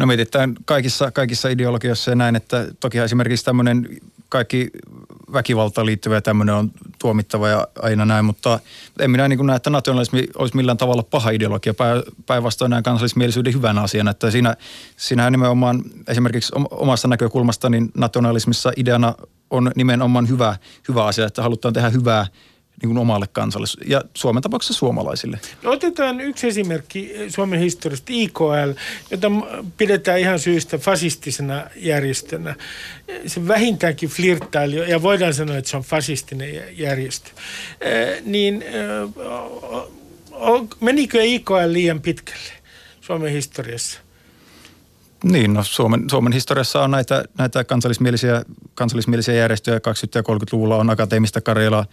no 0.00 0.06
mietitään 0.06 0.54
kaikissa, 0.64 1.10
kaikissa 1.10 1.48
ideologioissa 1.48 2.10
ja 2.10 2.14
näin, 2.14 2.36
että 2.36 2.66
toki 2.80 2.98
esimerkiksi 2.98 3.44
tämmöinen 3.44 3.88
kaikki 4.28 4.70
väkivaltaan 5.32 5.86
liittyvä 5.86 6.20
tämmöinen 6.20 6.54
on 6.54 6.70
tuomittava 6.98 7.48
ja 7.48 7.68
aina 7.82 8.04
näin, 8.04 8.24
mutta 8.24 8.60
en 8.98 9.10
minä 9.10 9.28
niin 9.28 9.46
näe, 9.46 9.56
että 9.56 9.70
nationalismi 9.70 10.26
olisi 10.38 10.56
millään 10.56 10.78
tavalla 10.78 11.02
paha 11.02 11.30
ideologia. 11.30 11.74
Päinvastoin 12.26 12.70
näen 12.70 12.82
kansallismielisyyden 12.82 13.54
hyvänä 13.54 13.82
asiana, 13.82 14.10
että 14.10 14.30
siinä, 14.30 14.56
siinä 14.96 15.30
nimenomaan 15.30 15.82
esimerkiksi 16.08 16.52
omasta 16.70 17.08
näkökulmasta 17.08 17.70
niin 17.70 17.90
nationalismissa 17.96 18.72
ideana 18.76 19.14
on 19.50 19.70
nimenomaan 19.76 20.28
hyvä, 20.28 20.56
hyvä 20.88 21.04
asia, 21.04 21.26
että 21.26 21.42
halutaan 21.42 21.74
tehdä 21.74 21.90
hyvää 21.90 22.26
niin 22.82 22.88
kuin 22.88 22.98
omalle 22.98 23.26
kansalle 23.32 23.66
ja 23.86 24.02
Suomen 24.14 24.42
tapauksessa 24.42 24.78
suomalaisille. 24.78 25.40
No 25.62 25.70
otetaan 25.70 26.20
yksi 26.20 26.48
esimerkki 26.48 27.12
Suomen 27.28 27.60
historiasta, 27.60 28.06
IKL, 28.08 28.70
jota 29.10 29.30
pidetään 29.76 30.20
ihan 30.20 30.38
syystä 30.38 30.78
fasistisena 30.78 31.66
järjestönä. 31.76 32.54
Se 33.26 33.48
vähintäänkin 33.48 34.08
flirttaili 34.08 34.90
ja 34.90 35.02
voidaan 35.02 35.34
sanoa, 35.34 35.56
että 35.56 35.70
se 35.70 35.76
on 35.76 35.82
fasistinen 35.82 36.62
järjestö. 36.76 37.30
niin 38.24 38.64
menikö 40.80 41.24
IKL 41.24 41.54
liian 41.72 42.00
pitkälle 42.00 42.52
Suomen 43.00 43.32
historiassa? 43.32 44.00
Niin, 45.24 45.54
no 45.54 45.64
Suomen, 45.64 46.10
Suomen 46.10 46.32
historiassa 46.32 46.82
on 46.82 46.90
näitä, 46.90 47.24
näitä 47.38 47.64
kansallismielisiä, 47.64 48.44
kansallismielisiä 48.74 49.34
järjestöjä. 49.34 49.78
20- 49.78 49.80
ja 50.14 50.22
30-luvulla 50.22 50.76
on 50.76 50.90
akateemista 50.90 51.40
Karjalaa 51.40 51.86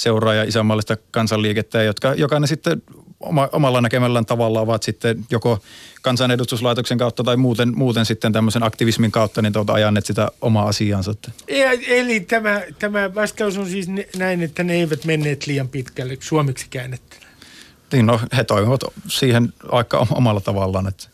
seuraa 0.00 0.34
ja 0.34 0.44
isänmaallista 0.44 0.96
kansanliikettä, 1.10 1.82
jotka 1.82 2.14
jokainen 2.14 2.48
sitten 2.48 2.82
oma, 3.20 3.48
omalla 3.52 3.80
näkemällään 3.80 4.26
tavalla 4.26 4.60
ovat 4.60 4.82
sitten 4.82 5.26
joko 5.30 5.58
kansanedustuslaitoksen 6.02 6.98
kautta 6.98 7.24
tai 7.24 7.36
muuten, 7.36 7.72
muuten 7.76 8.06
sitten 8.06 8.32
tämmöisen 8.32 8.62
aktivismin 8.62 9.10
kautta 9.10 9.42
niin 9.42 9.52
tuota 9.52 9.72
ajanneet 9.72 10.06
sitä 10.06 10.28
omaa 10.40 10.68
asiansa. 10.68 11.14
Ja, 11.48 11.70
eli 11.86 12.20
tämä, 12.20 12.62
tämä 12.78 13.14
vastaus 13.14 13.58
on 13.58 13.68
siis 13.68 13.86
näin, 14.16 14.42
että 14.42 14.64
ne 14.64 14.74
eivät 14.74 15.04
menneet 15.04 15.46
liian 15.46 15.68
pitkälle 15.68 16.16
suomeksi 16.20 16.66
käännettynä. 16.70 17.26
Niin, 17.92 18.06
no 18.06 18.20
he 18.36 18.44
toimivat 18.44 18.80
siihen 19.08 19.52
aika 19.68 20.06
omalla 20.10 20.40
tavallaan. 20.40 20.88
Että. 20.88 21.08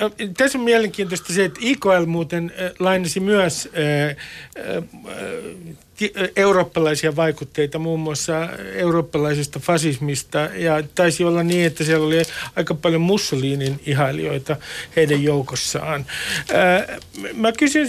No, 0.00 0.10
tässä 0.36 0.58
on 0.58 0.64
mielenkiintoista 0.64 1.32
se, 1.32 1.44
että 1.44 1.60
IKL 1.62 2.04
muuten 2.06 2.52
äh, 2.60 2.72
lainasi 2.78 3.20
myös 3.20 3.68
äh, 3.68 4.16
äh, 4.76 5.76
eurooppalaisia 6.36 7.16
vaikutteita, 7.16 7.78
muun 7.78 8.00
muassa 8.00 8.48
eurooppalaisesta 8.74 9.60
fasismista. 9.60 10.38
Ja 10.38 10.82
taisi 10.94 11.24
olla 11.24 11.42
niin, 11.42 11.66
että 11.66 11.84
siellä 11.84 12.06
oli 12.06 12.22
aika 12.56 12.74
paljon 12.74 13.00
Mussolinin 13.00 13.80
ihailijoita 13.86 14.56
heidän 14.96 15.22
joukossaan. 15.22 16.06
Mä 17.34 17.52
kysyn 17.52 17.88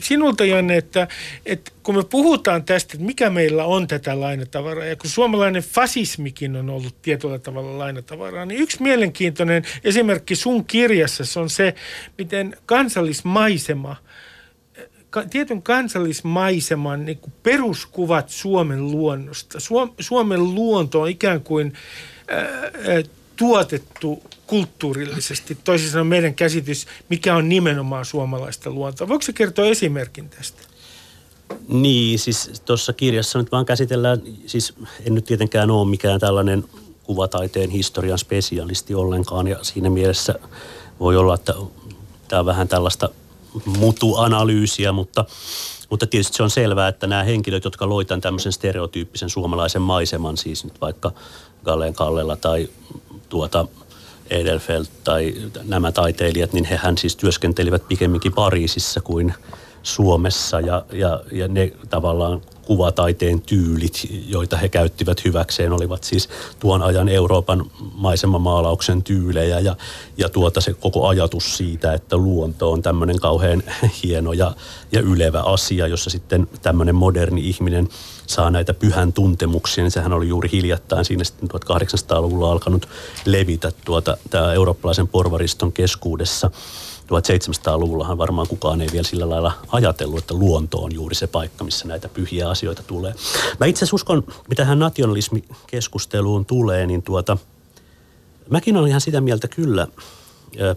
sinulta, 0.00 0.44
Janne, 0.44 0.76
että, 0.76 1.08
että 1.46 1.70
kun 1.82 1.96
me 1.96 2.04
puhutaan 2.04 2.64
tästä, 2.64 2.92
että 2.94 3.06
mikä 3.06 3.30
meillä 3.30 3.64
on 3.64 3.86
tätä 3.86 4.20
lainatavaraa, 4.20 4.84
ja 4.84 4.96
kun 4.96 5.10
suomalainen 5.10 5.62
fasismikin 5.62 6.56
on 6.56 6.70
ollut 6.70 7.02
tietyllä 7.02 7.38
tavalla 7.38 7.78
lainatavaraa, 7.78 8.44
niin 8.44 8.60
yksi 8.60 8.82
mielenkiintoinen 8.82 9.64
esimerkki 9.84 10.36
sun 10.36 10.64
kirjassa 10.64 11.40
on 11.40 11.50
se, 11.50 11.74
miten 12.18 12.56
kansallismaisema– 12.66 13.96
tietyn 15.30 15.62
kansallismaiseman 15.62 17.04
niin 17.04 17.18
kuin 17.18 17.32
peruskuvat 17.42 18.30
Suomen 18.30 18.90
luonnosta. 18.90 19.58
Suomen 20.00 20.54
luonto 20.54 21.00
on 21.00 21.08
ikään 21.08 21.40
kuin 21.40 21.72
ää, 22.28 22.42
tuotettu 23.36 24.22
kulttuurillisesti, 24.46 25.58
toisin 25.64 25.90
sanoen 25.90 26.06
meidän 26.06 26.34
käsitys, 26.34 26.86
mikä 27.08 27.36
on 27.36 27.48
nimenomaan 27.48 28.04
suomalaista 28.04 28.70
luontoa. 28.70 29.08
Voiko 29.08 29.22
se 29.22 29.32
kertoa 29.32 29.66
esimerkin 29.66 30.28
tästä? 30.28 30.62
Niin, 31.68 32.18
siis 32.18 32.62
tuossa 32.64 32.92
kirjassa 32.92 33.38
nyt 33.38 33.52
vaan 33.52 33.66
käsitellään, 33.66 34.22
siis 34.46 34.74
en 35.06 35.14
nyt 35.14 35.24
tietenkään 35.24 35.70
ole 35.70 35.90
mikään 35.90 36.20
tällainen 36.20 36.64
kuvataiteen 37.02 37.70
historian 37.70 38.18
spesialisti 38.18 38.94
ollenkaan 38.94 39.48
ja 39.48 39.56
siinä 39.62 39.90
mielessä 39.90 40.34
voi 41.00 41.16
olla, 41.16 41.34
että 41.34 41.54
tämä 42.28 42.40
on 42.40 42.46
vähän 42.46 42.68
tällaista 42.68 43.08
mutuanalyysiä, 43.78 44.92
mutta, 44.92 45.24
mutta 45.90 46.06
tietysti 46.06 46.36
se 46.36 46.42
on 46.42 46.50
selvää, 46.50 46.88
että 46.88 47.06
nämä 47.06 47.24
henkilöt, 47.24 47.64
jotka 47.64 47.88
loitan 47.88 48.20
tämmöisen 48.20 48.52
stereotyyppisen 48.52 49.30
suomalaisen 49.30 49.82
maiseman, 49.82 50.36
siis 50.36 50.64
nyt 50.64 50.80
vaikka 50.80 51.12
Gallen 51.64 51.94
Kallela 51.94 52.36
tai 52.36 52.68
tuota 53.28 53.66
Edelfelt 54.30 54.90
tai 55.04 55.34
nämä 55.64 55.92
taiteilijat, 55.92 56.52
niin 56.52 56.64
hehän 56.64 56.98
siis 56.98 57.16
työskentelivät 57.16 57.88
pikemminkin 57.88 58.32
Pariisissa 58.32 59.00
kuin 59.00 59.34
Suomessa 59.82 60.60
ja, 60.60 60.84
ja, 60.92 61.20
ja 61.32 61.48
ne 61.48 61.72
tavallaan 61.90 62.40
kuvataiteen 62.62 63.40
tyylit, 63.40 64.08
joita 64.26 64.56
he 64.56 64.68
käyttivät 64.68 65.24
hyväkseen, 65.24 65.72
olivat 65.72 66.04
siis 66.04 66.28
tuon 66.60 66.82
ajan 66.82 67.08
Euroopan 67.08 67.70
maisemamaalauksen 67.94 69.02
tyylejä 69.02 69.60
ja, 69.60 69.76
ja 70.16 70.28
tuota 70.28 70.60
se 70.60 70.74
koko 70.74 71.08
ajatus 71.08 71.56
siitä, 71.56 71.94
että 71.94 72.16
luonto 72.16 72.72
on 72.72 72.82
tämmöinen 72.82 73.20
kauhean 73.20 73.62
hieno 74.02 74.32
ja, 74.32 74.54
ja 74.92 75.00
ylevä 75.00 75.40
asia, 75.40 75.86
jossa 75.86 76.10
sitten 76.10 76.48
tämmöinen 76.62 76.94
moderni 76.94 77.48
ihminen 77.48 77.88
saa 78.26 78.50
näitä 78.50 78.74
pyhän 78.74 79.12
tuntemuksia, 79.12 79.84
niin 79.84 79.90
sehän 79.90 80.12
oli 80.12 80.28
juuri 80.28 80.48
hiljattain 80.52 81.04
siinä 81.04 81.24
sitten 81.24 81.48
1800-luvulla 81.50 82.52
alkanut 82.52 82.88
levitä 83.24 83.72
tuota, 83.84 84.16
tämä 84.30 84.52
eurooppalaisen 84.52 85.08
porvariston 85.08 85.72
keskuudessa. 85.72 86.50
1700-luvullahan 87.12 88.18
varmaan 88.18 88.48
kukaan 88.48 88.80
ei 88.80 88.88
vielä 88.92 89.06
sillä 89.06 89.28
lailla 89.28 89.52
ajatellut, 89.68 90.18
että 90.18 90.34
luonto 90.34 90.78
on 90.78 90.94
juuri 90.94 91.14
se 91.14 91.26
paikka, 91.26 91.64
missä 91.64 91.88
näitä 91.88 92.08
pyhiä 92.08 92.48
asioita 92.48 92.82
tulee. 92.82 93.14
Mä 93.60 93.66
itse 93.66 93.78
asiassa 93.78 93.94
uskon, 93.94 94.24
mitä 94.48 94.62
tähän 94.62 94.78
nationalismikeskusteluun 94.78 96.46
tulee, 96.46 96.86
niin 96.86 97.02
tuota, 97.02 97.36
mäkin 98.50 98.76
olen 98.76 98.88
ihan 98.88 99.00
sitä 99.00 99.20
mieltä 99.20 99.48
kyllä, 99.48 99.86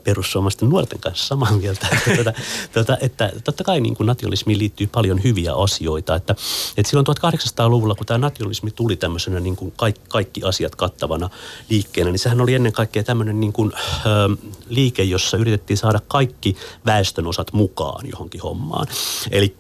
perussuomalaisten 0.04 0.70
nuorten 0.70 1.00
kanssa 1.00 1.28
samaa 1.28 1.52
mieltä, 1.52 1.88
että, 1.92 2.16
tuota, 2.16 2.34
tuota, 2.74 2.98
että 3.02 3.32
totta 3.44 3.64
kai 3.64 3.82
niin 3.82 3.96
kuin 3.96 4.08
nationalismiin 4.08 4.60
liittyy 4.60 4.88
paljon 4.88 5.24
hyviä 5.24 5.54
asioita. 5.54 6.16
Että, 6.16 6.36
että 6.78 6.90
silloin 6.90 7.08
1800-luvulla, 7.08 7.96
kun 7.96 8.06
tämä 8.06 8.18
nationalismi 8.18 8.72
tuli 8.72 8.96
tämmöisenä 8.96 9.40
niin 9.40 9.56
kuin 9.56 9.74
kaikki, 9.78 10.02
kaikki 10.10 10.42
asiat 10.44 10.76
kattavana 10.76 11.30
liikkeenä, 11.70 12.12
niin 12.12 12.20
sehän 12.20 12.42
oli 12.42 12.54
ennen 12.54 12.74
kaikkea 12.74 13.04
tämmöinen 13.04 13.40
niin 13.40 13.54
kuin, 13.54 13.72
ö, 13.76 14.38
liike, 14.70 15.04
jossa 15.04 15.38
yritettiin 15.38 15.78
saada 15.78 16.00
kaikki 16.08 16.56
väestönosat 16.86 17.54
mukaan 17.54 18.10
johonkin 18.10 18.42
hommaan. 18.42 18.88
Eli 19.32 19.56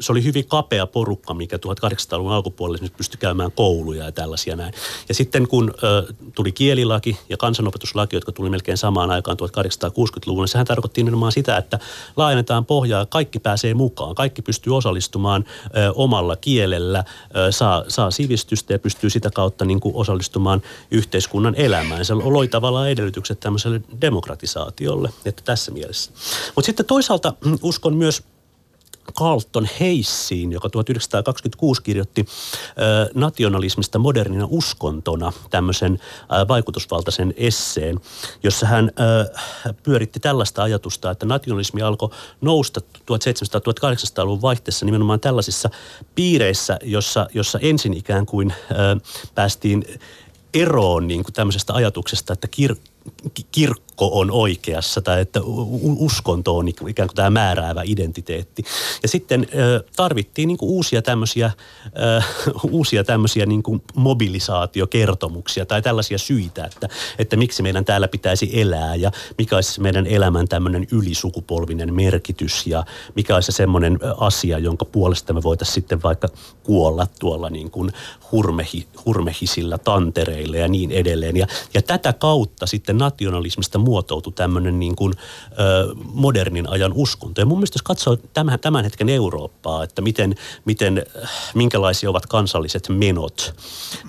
se 0.00 0.12
oli 0.12 0.24
hyvin 0.24 0.46
kapea 0.46 0.86
porukka, 0.86 1.34
mikä 1.34 1.56
1800-luvun 1.56 2.32
alkupuolella 2.32 2.88
pystyi 2.96 3.18
käymään 3.18 3.52
kouluja 3.52 4.04
ja 4.04 4.12
tällaisia 4.12 4.56
näin. 4.56 4.74
Ja 5.08 5.14
sitten 5.14 5.48
kun 5.48 5.74
ö, 5.82 6.12
tuli 6.34 6.52
kielilaki 6.52 7.18
ja 7.28 7.36
kansanopetuslaki, 7.36 8.16
jotka 8.16 8.32
tuli 8.32 8.50
melkein 8.50 8.78
samaan 8.78 9.10
aikaan 9.14 9.36
1860-luvulla, 9.36 10.42
niin 10.42 10.48
sehän 10.48 10.66
tarkoitti 10.66 11.00
nimenomaan 11.00 11.32
sitä, 11.32 11.56
että 11.56 11.78
laajennetaan 12.16 12.66
pohjaa, 12.66 13.06
kaikki 13.06 13.38
pääsee 13.38 13.74
mukaan, 13.74 14.14
kaikki 14.14 14.42
pystyy 14.42 14.76
osallistumaan 14.76 15.44
ö, 15.76 15.92
omalla 15.94 16.36
kielellä, 16.36 17.04
ö, 17.36 17.52
saa, 17.52 17.84
saa 17.88 18.10
sivistystä 18.10 18.72
ja 18.72 18.78
pystyy 18.78 19.10
sitä 19.10 19.30
kautta 19.30 19.64
niin 19.64 19.80
kuin 19.80 19.94
osallistumaan 19.94 20.62
yhteiskunnan 20.90 21.54
elämään. 21.54 22.04
Se 22.04 22.14
loi 22.14 22.48
tavallaan 22.48 22.90
edellytykset 22.90 23.40
tämmöiselle 23.40 23.80
demokratisaatiolle, 24.00 25.10
että 25.24 25.42
tässä 25.44 25.72
mielessä. 25.72 26.10
Mutta 26.56 26.66
sitten 26.66 26.86
toisaalta 26.86 27.32
uskon 27.62 27.96
myös 27.96 28.22
Carlton 29.18 29.68
Heissiin, 29.80 30.52
joka 30.52 30.70
1926 30.70 31.82
kirjoitti 31.82 32.26
nationalismista 33.14 33.98
modernina 33.98 34.46
uskontona 34.50 35.32
tämmöisen 35.50 36.00
vaikutusvaltaisen 36.48 37.34
esseen, 37.36 38.00
jossa 38.42 38.66
hän 38.66 38.90
pyöritti 39.82 40.20
tällaista 40.20 40.62
ajatusta, 40.62 41.10
että 41.10 41.26
nationalismi 41.26 41.82
alkoi 41.82 42.08
nousta 42.40 42.80
1700-1800-luvun 42.80 44.42
vaihteessa 44.42 44.86
nimenomaan 44.86 45.20
tällaisissa 45.20 45.70
piireissä, 46.14 46.78
jossa, 46.82 47.26
jossa 47.34 47.58
ensin 47.58 47.94
ikään 47.94 48.26
kuin 48.26 48.54
päästiin 49.34 49.84
eroon 50.54 51.08
niin 51.08 51.24
kuin 51.24 51.34
tämmöisestä 51.34 51.74
ajatuksesta, 51.74 52.32
että 52.32 52.48
kir, 52.48 52.76
kirkko 53.52 53.91
usko 54.02 54.20
on 54.20 54.30
oikeassa 54.30 55.00
tai 55.00 55.20
että 55.20 55.40
uskonto 55.96 56.56
on 56.56 56.68
ikään 56.68 57.08
kuin 57.08 57.16
tämä 57.16 57.30
määräävä 57.30 57.82
identiteetti. 57.84 58.64
Ja 59.02 59.08
sitten 59.08 59.46
tarvittiin 59.96 60.48
niin 60.48 60.58
kuin 60.58 60.70
uusia 60.70 61.02
tämmöisiä, 61.02 61.50
uusia 62.70 63.04
tämmöisiä 63.04 63.46
niin 63.46 63.62
kuin 63.62 63.82
mobilisaatiokertomuksia 63.94 65.66
tai 65.66 65.82
tällaisia 65.82 66.18
syitä, 66.18 66.64
että, 66.64 66.88
että 67.18 67.36
miksi 67.36 67.62
meidän 67.62 67.84
täällä 67.84 68.08
pitäisi 68.08 68.60
elää 68.60 68.94
ja 68.94 69.10
mikä 69.38 69.56
olisi 69.56 69.80
meidän 69.80 70.06
elämän 70.06 70.48
tämmöinen 70.48 70.86
ylisukupolvinen 70.92 71.94
merkitys 71.94 72.66
ja 72.66 72.84
mikä 73.14 73.34
olisi 73.34 73.52
semmoinen 73.52 73.98
asia, 74.18 74.58
jonka 74.58 74.84
puolesta 74.84 75.32
me 75.32 75.42
voitaisiin 75.42 75.74
sitten 75.74 76.02
vaikka 76.02 76.28
kuolla 76.62 77.06
tuolla 77.18 77.50
niin 77.50 77.70
kuin 77.70 77.92
hurmehi, 78.32 78.86
hurmehisillä 79.06 79.78
tantereilla 79.78 80.56
ja 80.56 80.68
niin 80.68 80.90
edelleen. 80.90 81.36
Ja, 81.36 81.46
ja 81.74 81.82
tätä 81.82 82.12
kautta 82.12 82.66
sitten 82.66 82.98
nationalismista 82.98 83.78
muotoutui 83.92 84.32
tämmöinen 84.32 84.78
niin 84.78 84.96
kuin, 84.96 85.12
ö, 85.52 85.94
modernin 86.04 86.68
ajan 86.68 86.92
uskonto. 86.94 87.40
Ja 87.40 87.46
mun 87.46 87.58
mielestä 87.58 87.76
jos 87.76 87.82
katsoo 87.82 88.16
tämän, 88.16 88.60
tämän 88.60 88.84
hetken 88.84 89.08
Eurooppaa, 89.08 89.84
että 89.84 90.02
miten, 90.02 90.34
miten, 90.64 91.06
minkälaisia 91.54 92.10
ovat 92.10 92.26
kansalliset 92.26 92.88
menot, 92.88 93.54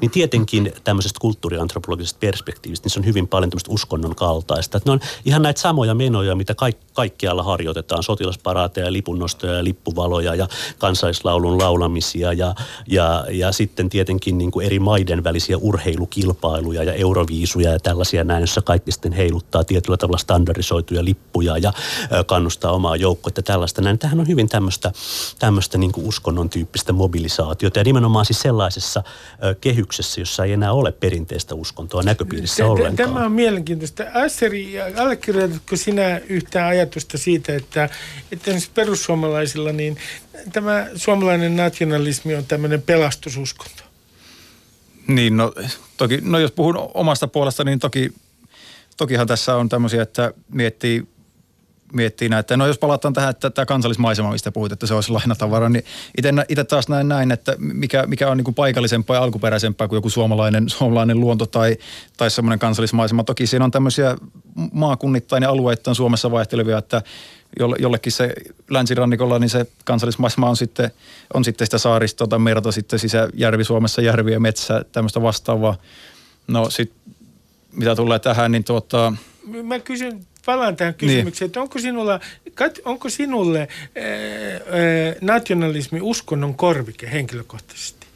niin 0.01 0.11
tietenkin 0.11 0.73
tämmöisestä 0.83 1.19
kulttuuriantropologisesta 1.19 2.19
perspektiivistä, 2.19 2.85
niin 2.85 2.91
se 2.93 2.99
on 2.99 3.05
hyvin 3.05 3.27
paljon 3.27 3.49
tämmöistä 3.49 3.71
uskonnon 3.71 4.15
kaltaista. 4.15 4.77
Että 4.77 4.89
ne 4.89 4.93
on 4.93 4.99
ihan 5.25 5.41
näitä 5.41 5.61
samoja 5.61 5.95
menoja, 5.95 6.35
mitä 6.35 6.55
kaik, 6.55 6.77
kaikkialla 6.93 7.43
harjoitetaan, 7.43 8.03
sotilasparaateja, 8.03 8.93
lipunnostoja 8.93 9.53
ja 9.53 9.63
lippuvaloja 9.63 10.35
ja 10.35 10.47
kansallislaulun 10.77 11.57
laulamisia 11.57 12.33
ja, 12.33 12.55
ja, 12.87 13.25
ja 13.31 13.51
sitten 13.51 13.89
tietenkin 13.89 14.37
niin 14.37 14.51
kuin 14.51 14.65
eri 14.65 14.79
maiden 14.79 15.23
välisiä 15.23 15.57
urheilukilpailuja 15.57 16.83
ja 16.83 16.93
euroviisuja 16.93 17.71
ja 17.71 17.79
tällaisia 17.79 18.23
näin, 18.23 18.41
jossa 18.41 18.61
kaikki 18.61 18.91
sitten 18.91 19.11
heiluttaa 19.11 19.62
tietyllä 19.63 19.97
tavalla 19.97 20.17
standardisoituja 20.17 21.05
lippuja 21.05 21.57
ja 21.57 21.73
kannustaa 22.25 22.71
omaa 22.71 22.95
joukkoa, 22.95 23.29
että 23.29 23.41
tällaista 23.41 23.81
näin. 23.81 23.99
Tähän 23.99 24.19
on 24.19 24.27
hyvin 24.27 24.49
tämmöistä, 24.49 24.91
tämmöistä 25.39 25.77
niin 25.77 25.91
kuin 25.91 26.07
uskonnon 26.07 26.49
tyyppistä 26.49 26.93
mobilisaatiota 26.93 27.79
ja 27.79 27.83
nimenomaan 27.83 28.25
siis 28.25 28.41
sellaisessa 28.41 29.03
kehyksessä, 29.61 30.21
jossa 30.21 30.45
ei 30.45 30.53
enää 30.53 30.73
ole 30.73 30.91
perinteistä 30.91 31.55
uskontoa 31.55 32.03
näköpiirissä 32.03 32.65
ollenkaan. 32.65 33.09
Tämä 33.09 33.25
on 33.25 33.31
mielenkiintoista. 33.31 34.03
Asseri, 34.13 34.81
allekirjoitatko 34.81 35.75
sinä 35.75 36.21
yhtään 36.29 36.67
ajatusta 36.69 37.17
siitä, 37.17 37.55
että, 37.55 37.89
että 38.31 38.51
perussuomalaisilla 38.73 39.71
niin 39.71 39.97
tämä 40.53 40.87
suomalainen 40.95 41.55
nationalismi 41.55 42.35
on 42.35 42.45
tämmöinen 42.45 42.81
pelastususkonto? 42.81 43.83
Niin, 45.07 45.37
no, 45.37 45.53
toki, 45.97 46.19
no 46.21 46.39
jos 46.39 46.51
puhun 46.51 46.89
omasta 46.93 47.27
puolesta, 47.27 47.63
niin 47.63 47.79
toki, 47.79 48.13
tokihan 48.97 49.27
tässä 49.27 49.55
on 49.55 49.69
tämmöisiä, 49.69 50.01
että 50.01 50.33
miettii, 50.49 51.07
miettii 51.93 52.29
näitä. 52.29 52.57
No 52.57 52.67
jos 52.67 52.77
palataan 52.77 53.13
tähän, 53.13 53.29
että 53.29 53.49
tämä 53.49 53.65
kansallismaisema, 53.65 54.31
mistä 54.31 54.51
puhut, 54.51 54.71
että 54.71 54.87
se 54.87 54.93
olisi 54.93 55.11
lainatavara, 55.11 55.69
niin 55.69 55.85
itse 56.49 56.63
taas 56.63 56.89
näin 56.89 57.07
näin, 57.07 57.31
että 57.31 57.55
mikä, 57.57 58.07
mikä 58.07 58.29
on 58.29 58.37
niin 58.37 58.45
kuin 58.45 58.55
paikallisempaa 58.55 59.15
ja 59.15 59.23
alkuperäisempää 59.23 59.87
kuin 59.87 59.97
joku 59.97 60.09
suomalainen, 60.09 60.69
suomalainen 60.69 61.19
luonto 61.19 61.45
tai, 61.45 61.77
tai 62.17 62.31
semmoinen 62.31 62.59
kansallismaisema. 62.59 63.23
Toki 63.23 63.47
siinä 63.47 63.65
on 63.65 63.71
tämmöisiä 63.71 64.17
maakunnittain 64.71 65.43
ja 65.43 65.49
alueittain 65.49 65.95
Suomessa 65.95 66.31
vaihtelevia, 66.31 66.77
että 66.77 67.01
jollekin 67.79 68.11
se 68.11 68.33
länsirannikolla, 68.69 69.39
niin 69.39 69.49
se 69.49 69.65
kansallismaisema 69.85 70.49
on 70.49 70.57
sitten, 70.57 70.91
on 71.33 71.43
sitten 71.43 71.67
sitä 71.67 71.77
saaristota, 71.77 72.39
merta, 72.39 72.71
sitten 72.71 72.99
sisäjärvi 72.99 73.63
Suomessa, 73.63 74.01
järvi 74.01 74.31
ja 74.31 74.39
metsä, 74.39 74.85
tämmöistä 74.91 75.21
vastaavaa. 75.21 75.75
No 76.47 76.69
sitten 76.69 76.97
mitä 77.75 77.95
tulee 77.95 78.19
tähän, 78.19 78.51
niin 78.51 78.63
tuota... 78.63 79.13
Mä 79.63 79.79
kysyn, 79.79 80.19
palaan 80.45 80.75
tähän 80.75 80.93
niin. 81.01 81.09
kysymykseen, 81.09 81.45
niin. 81.45 81.49
että 81.49 81.61
onko, 81.61 81.79
sinulla, 81.79 82.19
onko 82.85 83.09
sinulle 83.09 83.59
ää, 83.59 84.03
ää, 84.03 85.15
nationalismi 85.21 85.99
uskonnon 86.01 86.55
korvike 86.55 87.11
henkilökohtaisesti? 87.11 88.07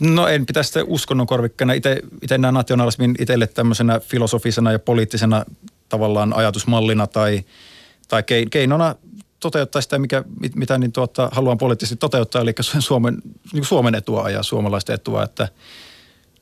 No 0.00 0.28
en 0.28 0.46
pitäisi 0.46 0.68
sitä 0.68 0.84
uskonnon 0.86 1.26
korvikkeena. 1.26 1.72
Itse 1.72 2.38
näen 2.38 2.54
nationalismin 2.54 3.14
itselle 3.18 3.46
tämmöisenä 3.46 4.00
filosofisena 4.00 4.72
ja 4.72 4.78
poliittisena 4.78 5.44
tavallaan 5.88 6.32
ajatusmallina 6.36 7.06
tai– 7.06 7.40
tai 8.12 8.22
keinona 8.50 8.94
toteuttaa 9.40 9.82
sitä, 9.82 9.98
mikä, 9.98 10.24
mitä 10.54 10.78
niin 10.78 10.92
tuota, 10.92 11.28
haluan 11.32 11.58
poliittisesti 11.58 11.96
toteuttaa, 11.96 12.42
eli 12.42 12.54
Suomen, 12.60 13.22
niin 13.52 13.64
Suomen 13.64 13.94
etua 13.94 14.30
ja 14.30 14.42
suomalaisten 14.42 14.94
etua, 14.94 15.22
että 15.22 15.48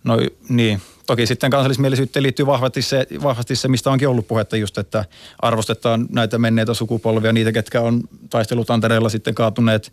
no 0.04 0.18
niin, 0.48 0.80
toki 1.10 1.26
sitten 1.26 1.50
kansallismielisyyteen 1.50 2.22
liittyy 2.22 2.46
vahvasti 2.46 2.82
se, 2.82 3.06
vahvasti 3.22 3.56
se, 3.56 3.68
mistä 3.68 3.90
onkin 3.90 4.08
ollut 4.08 4.28
puhetta 4.28 4.56
just, 4.56 4.78
että 4.78 5.04
arvostetaan 5.38 6.06
näitä 6.10 6.38
menneitä 6.38 6.74
sukupolvia, 6.74 7.32
niitä, 7.32 7.52
ketkä 7.52 7.80
on 7.80 8.02
taistelutantereilla 8.30 9.08
sitten 9.08 9.34
kaatuneet, 9.34 9.92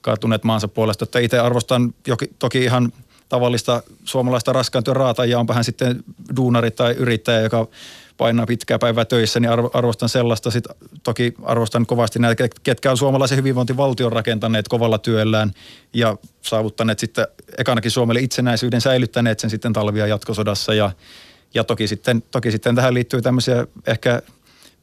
kaatuneet 0.00 0.44
maansa 0.44 0.68
puolesta. 0.68 1.04
Että 1.04 1.18
itse 1.18 1.38
arvostan 1.38 1.94
joki, 2.06 2.30
toki 2.38 2.64
ihan 2.64 2.92
tavallista 3.28 3.82
suomalaista 4.04 4.52
raskaan 4.52 4.84
työn 4.84 4.96
raatajaa, 4.96 5.40
onpa 5.40 5.54
hän 5.54 5.64
sitten 5.64 6.04
duunari 6.36 6.70
tai 6.70 6.92
yrittäjä, 6.92 7.40
joka 7.40 7.66
painaa 8.16 8.46
pitkää 8.46 8.78
päivää 8.78 9.04
töissä, 9.04 9.40
niin 9.40 9.50
arvostan 9.50 10.08
sellaista. 10.08 10.50
Sitten 10.50 10.76
toki 11.02 11.34
arvostan 11.42 11.86
kovasti 11.86 12.18
näitä, 12.18 12.48
ketkä 12.62 12.90
on 12.90 12.96
suomalaisen 12.96 13.38
hyvinvointivaltion 13.38 14.12
rakentaneet 14.12 14.68
kovalla 14.68 14.98
työllään 14.98 15.52
ja 15.92 16.16
saavuttaneet 16.42 16.98
sitten 16.98 17.26
ekanakin 17.58 17.90
Suomelle 17.90 18.20
itsenäisyyden, 18.20 18.80
säilyttäneet 18.80 19.40
sen 19.40 19.50
sitten 19.50 19.72
talvia 19.72 20.06
jatkosodassa 20.06 20.74
ja 20.74 20.90
ja 21.54 21.64
toki 21.64 21.88
sitten, 21.88 22.22
toki 22.30 22.50
sitten 22.50 22.74
tähän 22.74 22.94
liittyy 22.94 23.22
tämmöisiä 23.22 23.66
ehkä 23.86 24.22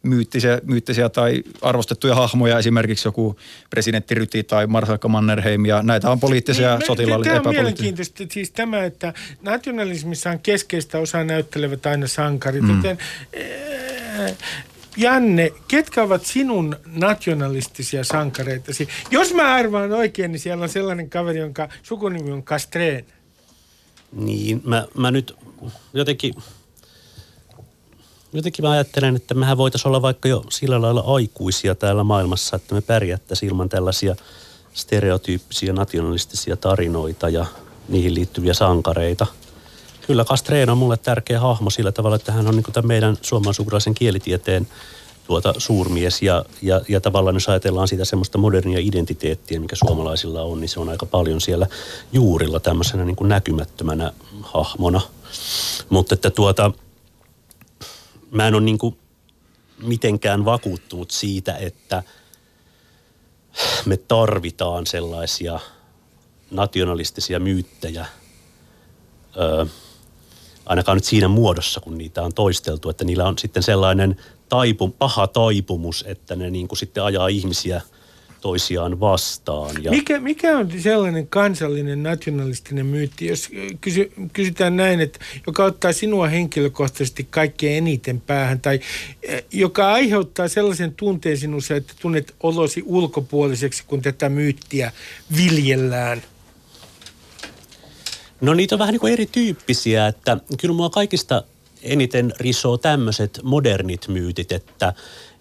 myyttisiä, 0.04 0.62
myyttisiä 0.64 1.10
tai 1.10 1.44
arvostettuja 1.62 2.16
hahmoja, 2.16 2.60
esimerkiksi 2.60 3.08
joku 3.08 3.36
presidentti 3.70 4.16
Ryti 4.16 4.44
tai 4.44 4.68
Marsalkka 4.68 5.08
Mannerheim, 5.08 5.66
ja 5.66 5.84
näitä 5.84 6.10
on 6.10 6.20
poliittisia, 6.20 6.78
niin, 6.78 6.88
sotilaallisia, 6.88 7.34
Tämä 7.34 7.50
on 7.50 7.56
mielenkiintoista, 7.56 8.24
siis 8.32 8.52
tämä, 8.52 8.84
että 8.84 9.14
nationalismissa 9.42 10.30
on 10.30 10.40
keskeistä 10.40 11.00
osaa 11.00 11.24
näyttelevät 11.24 11.86
aina 11.86 12.08
sankarit, 12.08 12.62
mm. 12.62 12.76
joten 12.76 12.98
äh, 14.22 14.38
Janne, 14.98 15.52
ketkä 15.68 16.04
ovat 16.04 16.26
sinun 16.26 16.76
nationalistisia 16.86 18.04
sankareitasi? 18.04 18.88
Jos 19.12 19.34
mä 19.34 19.54
arvaan 19.54 19.92
oikein, 19.92 20.32
niin 20.32 20.40
siellä 20.40 20.64
on 20.64 20.70
sellainen 20.70 21.10
kaveri, 21.10 21.40
jonka 21.40 21.70
sukunimi 21.84 22.32
on 22.32 22.44
Kastreen. 22.44 23.06
Niin, 24.12 24.62
mä, 24.66 24.88
mä 24.98 25.12
nyt 25.12 25.36
jotenkin 25.94 26.34
jotenkin 28.34 28.66
mä 28.66 28.72
ajattelen, 28.72 29.16
että 29.16 29.34
mehän 29.34 29.58
voitaisiin 29.58 29.88
olla 29.88 30.02
vaikka 30.02 30.30
jo 30.30 30.44
sillä 30.50 30.82
lailla 30.82 31.04
aikuisia 31.08 31.76
täällä 31.76 32.04
maailmassa, 32.04 32.56
että 32.56 32.76
me 32.76 32.82
pärjättäisiin 32.82 33.50
ilman 33.50 33.70
tällaisia 33.70 34.16
stereotyyppisiä 34.74 35.74
nationalistisia 35.74 36.58
tarinoita 36.58 37.30
ja 37.30 37.46
niihin 37.88 38.16
liittyviä 38.16 38.54
sankareita. 38.54 39.28
Kyllä 40.08 40.26
Kastreen 40.26 40.70
on 40.70 40.78
mulle 40.78 40.98
tärkeä 40.98 41.40
hahmo 41.40 41.70
sillä 41.70 41.92
tavalla, 41.92 42.16
että 42.16 42.32
hän 42.32 42.48
on 42.48 42.56
niin 42.56 42.64
kuin 42.64 42.88
meidän 42.88 43.18
suomalaisen 43.22 43.94
kielitieteen 43.94 44.68
tuota 45.28 45.54
suurmies 45.58 46.22
ja, 46.22 46.46
ja, 46.62 46.82
ja 46.88 47.02
tavallaan 47.02 47.36
jos 47.36 47.50
ajatellaan 47.50 47.88
sitä 47.88 48.06
semmoista 48.06 48.38
modernia 48.38 48.80
identiteettiä, 48.80 49.60
mikä 49.60 49.76
suomalaisilla 49.76 50.42
on, 50.42 50.62
niin 50.62 50.70
se 50.70 50.80
on 50.80 50.90
aika 50.90 51.06
paljon 51.06 51.42
siellä 51.42 51.68
juurilla 52.14 52.60
tämmöisenä 52.60 53.06
niin 53.06 53.16
näkymättömänä 53.22 54.14
hahmona. 54.42 55.02
Mutta 55.90 56.14
että 56.14 56.30
tuota, 56.30 56.72
mä 58.34 58.48
en 58.48 58.56
ole 58.56 58.64
niin 58.64 58.78
kuin 58.78 58.98
mitenkään 59.84 60.46
vakuuttunut 60.46 61.12
siitä, 61.12 61.56
että 61.58 62.04
me 63.86 63.98
tarvitaan 63.98 64.86
sellaisia 64.86 65.60
nationalistisia 66.52 67.40
myyttejä, 67.40 68.06
öö, 69.38 69.66
ainakaan 70.66 70.98
nyt 70.98 71.06
siinä 71.06 71.28
muodossa, 71.28 71.80
kun 71.80 71.98
niitä 71.98 72.22
on 72.22 72.34
toisteltu, 72.34 72.90
että 72.90 73.06
niillä 73.06 73.28
on 73.28 73.38
sitten 73.38 73.64
sellainen 73.64 74.16
taipum, 74.50 74.92
paha 74.92 75.28
taipumus, 75.28 76.06
että 76.08 76.36
ne 76.36 76.50
niin 76.50 76.68
kuin 76.68 76.80
sitten 76.80 77.04
ajaa 77.04 77.28
ihmisiä– 77.28 77.82
toisiaan 78.44 79.00
vastaan. 79.00 79.84
Ja... 79.84 79.92
Mikä, 79.92 80.20
mikä 80.20 80.58
on 80.58 80.72
sellainen 80.80 81.28
kansallinen 81.28 82.04
nationalistinen 82.04 82.86
myytti, 82.86 83.26
jos 83.26 83.50
kysy, 83.82 84.12
kysytään 84.34 84.76
näin, 84.76 85.00
että 85.00 85.20
joka 85.48 85.66
ottaa 85.66 85.94
sinua 85.94 86.28
henkilökohtaisesti 86.28 87.28
kaikkein 87.30 87.78
eniten 87.78 88.22
päähän 88.22 88.60
tai 88.60 88.80
joka 89.52 89.94
aiheuttaa 89.94 90.48
sellaisen 90.48 90.94
tunteen 90.94 91.38
sinussa, 91.38 91.76
että 91.76 91.94
tunnet 92.02 92.36
olosi 92.44 92.84
ulkopuoliseksi, 92.86 93.84
kun 93.88 94.02
tätä 94.02 94.30
myyttiä 94.30 94.92
viljellään? 95.38 96.22
No 98.42 98.54
niitä 98.54 98.76
on 98.76 98.80
vähän 98.80 98.94
niin 98.94 99.00
kuin 99.00 99.14
erityyppisiä, 99.14 100.08
että 100.08 100.38
kyllä 100.60 100.76
mua 100.76 100.90
kaikista 100.90 101.44
eniten 101.82 102.34
risoo 102.40 102.78
tämmöiset 102.78 103.40
modernit 103.44 104.08
myytit, 104.08 104.52
että 104.52 104.94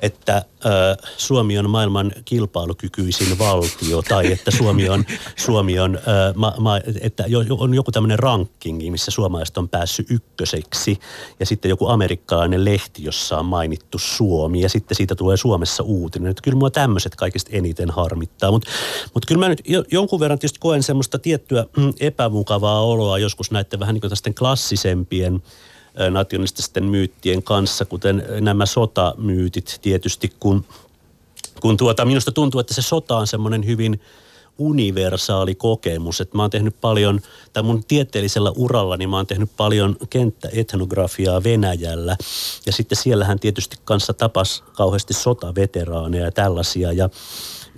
että 0.02 0.44
Suomi 1.16 1.58
on 1.58 1.70
maailman 1.70 2.12
kilpailukykyisin 2.24 3.38
valtio 3.38 4.02
tai 4.02 4.32
että 4.32 4.50
Suomi 4.50 4.88
on, 4.88 5.04
Suomi 5.36 5.78
on, 5.78 5.98
ma, 6.34 6.54
ma, 6.58 6.80
että 7.00 7.24
on 7.58 7.74
joku 7.74 7.92
tämmöinen 7.92 8.18
rankingi, 8.18 8.90
missä 8.90 9.10
suomalaiset 9.10 9.58
on 9.58 9.68
päässyt 9.68 10.10
ykköseksi 10.10 10.98
ja 11.40 11.46
sitten 11.46 11.68
joku 11.68 11.86
amerikkalainen 11.86 12.64
lehti, 12.64 13.04
jossa 13.04 13.38
on 13.38 13.46
mainittu 13.46 13.98
Suomi 13.98 14.60
ja 14.60 14.68
sitten 14.68 14.96
siitä 14.96 15.14
tulee 15.14 15.36
Suomessa 15.36 15.82
uutinen. 15.82 16.30
Että 16.30 16.42
kyllä 16.42 16.58
mua 16.58 16.70
tämmöiset 16.70 17.16
kaikista 17.16 17.50
eniten 17.52 17.90
harmittaa, 17.90 18.50
mutta 18.50 18.70
mut 19.14 19.26
kyllä 19.26 19.38
mä 19.38 19.48
nyt 19.48 19.62
jonkun 19.90 20.20
verran 20.20 20.38
tietysti 20.38 20.60
koen 20.60 20.82
semmoista 20.82 21.18
tiettyä 21.18 21.66
mm, 21.76 21.92
epämukavaa 22.00 22.84
oloa 22.84 23.18
joskus 23.18 23.50
näiden 23.50 23.80
vähän 23.80 23.94
niin 23.94 24.00
kuin 24.00 24.10
tästä 24.10 24.30
klassisempien 24.38 25.42
nationalististen 26.10 26.84
myyttien 26.84 27.42
kanssa, 27.42 27.84
kuten 27.84 28.24
nämä 28.40 28.66
sotamyytit 28.66 29.78
tietysti, 29.82 30.32
kun, 30.40 30.64
kun 31.60 31.76
tuota, 31.76 32.04
minusta 32.04 32.32
tuntuu, 32.32 32.60
että 32.60 32.74
se 32.74 32.82
sota 32.82 33.16
on 33.16 33.26
semmoinen 33.26 33.66
hyvin 33.66 34.00
universaali 34.58 35.54
kokemus. 35.54 36.20
Että 36.20 36.36
mä 36.36 36.42
oon 36.42 36.50
tehnyt 36.50 36.76
paljon, 36.80 37.20
tai 37.52 37.62
mun 37.62 37.84
tieteellisellä 37.84 38.52
uralla, 38.56 38.96
niin 38.96 39.10
mä 39.10 39.16
oon 39.16 39.26
tehnyt 39.26 39.50
paljon 39.56 39.96
kenttäetnografiaa 40.10 41.42
Venäjällä. 41.42 42.16
Ja 42.66 42.72
sitten 42.72 42.98
siellähän 42.98 43.38
tietysti 43.38 43.76
kanssa 43.84 44.12
tapas 44.12 44.64
kauheasti 44.72 45.14
sotaveteraaneja 45.14 46.24
ja 46.24 46.32
tällaisia. 46.32 46.92
Ja 46.92 47.10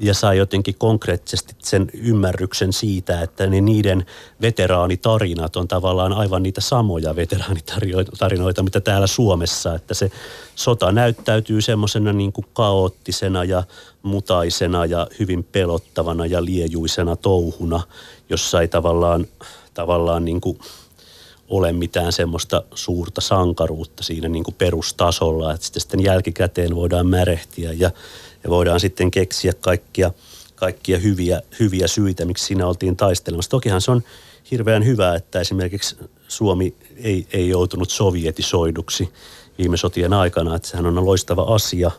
ja 0.00 0.14
sai 0.14 0.38
jotenkin 0.38 0.74
konkreettisesti 0.78 1.54
sen 1.58 1.90
ymmärryksen 1.94 2.72
siitä, 2.72 3.22
että 3.22 3.46
ne 3.46 3.60
niiden 3.60 4.06
veteraanitarinat 4.40 5.56
on 5.56 5.68
tavallaan 5.68 6.12
aivan 6.12 6.42
niitä 6.42 6.60
samoja 6.60 7.16
veteraanitarinoita, 7.16 8.62
mitä 8.62 8.80
täällä 8.80 9.06
Suomessa, 9.06 9.74
että 9.74 9.94
se 9.94 10.10
sota 10.54 10.92
näyttäytyy 10.92 11.60
semmoisena 11.60 12.12
niin 12.12 12.32
kuin 12.32 12.46
kaoottisena 12.52 13.44
ja 13.44 13.62
mutaisena 14.02 14.86
ja 14.86 15.06
hyvin 15.18 15.44
pelottavana 15.44 16.26
ja 16.26 16.44
liejuisena 16.44 17.16
touhuna, 17.16 17.80
jossa 18.28 18.60
ei 18.60 18.68
tavallaan, 18.68 19.26
tavallaan 19.74 20.24
niin 20.24 20.40
kuin 20.40 20.58
ole 21.48 21.72
mitään 21.72 22.12
semmoista 22.12 22.62
suurta 22.74 23.20
sankaruutta 23.20 24.02
siinä 24.02 24.28
niin 24.28 24.44
kuin 24.44 24.54
perustasolla, 24.54 25.52
että 25.52 25.80
sitten 25.80 26.04
jälkikäteen 26.04 26.76
voidaan 26.76 27.06
märehtiä 27.06 27.72
ja 27.72 27.90
ja 28.44 28.50
voidaan 28.50 28.80
sitten 28.80 29.10
keksiä 29.10 29.52
kaikkia, 29.52 30.10
kaikkia 30.54 30.98
hyviä, 30.98 31.42
hyviä 31.60 31.86
syitä, 31.86 32.24
miksi 32.24 32.44
siinä 32.44 32.66
oltiin 32.66 32.96
taistelemassa. 32.96 33.50
Tokihan 33.50 33.80
se 33.80 33.90
on 33.90 34.02
hirveän 34.50 34.84
hyvä, 34.84 35.14
että 35.14 35.40
esimerkiksi 35.40 35.96
Suomi 36.28 36.74
ei, 36.96 37.26
ei 37.32 37.48
joutunut 37.48 37.90
sovietisoiduksi 37.90 39.12
viime 39.58 39.76
sotien 39.76 40.12
aikana, 40.12 40.56
että 40.56 40.68
sehän 40.68 40.86
on 40.86 41.06
loistava 41.06 41.42
asia. 41.42 41.90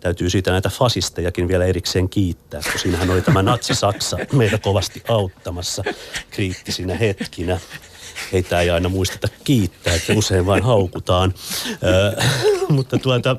Täytyy 0.00 0.30
siitä 0.30 0.50
näitä 0.50 0.68
fasistejakin 0.68 1.48
vielä 1.48 1.64
erikseen 1.64 2.08
kiittää, 2.08 2.60
kun 2.70 2.80
siinähän 2.80 3.10
oli 3.10 3.22
tämä 3.22 3.42
natsi-Saksa 3.42 4.16
meitä 4.32 4.58
kovasti 4.58 5.02
auttamassa 5.08 5.84
kriittisinä 6.30 6.94
hetkinä. 6.94 7.60
Heitä 8.32 8.60
ei 8.60 8.70
aina 8.70 8.88
muisteta 8.88 9.28
kiittää, 9.44 9.94
että 9.94 10.12
usein 10.12 10.46
vain 10.46 10.62
haukutaan. 10.62 11.34
Ö, 11.82 12.22
mutta 12.74 12.98
tuota, 12.98 13.36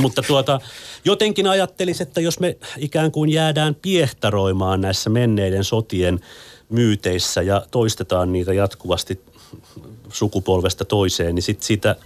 mutta 0.00 0.22
tuota, 0.22 0.60
jotenkin 1.04 1.46
ajattelisi, 1.46 2.02
että 2.02 2.20
jos 2.20 2.40
me 2.40 2.56
ikään 2.78 3.12
kuin 3.12 3.30
jäädään 3.30 3.74
piehtaroimaan 3.74 4.80
näissä 4.80 5.10
menneiden 5.10 5.64
sotien 5.64 6.20
myyteissä 6.68 7.42
ja 7.42 7.66
toistetaan 7.70 8.32
niitä 8.32 8.52
jatkuvasti 8.52 9.20
sukupolvesta 10.12 10.84
toiseen, 10.84 11.34
niin 11.34 11.42
sit 11.42 11.62
sitä 11.62 11.96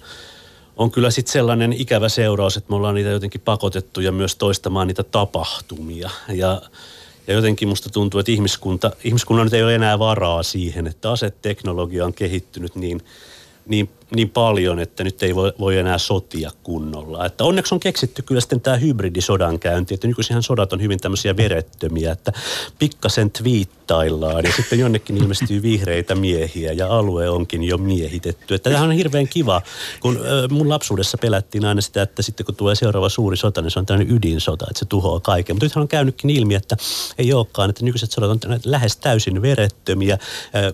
on 0.76 0.90
kyllä 0.90 1.10
sitten 1.10 1.32
sellainen 1.32 1.72
ikävä 1.72 2.08
seuraus, 2.08 2.56
että 2.56 2.70
me 2.70 2.76
ollaan 2.76 2.94
niitä 2.94 3.10
jotenkin 3.10 3.40
pakotettu 3.40 4.00
ja 4.00 4.12
myös 4.12 4.36
toistamaan 4.36 4.86
niitä 4.86 5.02
tapahtumia. 5.02 6.10
Ja, 6.28 6.62
ja 7.26 7.34
jotenkin 7.34 7.68
musta 7.68 7.90
tuntuu, 7.90 8.20
että 8.20 8.32
ihmiskunta, 8.32 8.90
ihmiskunnan 9.04 9.46
nyt 9.46 9.54
ei 9.54 9.62
ole 9.62 9.74
enää 9.74 9.98
varaa 9.98 10.42
siihen, 10.42 10.86
että 10.86 11.10
aseteknologia 11.10 12.06
on 12.06 12.14
kehittynyt 12.14 12.74
niin, 12.74 13.02
niin 13.66 13.90
niin 14.14 14.30
paljon, 14.30 14.78
että 14.78 15.04
nyt 15.04 15.22
ei 15.22 15.34
voi, 15.34 15.52
voi 15.58 15.78
enää 15.78 15.98
sotia 15.98 16.50
kunnolla. 16.62 17.26
Että 17.26 17.44
onneksi 17.44 17.74
on 17.74 17.80
keksitty 17.80 18.22
kyllä 18.22 18.40
sitten 18.40 18.60
tämä 18.60 18.76
hybridisodan 18.76 19.58
käynti, 19.58 19.94
että 19.94 20.06
nykyisinhän 20.06 20.42
sodat 20.42 20.72
on 20.72 20.82
hyvin 20.82 21.00
tämmöisiä 21.00 21.36
verettömiä, 21.36 22.12
että 22.12 22.32
pikkasen 22.78 23.30
twiittaillaan 23.30 24.44
ja 24.44 24.52
sitten 24.56 24.78
jonnekin 24.78 25.16
ilmestyy 25.16 25.62
vihreitä 25.62 26.14
miehiä 26.14 26.72
ja 26.72 26.88
alue 26.88 27.28
onkin 27.28 27.64
jo 27.64 27.78
miehitetty. 27.78 28.54
Että 28.54 28.70
tämähän 28.70 28.88
on 28.88 28.94
hirveän 28.94 29.28
kiva, 29.28 29.62
kun 30.00 30.20
mun 30.50 30.68
lapsuudessa 30.68 31.18
pelättiin 31.18 31.64
aina 31.64 31.80
sitä, 31.80 32.02
että 32.02 32.22
sitten 32.22 32.46
kun 32.46 32.54
tulee 32.54 32.74
seuraava 32.74 33.08
suuri 33.08 33.36
sota, 33.36 33.62
niin 33.62 33.70
se 33.70 33.78
on 33.78 33.86
tämmöinen 33.86 34.16
ydinsota, 34.16 34.66
että 34.70 34.78
se 34.78 34.84
tuhoaa 34.84 35.20
kaiken. 35.20 35.56
Mutta 35.56 35.66
nythän 35.66 35.82
on 35.82 35.88
käynytkin 35.88 36.30
ilmi, 36.30 36.54
että 36.54 36.76
ei 37.18 37.32
olekaan, 37.32 37.70
että 37.70 37.84
nykyiset 37.84 38.10
sodat 38.10 38.30
on 38.30 38.60
lähes 38.64 38.96
täysin 38.96 39.42
verettömiä, 39.42 40.18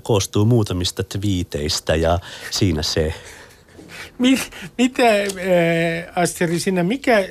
koostuu 0.03 0.45
muutamista 0.45 1.03
twiiteistä 1.03 1.95
ja 1.95 2.19
siinä 2.51 2.83
se 2.83 3.15
mitä, 4.79 5.03
äh, 5.09 6.13
Asteri, 6.17 6.61
sinä, 6.61 6.83
mikä 6.83 7.19
äh, 7.19 7.25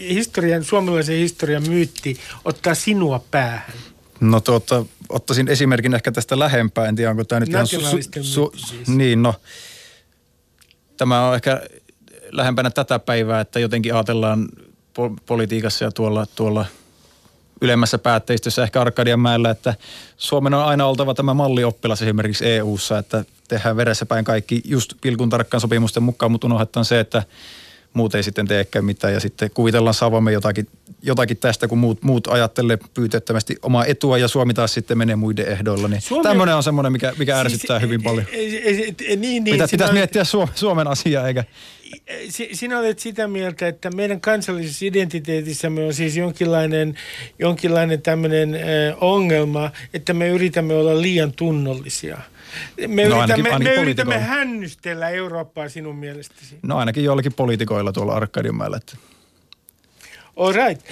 historian, 0.00 0.64
suomalaisen 0.64 1.16
historian 1.16 1.68
myytti 1.68 2.20
ottaa 2.44 2.74
sinua 2.74 3.24
päähän? 3.30 3.74
No 4.20 4.40
tuota, 4.40 4.84
ottaisin 5.08 5.48
esimerkin 5.48 5.94
ehkä 5.94 6.12
tästä 6.12 6.38
lähempää, 6.38 6.86
en 6.86 6.96
tiedä 6.96 7.10
onko 7.10 7.24
tämä 7.24 7.40
nyt 7.40 7.48
ihan 7.48 7.66
su- 7.66 7.80
su- 7.80 8.20
su- 8.20 8.58
siis. 8.66 8.88
Niin, 8.88 9.22
no 9.22 9.34
tämä 10.96 11.28
on 11.28 11.34
ehkä 11.34 11.62
lähempänä 12.30 12.70
tätä 12.70 12.98
päivää, 12.98 13.40
että 13.40 13.60
jotenkin 13.60 13.94
ajatellaan 13.94 14.48
po- 14.98 15.16
politiikassa 15.26 15.84
ja 15.84 15.90
tuolla, 15.90 16.26
tuolla– 16.26 16.66
ylemmässä 17.64 17.98
päätteistössä, 17.98 18.62
ehkä 18.62 18.80
Arkadianmäellä, 18.80 19.50
että 19.50 19.74
Suomen 20.16 20.54
on 20.54 20.64
aina 20.64 20.86
oltava 20.86 21.14
tämä 21.14 21.34
mallioppilas 21.34 22.02
esimerkiksi 22.02 22.46
EU-ssa, 22.46 22.98
että 22.98 23.24
tehdään 23.48 23.76
veressä 23.76 24.06
päin 24.06 24.24
kaikki 24.24 24.62
just 24.64 24.92
pilkun 25.00 25.30
tarkkaan 25.30 25.60
sopimusten 25.60 26.02
mukaan, 26.02 26.32
mutta 26.32 26.46
unohdetaan 26.46 26.84
se, 26.84 27.00
että 27.00 27.22
muut 27.94 28.14
ei 28.14 28.22
sitten 28.22 28.46
teekään 28.46 28.84
mitään 28.84 29.12
ja 29.12 29.20
sitten 29.20 29.50
kuvitellaan 29.50 29.94
saavamme 29.94 30.32
jotakin, 30.32 30.68
jotakin 31.02 31.36
tästä, 31.36 31.68
kun 31.68 31.78
muut, 31.78 32.02
muut 32.02 32.26
ajattelee 32.26 32.78
pyyteettömästi 32.94 33.56
omaa 33.62 33.84
etua 33.84 34.18
ja 34.18 34.28
Suomi 34.28 34.54
taas 34.54 34.74
sitten 34.74 34.98
menee 34.98 35.16
muiden 35.16 35.48
ehdoilla. 35.48 35.88
Niin 35.88 36.00
Suomi... 36.00 36.22
Tämmöinen 36.22 36.56
on 36.56 36.62
semmoinen, 36.62 36.92
mikä, 36.92 37.12
mikä 37.18 37.32
siis 37.32 37.44
ärsyttää 37.44 37.78
siis, 37.78 37.86
hyvin 37.88 38.02
paljon. 38.02 38.26
Niin, 38.32 39.20
niin, 39.20 39.44
Pitä, 39.44 39.68
pitäisi 39.70 39.90
on... 39.90 39.94
miettiä 39.94 40.22
Suomen 40.54 40.86
asiaa 40.86 41.28
eikä 41.28 41.44
sinä 42.52 42.78
olet 42.78 42.98
sitä 42.98 43.28
mieltä, 43.28 43.68
että 43.68 43.90
meidän 43.90 44.20
kansallisessa 44.20 44.84
identiteetissämme 44.84 45.84
on 45.84 45.94
siis 45.94 46.16
jonkinlainen, 46.16 46.94
jonkinlainen 47.38 48.02
tämmöinen 48.02 48.56
ongelma, 49.00 49.70
että 49.94 50.14
me 50.14 50.28
yritämme 50.28 50.74
olla 50.74 51.02
liian 51.02 51.32
tunnollisia. 51.32 52.18
Me, 52.86 53.08
no, 53.08 53.16
yritämme, 53.16 53.20
ainakin, 53.20 53.46
ainakin 53.46 53.68
me 53.68 53.82
yritämme 53.82 54.18
hännystellä 54.18 55.08
Eurooppaa 55.08 55.68
sinun 55.68 55.96
mielestäsi. 55.96 56.58
No 56.62 56.76
ainakin 56.76 57.04
joillakin 57.04 57.32
poliitikoilla 57.32 57.92
tuolla 57.92 58.14
Arkadianmäellä. 58.14 58.80
All 60.36 60.52
right. 60.52 60.86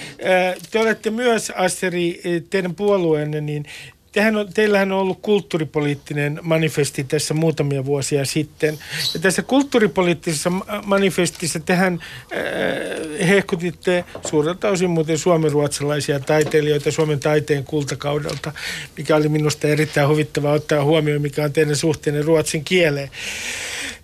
Te 0.71 0.79
olette 0.79 1.09
myös, 1.09 1.49
Asteri, 1.55 2.21
teidän 2.49 2.75
puolueenne, 2.75 3.41
niin 3.41 3.65
Tehän 4.13 4.35
on, 4.35 4.53
teillähän 4.53 4.91
on 4.91 4.99
ollut 4.99 5.19
kulttuuripoliittinen 5.21 6.39
manifesti 6.41 7.03
tässä 7.03 7.33
muutamia 7.33 7.85
vuosia 7.85 8.25
sitten. 8.25 8.77
Ja 9.13 9.19
tässä 9.19 9.41
kulttuuripoliittisessa 9.41 10.51
manifestissa 10.85 11.59
tehän 11.59 11.99
äh, 12.01 13.27
hehkutitte 13.27 14.05
suurelta 14.27 14.69
osin 14.69 14.89
muuten 14.89 15.17
suomenruotsalaisia 15.17 16.19
taiteilijoita 16.19 16.91
Suomen 16.91 17.19
taiteen 17.19 17.63
kultakaudelta, 17.63 18.51
mikä 18.97 19.15
oli 19.15 19.29
minusta 19.29 19.67
erittäin 19.67 20.09
huvittavaa 20.09 20.53
ottaa 20.53 20.83
huomioon, 20.83 21.21
mikä 21.21 21.43
on 21.43 21.53
teidän 21.53 21.75
suhteenne 21.75 22.21
ruotsin 22.21 22.63
kieleen. 22.63 23.09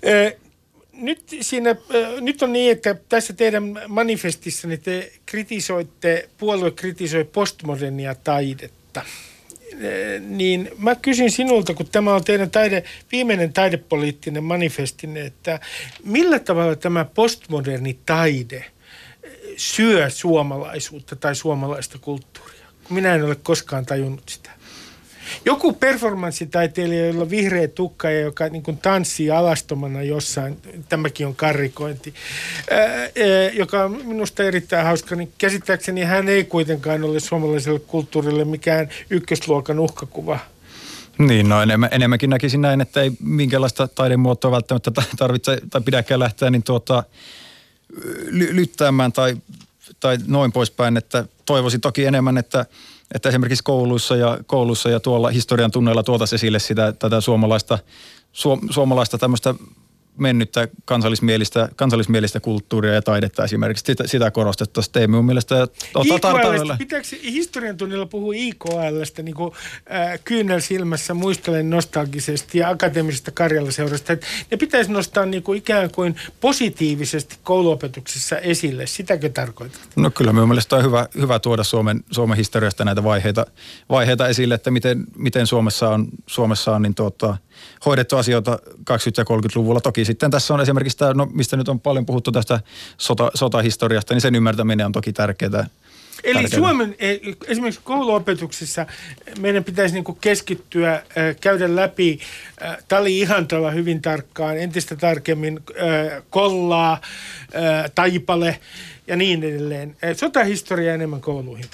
Äh, 0.08 0.34
nyt, 0.94 1.22
siinä, 1.42 1.70
äh, 1.70 2.22
nyt 2.22 2.42
on 2.42 2.54
niin, 2.54 2.72
että 2.72 2.96
tässä 3.10 3.34
teidän 3.34 3.80
manifestissanne 3.88 4.78
te 4.78 5.12
kritisoitte, 5.26 6.30
puolue 6.38 6.72
kritisoi 6.72 7.24
postmodernia 7.24 8.16
taidetta– 8.16 9.02
niin 10.20 10.72
mä 10.78 10.96
kysyn 10.96 11.32
sinulta, 11.32 11.74
kun 11.74 11.86
tämä 11.92 12.16
on 12.16 12.24
teidän 12.24 12.52
taide, 12.52 12.84
viimeinen 13.12 13.54
taidepoliittinen 13.54 14.44
manifestinne, 14.44 15.22
että 15.22 15.60
millä 16.04 16.40
tavalla 16.40 16.76
tämä 16.76 17.06
postmoderni 17.06 18.00
taide 18.06 18.66
syö 19.58 20.10
suomalaisuutta 20.10 21.16
tai 21.16 21.36
suomalaista 21.36 21.98
kulttuuria? 21.98 22.68
Minä 22.90 23.16
en 23.16 23.24
ole 23.24 23.36
koskaan 23.36 23.86
tajunnut 23.86 24.30
sitä. 24.30 24.59
Joku 25.46 25.74
performanssitaiteilija, 25.74 27.06
jolla 27.06 27.22
on 27.22 27.30
vihreä 27.30 27.68
tukka 27.68 28.10
ja 28.10 28.20
joka 28.20 28.50
niin 28.50 28.64
kuin 28.64 28.78
tanssii 28.78 29.32
alastomana 29.32 30.04
jossain, 30.04 30.58
tämäkin 30.90 31.28
on 31.28 31.36
karrikointi, 31.36 32.14
ää, 32.72 32.80
ää, 32.80 33.10
joka 33.54 33.84
on 33.84 34.02
minusta 34.06 34.44
erittäin 34.44 34.86
hauska, 34.86 35.16
niin 35.16 35.34
käsittääkseni 35.38 36.04
hän 36.04 36.30
ei 36.30 36.44
kuitenkaan 36.44 37.04
ole 37.04 37.20
suomalaiselle 37.20 37.80
kulttuurille 37.80 38.46
mikään 38.46 38.90
ykkösluokan 39.10 39.80
uhkakuva. 39.80 40.40
Niin, 41.18 41.50
no 41.50 41.62
enemmän, 41.62 41.90
enemmänkin 41.92 42.30
näkisin 42.30 42.62
näin, 42.62 42.82
että 42.82 43.02
ei 43.02 43.12
minkälaista 43.20 43.88
taidemuotoa 43.88 44.52
välttämättä 44.52 44.92
tarvitse 45.18 45.62
tai 45.70 45.82
pidäkään 45.82 46.20
lähteä 46.20 46.50
niin 46.50 46.64
tuota, 46.64 47.04
ly- 48.26 48.56
lyttäämään 48.56 49.12
tai, 49.12 49.38
tai 50.00 50.18
noin 50.28 50.52
poispäin, 50.52 50.98
että 50.98 51.26
toivoisin 51.46 51.82
toki 51.82 52.06
enemmän, 52.06 52.38
että, 52.38 52.66
että 53.16 53.30
esimerkiksi 53.30 53.64
kouluissa 53.64 54.16
ja, 54.16 54.38
kouluissa 54.46 54.90
ja 54.90 55.00
tuolla 55.00 55.30
historian 55.30 55.72
tunneilla 55.72 56.04
tuotaisiin 56.04 56.38
esille 56.38 56.60
sitä, 56.60 56.92
tätä 56.92 57.22
suomalaista, 57.22 57.80
su, 58.32 58.60
suomalaista 58.70 59.18
tämmöistä 59.18 59.56
mennyttä 60.20 60.68
kansallismielistä, 60.86 61.70
kansallismielistä 61.76 62.40
kulttuuria 62.40 62.94
ja 62.94 63.02
taidetta 63.02 63.44
esimerkiksi. 63.44 63.84
Sitä, 63.86 64.08
sitä 64.08 64.32
korostettaisiin. 64.32 64.98
Ei 64.98 65.08
minun 65.08 65.26
mielestä 65.26 65.68
IKL, 66.04 66.74
pitääkö 66.78 67.08
historian 67.24 67.78
tunnilla 67.78 68.06
puhua 68.06 68.34
IKLstä 68.36 69.24
niin 69.24 69.36
kuin, 69.36 69.54
äh, 69.94 70.20
kyynel 70.24 70.60
silmässä 70.60 71.14
muistelen 71.14 71.70
nostalgisesti 71.70 72.58
ja 72.58 72.70
akateemisesta 72.70 73.32
Karjalaseurasta, 73.32 74.14
että 74.14 74.28
ne 74.52 74.58
pitäisi 74.58 74.92
nostaa 74.92 75.26
niin 75.26 75.44
kuin 75.44 75.58
ikään 75.58 75.92
kuin 75.92 76.16
positiivisesti 76.42 77.38
kouluopetuksessa 77.44 78.38
esille. 78.38 78.88
Sitäkö 78.88 79.30
tarkoitat? 79.30 79.82
No 79.96 80.12
kyllä 80.12 80.34
minun 80.34 80.48
mielestä 80.48 80.76
on 80.76 80.84
hyvä, 80.84 81.08
hyvä 81.18 81.40
tuoda 81.40 81.64
Suomen, 81.64 82.04
Suomen 82.12 82.38
historiasta 82.38 82.86
näitä 82.86 83.04
vaiheita, 83.04 83.46
vaiheita 83.90 84.28
esille, 84.28 84.54
että 84.54 84.72
miten, 84.72 85.06
miten 85.16 85.48
Suomessa 85.48 85.90
on, 85.90 86.08
Suomessa 86.28 86.76
on 86.76 86.82
niin 86.82 86.96
tuota, 86.96 87.38
hoidettu 87.86 88.18
asioita 88.18 88.60
20- 88.70 88.74
ja 89.18 89.24
30-luvulla. 89.24 89.82
Toki 89.82 90.06
sitten 90.06 90.32
tässä 90.32 90.54
on 90.54 90.62
esimerkiksi 90.62 90.98
tämä, 90.98 91.14
no, 91.14 91.28
mistä 91.34 91.58
nyt 91.58 91.70
on 91.70 91.80
paljon 91.80 92.06
puhuttu 92.06 92.32
tästä 92.32 92.60
sota, 92.98 93.32
sotahistoriasta, 93.34 94.14
niin 94.14 94.22
sen 94.22 94.36
ymmärtäminen 94.36 94.86
on 94.86 94.92
toki 94.92 95.14
tärkeää. 95.14 95.68
Eli 96.24 96.42
tärkeää. 96.42 96.60
Suomen 96.60 96.96
e, 97.00 97.18
esimerkiksi 97.48 97.82
kouluopetuksessa 97.84 98.86
meidän 99.40 99.64
pitäisi 99.64 99.96
niin 99.96 100.18
keskittyä, 100.22 101.04
käydä 101.42 101.76
läpi 101.76 102.20
Tali 102.88 103.20
Ihantala 103.20 103.72
hyvin 103.72 104.02
tarkkaan, 104.02 104.58
entistä 104.58 104.96
tarkemmin 104.96 105.60
Kollaa, 106.30 107.02
Taipale 107.96 108.60
ja 109.08 109.16
niin 109.16 109.44
edelleen. 109.44 109.96
Sotahistoria 110.16 110.94
enemmän 110.94 111.22
kouluihin. 111.22 111.66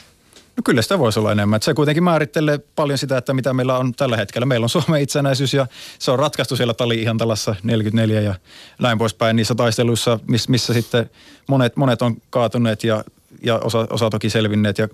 No 0.57 0.61
kyllä 0.63 0.81
sitä 0.81 0.99
voisi 0.99 1.19
olla 1.19 1.31
enemmän. 1.31 1.61
Se 1.61 1.73
kuitenkin 1.73 2.03
määrittelee 2.03 2.59
paljon 2.75 2.97
sitä, 2.97 3.17
että 3.17 3.33
mitä 3.33 3.53
meillä 3.53 3.77
on 3.77 3.93
tällä 3.93 4.17
hetkellä. 4.17 4.45
Meillä 4.45 4.65
on 4.65 4.69
Suomen 4.69 5.01
itsenäisyys 5.01 5.53
ja 5.53 5.67
se 5.99 6.11
on 6.11 6.19
ratkaistu 6.19 6.55
siellä 6.55 6.73
Tali 6.73 7.01
Ihantalassa 7.01 7.55
44 7.63 8.21
ja 8.21 8.35
näin 8.81 8.97
poispäin 8.97 9.35
niissä 9.35 9.55
taisteluissa, 9.55 10.19
missä, 10.27 10.51
missä 10.51 10.73
sitten 10.73 11.09
monet, 11.47 11.75
monet 11.75 12.01
on 12.01 12.17
kaatuneet 12.29 12.83
ja, 12.83 13.03
ja 13.43 13.59
osa, 13.59 13.87
osa 13.89 14.09
toki 14.09 14.29
selvinneet 14.29 14.77
ja 14.77 14.87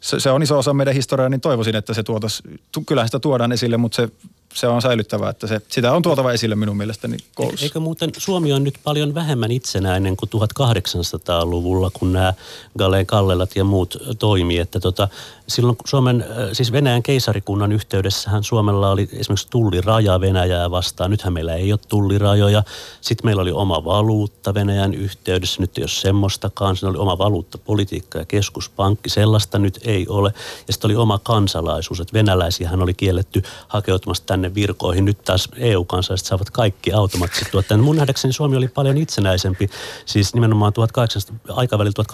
se, 0.00 0.20
se 0.20 0.30
on 0.30 0.42
iso 0.42 0.58
osa 0.58 0.74
meidän 0.74 0.94
historiaa, 0.94 1.28
niin 1.28 1.40
toivoisin, 1.40 1.76
että 1.76 1.94
se 1.94 2.02
tuotas, 2.02 2.42
kyllähän 2.86 3.08
sitä 3.08 3.18
tuodaan 3.18 3.52
esille, 3.52 3.76
mutta 3.76 3.96
se 3.96 4.08
se 4.54 4.66
on 4.66 4.82
säilyttävää, 4.82 5.30
että 5.30 5.46
se, 5.46 5.60
sitä 5.68 5.92
on 5.92 6.02
tuotava 6.02 6.32
esille 6.32 6.54
minun 6.54 6.76
mielestäni 6.76 7.16
koulussa. 7.34 7.64
Eikö 7.64 7.80
muuten 7.80 8.10
Suomi 8.18 8.52
on 8.52 8.64
nyt 8.64 8.78
paljon 8.84 9.14
vähemmän 9.14 9.50
itsenäinen 9.50 10.16
kuin 10.16 10.28
1800-luvulla, 10.28 11.90
kun 11.92 12.12
nämä 12.12 12.34
Galeen 12.78 13.06
Kallelat 13.06 13.56
ja 13.56 13.64
muut 13.64 13.96
toimii, 14.18 14.58
että 14.58 14.80
tota, 14.80 15.08
silloin 15.52 15.76
Suomen, 15.84 16.24
äh, 16.30 16.48
siis 16.52 16.72
Venäjän 16.72 17.02
keisarikunnan 17.02 17.72
yhteydessähän 17.72 18.44
Suomella 18.44 18.90
oli 18.90 19.08
esimerkiksi 19.12 19.48
tulliraja 19.50 20.20
Venäjää 20.20 20.70
vastaan. 20.70 21.10
Nythän 21.10 21.32
meillä 21.32 21.54
ei 21.54 21.72
ole 21.72 21.80
tullirajoja. 21.88 22.62
Sitten 23.00 23.26
meillä 23.26 23.42
oli 23.42 23.52
oma 23.52 23.84
valuutta 23.84 24.54
Venäjän 24.54 24.94
yhteydessä. 24.94 25.60
Nyt 25.60 25.78
ei 25.78 25.82
ole 25.82 25.88
semmoistakaan. 25.88 26.76
Siinä 26.76 26.90
oli 26.90 26.98
oma 26.98 27.18
valuuttapolitiikka 27.18 28.18
ja 28.18 28.24
keskuspankki. 28.24 29.10
Sellaista 29.10 29.58
nyt 29.58 29.78
ei 29.84 30.06
ole. 30.08 30.32
Ja 30.66 30.72
sitten 30.72 30.88
oli 30.88 30.96
oma 30.96 31.18
kansalaisuus. 31.18 32.00
Että 32.00 32.12
venäläisiähän 32.12 32.82
oli 32.82 32.94
kielletty 32.94 33.42
hakeutumasta 33.68 34.26
tänne 34.26 34.54
virkoihin. 34.54 35.04
Nyt 35.04 35.24
taas 35.24 35.48
EU-kansalaiset 35.56 36.26
saavat 36.26 36.50
kaikki 36.50 36.92
automaattisesti 36.92 37.50
tuottaa. 37.52 37.78
Mun 37.78 37.96
nähdäkseni 37.96 38.32
Suomi 38.32 38.56
oli 38.56 38.68
paljon 38.68 38.96
itsenäisempi. 38.98 39.70
Siis 40.06 40.34
nimenomaan 40.34 40.72
1800, 40.72 41.56
aikavälillä 41.56 42.02
1863-1917, 42.02 42.04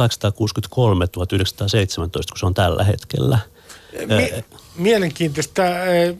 kun 2.09 2.39
se 2.39 2.47
on 2.47 2.55
tällä 2.55 2.85
hetkellä 2.85 3.28
hetkellä. 3.37 3.39
Mi- 4.07 4.45
mielenkiintoista, 4.77 5.63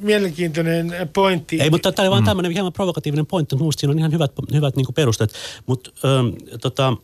mielenkiintoinen 0.01 0.93
pointti. 1.13 1.61
Ei, 1.61 1.71
mutta 1.71 1.93
tämä 1.93 2.05
oli 2.05 2.11
vain 2.11 2.25
mm. 2.25 2.27
tämmöinen 2.27 2.53
hieman 2.53 2.73
provokatiivinen 2.73 3.27
pointti, 3.27 3.57
mutta 3.57 3.81
siinä 3.81 3.93
on 3.93 3.99
ihan 3.99 4.13
hyvät, 4.13 4.33
hyvät 4.55 4.77
niin 4.77 4.87
perusteet. 4.95 5.33
Mutta 5.67 5.91
tota, 6.61 6.97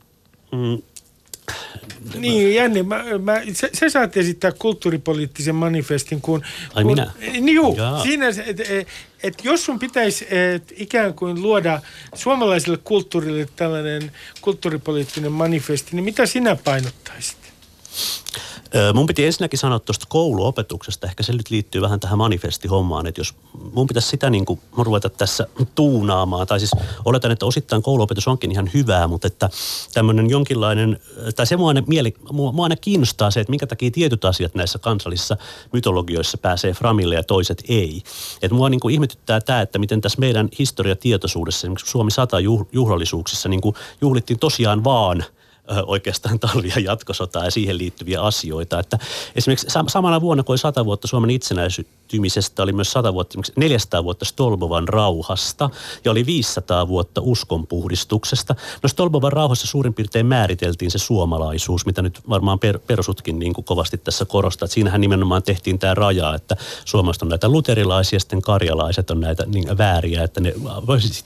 mm, 0.53 0.79
niin, 2.19 2.55
Jänni, 2.55 2.83
mä, 2.83 3.05
mä, 3.23 3.43
sä, 3.53 3.69
sä 3.73 3.89
saat 3.89 4.17
esittää 4.17 4.53
kulttuuripoliittisen 4.53 5.55
manifestin, 5.55 6.21
kun... 6.21 6.43
Ai 6.75 6.83
kun, 6.83 6.93
minä? 6.93 7.13
Niin 7.21 7.55
juu, 7.55 7.77
Jaa. 7.77 8.03
siinä, 8.03 8.29
että 8.29 8.63
et, 8.69 8.89
et 9.23 9.45
jos 9.45 9.65
sun 9.65 9.79
pitäisi 9.79 10.27
et, 10.31 10.73
ikään 10.77 11.15
kuin 11.15 11.43
luoda 11.43 11.81
suomalaiselle 12.15 12.79
kulttuurille 12.85 13.49
tällainen 13.57 14.13
kulttuuripoliittinen 14.41 15.33
manifesti, 15.33 15.97
niin 15.97 16.05
mitä 16.05 16.27
sinä 16.27 16.57
painottaisit? 16.57 17.44
Mun 18.95 19.07
piti 19.07 19.27
ensinnäkin 19.27 19.59
sanoa 19.59 19.79
tuosta 19.79 20.07
kouluopetuksesta, 20.09 21.07
ehkä 21.07 21.23
se 21.23 21.33
nyt 21.33 21.51
liittyy 21.51 21.81
vähän 21.81 22.01
tähän 22.01 22.19
manifestihommaan, 22.19 23.07
että 23.07 23.21
jos 23.21 23.35
mun 23.73 23.87
pitäisi 23.87 24.09
sitä 24.09 24.31
niin 24.31 24.45
kuin 24.45 24.61
ruveta 24.79 25.11
tässä 25.11 25.47
tuunaamaan, 25.75 26.47
tai 26.47 26.59
siis 26.61 26.71
oletan, 27.05 27.31
että 27.31 27.47
osittain 27.47 27.83
kouluopetus 27.83 28.29
onkin 28.29 28.53
ihan 28.53 28.71
hyvää, 28.75 29.07
mutta 29.07 29.27
että 29.27 29.51
tämmöinen 29.95 30.31
jonkinlainen, 30.31 31.01
tai 31.37 31.47
se 31.47 31.57
mua 31.57 31.69
aina, 31.69 31.83
mieli, 31.87 32.15
mua, 32.33 32.53
mua 32.53 32.65
aina 32.65 32.77
kiinnostaa 32.77 33.31
se, 33.31 33.41
että 33.41 33.51
minkä 33.51 33.67
takia 33.67 33.91
tietyt 33.91 34.25
asiat 34.25 34.55
näissä 34.55 34.79
kansallisissa 34.79 35.37
mytologioissa 35.73 36.39
pääsee 36.39 36.73
framille 36.73 37.15
ja 37.15 37.23
toiset 37.23 37.65
ei. 37.69 38.03
Että 38.43 38.55
mua 38.55 38.69
niin 38.69 38.81
kuin 38.81 38.95
ihmetyttää 38.95 39.41
tämä, 39.41 39.61
että 39.61 39.79
miten 39.79 40.01
tässä 40.01 40.21
meidän 40.21 40.49
historiatietoisuudessa, 40.59 41.67
esimerkiksi 41.67 41.91
Suomi 41.91 42.11
100 42.11 42.37
juhlallisuuksissa 42.73 43.49
niin 43.49 43.61
kuin 43.61 43.75
juhlittiin 44.01 44.39
tosiaan 44.39 44.85
vaan– 44.85 45.25
oikeastaan 45.87 46.41
talvia 46.41 46.79
jatkosotaa 46.85 47.45
ja 47.45 47.51
siihen 47.51 47.79
liittyviä 47.79 48.21
asioita. 48.21 48.79
Että 48.79 48.99
esimerkiksi 49.37 49.67
samana 49.87 50.21
vuonna, 50.21 50.45
oli 50.47 50.59
sata 50.59 50.85
vuotta 50.85 51.09
Suomen 51.09 51.31
itsenäistymisestä, 52.15 52.63
oli 52.63 52.73
myös 52.73 52.93
100 52.93 53.15
vuotta, 53.15 53.39
400 53.57 54.05
vuotta 54.05 54.25
Stolbovan 54.25 54.89
rauhasta 54.89 55.71
ja 56.05 56.11
oli 56.11 56.27
500 56.27 56.89
vuotta 56.89 57.21
uskonpuhdistuksesta. 57.25 58.55
No 58.83 58.89
Stolbovan 58.89 59.33
rauhassa 59.33 59.67
suurin 59.67 59.95
piirtein 59.95 60.27
määriteltiin 60.27 60.91
se 60.91 60.99
suomalaisuus, 60.99 61.87
mitä 61.87 62.03
nyt 62.03 62.21
varmaan 62.29 62.59
per, 62.59 62.79
perusutkin 62.79 63.39
niin 63.39 63.55
kuin 63.55 63.65
kovasti 63.65 63.99
tässä 63.99 64.25
korostaa. 64.25 64.67
Että 64.67 64.75
siinähän 64.75 65.01
nimenomaan 65.01 65.43
tehtiin 65.43 65.79
tämä 65.79 65.95
raja, 65.95 66.35
että 66.35 66.57
suomalaiset 66.85 67.23
on 67.23 67.29
näitä 67.29 67.49
luterilaisia, 67.49 68.21
sitten 68.21 68.43
karjalaiset 68.43 69.11
on 69.11 69.21
näitä 69.21 69.47
niin 69.47 69.79
vääriä, 69.79 70.23
että 70.23 70.41
ne 70.41 70.55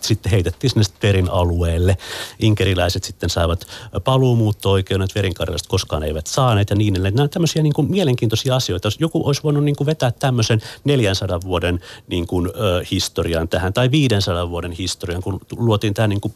sitten 0.00 0.32
heitettiin 0.32 0.70
sinne 0.70 0.84
perin 1.00 1.30
alueelle. 1.30 1.96
Inkeriläiset 2.38 3.04
sitten 3.04 3.30
saivat 3.30 3.66
paluu 4.04 4.28
paluumuutto-oikeudet 4.28 5.14
verinkarjalaiset 5.14 5.68
koskaan 5.68 6.02
eivät 6.02 6.26
saaneet 6.26 6.70
ja 6.70 6.76
niin 6.76 6.94
edelleen. 6.94 7.14
Nämä 7.14 7.22
ovat 7.22 7.30
tämmöisiä 7.30 7.62
niin 7.62 7.72
kuin 7.72 7.90
mielenkiintoisia 7.90 8.56
asioita. 8.56 8.86
Jos 8.86 9.00
joku 9.00 9.26
olisi 9.26 9.42
voinut 9.42 9.64
niin 9.64 9.76
kuin 9.76 9.86
vetää 9.86 10.10
tämmöisen 10.10 10.60
400 10.84 11.40
vuoden 11.40 11.80
niin 12.08 12.26
kuin, 12.26 12.46
ö, 12.46 12.84
historian 12.90 13.48
tähän 13.48 13.72
tai 13.72 13.90
500 13.90 14.50
vuoden 14.50 14.72
historian, 14.72 15.22
kun 15.22 15.40
luotiin 15.56 15.94
tämä 15.94 16.08
niin 16.08 16.20
kuin 16.20 16.34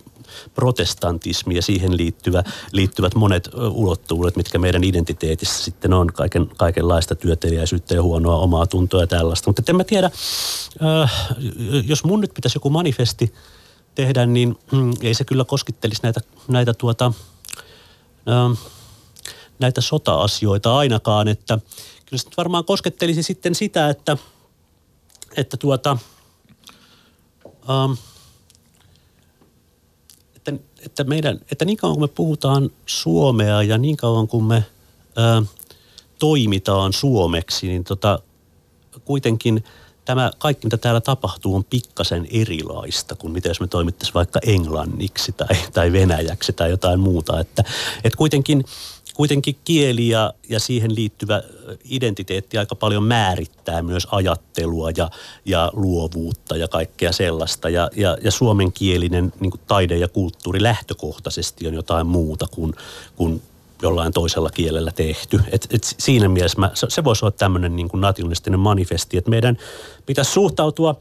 protestantismi 0.55 1.57
ja 1.57 1.63
siihen 1.63 1.97
liittyvä, 1.97 2.45
liittyvät 2.73 3.15
monet 3.15 3.51
ulottuvuudet, 3.71 4.37
mitkä 4.37 4.59
meidän 4.59 4.85
identiteetissä 4.85 5.65
sitten 5.65 5.93
on, 5.93 6.07
kaiken, 6.07 6.51
kaikenlaista 6.57 7.15
työtelijäisyyttä 7.15 7.95
ja 7.95 8.03
huonoa 8.03 8.37
omaa 8.37 8.67
tuntoa 8.67 9.01
ja 9.01 9.07
tällaista. 9.07 9.49
Mutta 9.49 9.63
en 9.69 9.77
mä 9.77 9.85
tiedä, 9.85 10.11
äh, 11.03 11.13
jos 11.85 12.05
mun 12.05 12.21
nyt 12.21 12.35
pitäisi 12.35 12.57
joku 12.57 12.71
manifesti 12.71 13.35
tehdä, 13.95 14.27
niin 14.27 14.59
mm, 14.73 14.93
ei 15.01 15.15
se 15.15 15.25
kyllä 15.25 15.45
koskittelisi 15.45 16.03
näitä, 16.03 16.21
näitä 16.49 16.75
tuota, 16.75 17.13
Ähm, 18.29 18.53
näitä 19.59 19.81
sota-asioita 19.81 20.77
ainakaan, 20.77 21.29
että 21.29 21.59
kyllä 22.13 22.23
se 22.23 22.31
varmaan 22.37 22.65
koskettelisi 22.65 23.23
sitten 23.23 23.55
sitä, 23.55 23.89
että, 23.91 24.17
että 25.37 25.57
tuota, 25.57 25.97
ähm, 27.71 27.93
että, 30.37 30.53
että, 30.87 31.05
meidän, 31.05 31.41
että 31.53 31.65
niin 31.65 31.77
kauan 31.77 31.95
kun 31.95 32.05
me 32.05 32.09
puhutaan 32.09 32.71
suomea 32.87 33.63
ja 33.63 33.79
niin 33.79 33.97
kauan 33.97 34.29
kun 34.29 34.45
me 34.45 34.65
ää, 35.17 35.43
toimitaan 36.19 36.93
suomeksi, 36.93 37.67
niin 37.67 37.85
tota, 37.85 38.19
kuitenkin– 39.05 39.65
tämä 40.05 40.31
kaikki, 40.39 40.67
mitä 40.67 40.77
täällä 40.77 41.01
tapahtuu, 41.01 41.57
on 41.57 41.65
pikkasen 41.65 42.29
erilaista 42.31 43.15
kuin 43.15 43.33
mitä 43.33 43.49
jos 43.49 43.61
me 43.61 43.67
toimittaisiin 43.67 44.15
vaikka 44.15 44.41
englanniksi 44.47 45.33
tai, 45.33 45.57
tai 45.73 45.93
venäjäksi 45.93 46.53
tai 46.53 46.71
jotain 46.71 47.01
muuta. 47.01 47.41
Että, 47.41 47.65
että 48.05 48.17
kuitenkin, 48.17 48.65
kuitenkin 49.15 49.57
kieli 49.65 50.09
ja, 50.09 50.35
ja 50.49 50.61
siihen 50.61 50.95
liittyvä 50.95 51.43
identiteetti 51.85 52.59
aika 52.59 52.75
paljon 52.75 53.03
määrittää 53.03 53.83
myös 53.83 54.09
ajattelua 54.11 54.91
ja, 54.97 55.11
ja 55.45 55.71
luovuutta 55.75 56.57
ja 56.57 56.69
kaikkea 56.69 57.13
sellaista. 57.13 57.69
Ja, 57.69 57.91
ja, 57.97 58.17
ja 58.25 58.31
suomenkielinen 58.31 59.33
niin 59.41 59.53
taide 59.67 59.97
ja 59.97 60.09
kulttuuri 60.09 60.63
lähtökohtaisesti 60.63 61.67
on 61.67 61.75
jotain 61.75 62.07
muuta 62.07 62.47
kuin, 62.51 62.75
kuin 63.17 63.43
jollain 63.83 64.13
toisella 64.13 64.51
kielellä 64.51 64.91
tehty. 64.91 65.41
Et, 65.53 65.67
et 65.71 65.95
siinä 65.99 66.29
mielessä 66.29 66.59
mä, 66.59 66.71
se, 66.75 66.87
se 66.91 67.05
voisi 67.05 67.25
olla 67.25 67.35
tämmöinen 67.39 67.77
niin 67.77 67.89
nationalistinen 67.95 68.61
manifesti, 68.61 69.17
että 69.17 69.31
meidän 69.31 69.59
pitäisi 70.07 70.33
suhtautua 70.33 70.97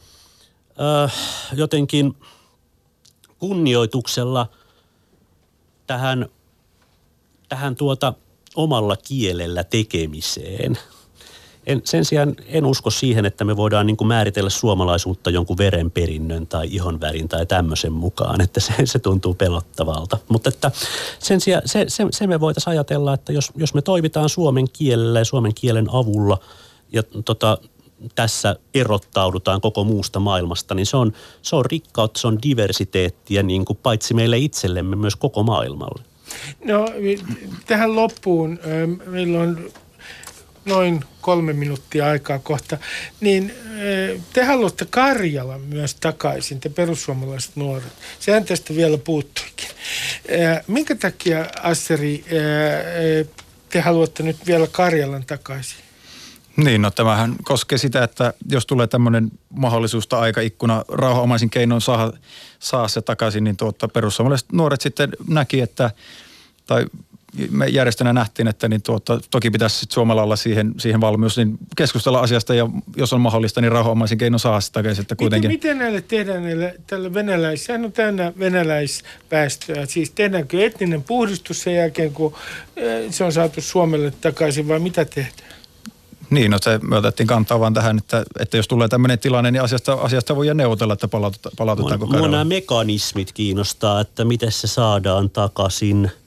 äh, 1.05 1.13
jotenkin 1.53 2.15
kunnioituksella 3.39 4.47
tähän, 5.87 6.29
tähän 7.51 7.75
tuota 7.75 8.13
omalla 8.55 8.95
kielellä 8.97 9.63
tekemiseen– 9.63 10.77
en, 11.67 11.81
sen 11.83 12.05
sijaan 12.05 12.35
en 12.47 12.65
usko 12.65 12.89
siihen, 12.89 13.25
että 13.25 13.45
me 13.45 13.57
voidaan 13.57 13.87
niin 13.87 13.97
kuin 13.97 14.07
määritellä 14.07 14.49
suomalaisuutta 14.49 15.29
jonkun 15.29 15.57
verenperinnön 15.57 16.47
tai 16.47 16.67
ihonvärin 16.71 17.27
tai 17.27 17.45
tämmöisen 17.45 17.93
mukaan, 17.93 18.41
että 18.41 18.59
se, 18.59 18.73
se 18.85 18.99
tuntuu 18.99 19.33
pelottavalta. 19.33 20.17
Mutta 20.29 20.49
että 20.49 20.71
sen 21.19 21.41
sijaan 21.41 21.63
se, 21.65 21.85
se, 21.87 22.07
se 22.11 22.27
me 22.27 22.39
voitaisiin 22.39 22.71
ajatella, 22.71 23.13
että 23.13 23.33
jos, 23.33 23.51
jos 23.55 23.73
me 23.73 23.81
toimitaan 23.81 24.29
suomen 24.29 24.69
kielellä 24.73 25.19
ja 25.19 25.25
suomen 25.25 25.53
kielen 25.53 25.87
avulla 25.91 26.37
ja 26.91 27.03
tota, 27.25 27.57
tässä 28.15 28.55
erottaudutaan 28.73 29.61
koko 29.61 29.83
muusta 29.83 30.19
maailmasta, 30.19 30.75
niin 30.75 30.85
se 30.85 30.97
on, 30.97 31.13
se 31.41 31.55
on 31.55 31.65
rikkautta, 31.65 32.19
se 32.19 32.27
on 32.27 32.37
diversiteettiä 32.43 33.43
niin 33.43 33.65
kuin 33.65 33.79
paitsi 33.83 34.13
meille 34.13 34.37
itsellemme 34.37 34.95
myös 34.95 35.15
koko 35.15 35.43
maailmalle. 35.43 36.10
No 36.65 36.85
tähän 37.65 37.95
loppuun 37.95 38.59
meillä 39.05 39.39
on 39.39 39.71
noin 40.65 41.03
kolme 41.21 41.53
minuuttia 41.53 42.05
aikaa 42.05 42.39
kohta, 42.39 42.77
niin 43.21 43.53
te 44.33 44.43
haluatte 44.43 44.85
Karjalan 44.89 45.61
myös 45.61 45.95
takaisin, 45.95 46.59
te 46.59 46.69
perussuomalaiset 46.69 47.55
nuoret. 47.55 47.93
Sehän 48.19 48.45
tästä 48.45 48.75
vielä 48.75 48.97
puuttuikin. 48.97 49.69
Minkä 50.67 50.95
takia, 50.95 51.45
Asseri, 51.61 52.25
te 53.69 53.81
haluatte 53.81 54.23
nyt 54.23 54.37
vielä 54.47 54.67
Karjalan 54.67 55.25
takaisin? 55.25 55.90
Niin, 56.57 56.81
no 56.81 56.91
tämähän 56.91 57.35
koskee 57.43 57.77
sitä, 57.77 58.03
että 58.03 58.33
jos 58.49 58.65
tulee 58.65 58.87
tämmöinen 58.87 59.31
mahdollisuus 59.49 60.07
tai 60.07 60.21
aikaikkuna 60.21 60.85
rauhanomaisin 60.87 61.49
keinoin 61.49 61.81
saa, 61.81 62.13
saa 62.59 62.87
se 62.87 63.01
takaisin, 63.01 63.43
niin 63.43 63.57
tuota, 63.57 63.87
perussuomalaiset 63.87 64.51
nuoret 64.51 64.81
sitten 64.81 65.09
näki, 65.27 65.61
että 65.61 65.91
tai 66.67 66.85
me 67.51 67.67
järjestönä 67.67 68.13
nähtiin, 68.13 68.47
että 68.47 68.67
niin 68.67 68.81
tuota, 68.81 69.19
toki 69.31 69.51
pitäisi 69.51 69.79
sit 69.79 69.91
Suomella 69.91 70.23
olla 70.23 70.35
siihen, 70.35 70.73
siihen 70.77 71.01
valmius 71.01 71.37
niin 71.37 71.57
keskustella 71.77 72.19
asiasta 72.19 72.53
ja 72.53 72.69
jos 72.95 73.13
on 73.13 73.21
mahdollista, 73.21 73.61
niin 73.61 73.71
rauhanomaisin 73.71 74.17
keino 74.17 74.37
saa 74.37 74.61
sitä 74.61 74.73
takaisin. 74.73 75.01
Että 75.01 75.15
kuitenkin... 75.15 75.51
miten, 75.51 75.69
miten 75.69 75.77
näille 75.77 76.01
tehdään 76.01 76.43
näille, 76.43 76.75
tälle 76.87 77.13
venäläis, 77.13 77.65
sehän 77.65 77.85
on 77.85 77.91
täynnä 77.91 78.33
venäläispäästöä. 78.39 79.85
Siis 79.85 80.11
tehdäänkö 80.11 80.65
etninen 80.65 81.03
puhdistus 81.03 81.61
sen 81.61 81.75
jälkeen, 81.75 82.13
kun 82.13 82.35
eh, 82.75 83.11
se 83.11 83.23
on 83.23 83.31
saatu 83.31 83.61
Suomelle 83.61 84.13
takaisin 84.21 84.67
vai 84.67 84.79
mitä 84.79 85.05
tehdään? 85.05 85.60
Niin, 86.31 86.51
no 86.51 86.57
se 86.61 86.79
me 86.83 86.97
otettiin 86.97 87.27
kantaa 87.27 87.59
vaan 87.59 87.73
tähän, 87.73 87.97
että, 87.97 88.23
että 88.39 88.57
jos 88.57 88.67
tulee 88.67 88.87
tämmöinen 88.87 89.19
tilanne, 89.19 89.51
niin 89.51 89.61
asiasta, 89.61 89.93
asiasta 89.93 90.35
voi 90.35 90.53
neuvotella, 90.53 90.93
että 90.93 91.07
palautetaan, 91.07 91.53
palautetaanko 91.57 92.05
Mua 92.05 92.27
nämä 92.27 92.43
mekanismit 92.43 93.31
kiinnostaa, 93.31 94.01
että 94.01 94.25
miten 94.25 94.51
se 94.51 94.67
saadaan 94.67 95.29
takaisin– 95.29 96.11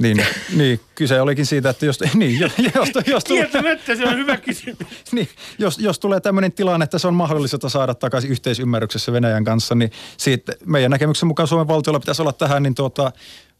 niin, 0.00 0.26
niin, 0.56 0.80
kyse 0.94 1.20
olikin 1.20 1.46
siitä, 1.46 1.70
että 1.70 1.86
jos... 1.86 2.00
Niin, 2.14 2.40
jos, 2.40 2.52
jos, 2.74 2.88
jos 3.06 3.24
Kieltämättä 3.24 3.96
se 3.96 4.04
on 4.04 4.16
hyvä 4.16 4.36
kysymys. 4.46 5.12
niin, 5.12 5.28
jos, 5.58 5.78
jos 5.78 5.98
tulee 5.98 6.20
tämmöinen 6.20 6.52
tilanne, 6.52 6.84
että 6.84 6.98
se 6.98 7.08
on 7.08 7.14
mahdollista 7.14 7.68
saada 7.68 7.94
takaisin 7.94 8.30
yhteisymmärryksessä 8.30 9.12
Venäjän 9.12 9.44
kanssa, 9.44 9.74
niin 9.74 9.90
siitä 10.16 10.52
meidän 10.66 10.90
näkemyksen 10.90 11.26
mukaan 11.26 11.48
Suomen 11.48 11.68
valtiolla 11.68 12.00
pitäisi 12.00 12.22
olla 12.22 12.32
tähän 12.32 12.62
niin 12.62 12.74
tuota, 12.74 13.12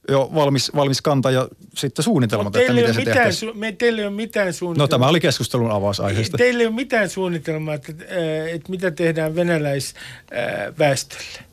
jo 0.09 0.30
valmis, 0.34 0.72
valmis 0.74 1.02
kanta 1.02 1.30
ja 1.30 1.48
sitten 1.74 2.02
suunnitelmat, 2.02 2.57
että 2.57 2.72
miten 2.72 2.94
se 2.94 3.00
mitään, 3.00 3.30
su- 3.30 3.55
me, 3.55 3.72
teillä 3.72 4.00
ei 4.00 4.07
ole 4.07 4.14
mitään 4.14 4.52
suunnitelmaa. 4.52 4.84
No 4.84 4.88
tämä 4.88 5.09
oli 5.09 5.20
keskustelun 5.20 5.70
avausaiheesta. 5.70 6.36
Teillä 6.36 6.61
ei 6.61 6.66
ole 6.66 6.74
mitään 6.74 7.09
suunnitelmaa, 7.09 7.74
että, 7.74 7.92
äh, 7.92 8.55
että 8.55 8.70
mitä 8.70 8.90
tehdään 8.90 9.34
venäläisväestölle. 9.34 11.44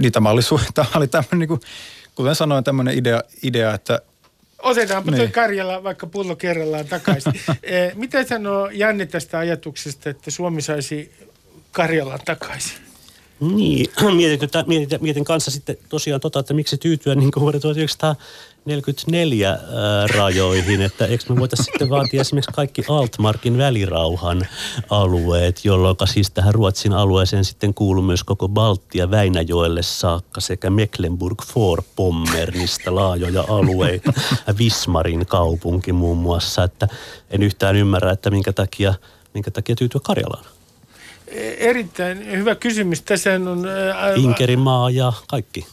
Niin 0.00 0.12
tämä 0.12 0.30
oli, 0.30 0.40
su- 0.40 0.70
tämä 0.74 0.88
oli 0.94 1.08
tämmöinen, 1.08 1.38
niin 1.38 1.48
kuin, 1.48 1.60
kuten 2.14 2.34
sanoin, 2.34 2.64
tämmöinen 2.64 2.98
idea, 2.98 3.22
idea 3.42 3.74
että 3.74 4.00
Otetaanpa 4.64 5.10
niin. 5.10 5.18
toi 5.18 5.28
Karjala 5.28 5.82
vaikka 5.82 6.06
pullo 6.06 6.36
kerrallaan 6.36 6.86
takaisin. 6.86 7.32
Eh, 7.62 7.94
mitä 8.04 8.24
sanoo 8.24 8.70
Janne 8.72 9.06
tästä 9.06 9.38
ajatuksesta, 9.38 10.10
että 10.10 10.30
Suomi 10.30 10.62
saisi 10.62 11.12
Karjalan 11.72 12.20
takaisin? 12.24 12.83
Niin, 13.40 13.86
mietin, 14.16 14.48
mietin, 14.66 15.02
mietin 15.02 15.24
kanssa 15.24 15.50
sitten 15.50 15.76
tosiaan 15.88 16.20
tota, 16.20 16.40
että 16.40 16.54
miksi 16.54 16.78
tyytyä 16.78 17.14
niin 17.14 17.30
vuoden 17.40 17.60
1900 17.60 18.16
44 18.64 19.50
ää, 19.50 19.58
rajoihin, 20.06 20.82
että 20.82 21.06
eikö 21.06 21.24
me 21.28 21.40
voitaisiin 21.40 21.64
sitten 21.64 21.90
vaatia 21.90 22.20
esimerkiksi 22.20 22.52
kaikki 22.54 22.82
Altmarkin 22.88 23.58
välirauhan 23.58 24.46
alueet, 24.90 25.64
jolloin 25.64 25.96
siis 26.04 26.30
tähän 26.30 26.54
Ruotsin 26.54 26.92
alueeseen 26.92 27.44
sitten 27.44 27.74
kuuluu 27.74 28.02
myös 28.02 28.24
koko 28.24 28.48
Baltia 28.48 29.10
Väinäjoelle 29.10 29.82
saakka 29.82 30.40
sekä 30.40 30.68
Mecklenburg-Vorpommernista 30.68 32.94
laajoja 32.94 33.44
alueita, 33.48 34.12
Vismarin 34.58 35.26
kaupunki 35.26 35.92
muun 35.92 36.18
muassa, 36.18 36.64
että 36.64 36.88
en 37.30 37.42
yhtään 37.42 37.76
ymmärrä, 37.76 38.12
että 38.12 38.30
minkä 38.30 38.52
takia, 38.52 38.94
minkä 39.34 39.50
takia 39.50 39.76
tyytyä 39.76 40.00
Karjalaan. 40.04 40.53
Erittäin 41.58 42.30
hyvä 42.30 42.54
kysymys. 42.54 43.02
Tässä 43.02 43.30
on... 43.34 43.66
Ää, 43.66 44.14
Inkerimaa 44.14 44.90
ja 44.90 45.12
kaikki 45.28 45.66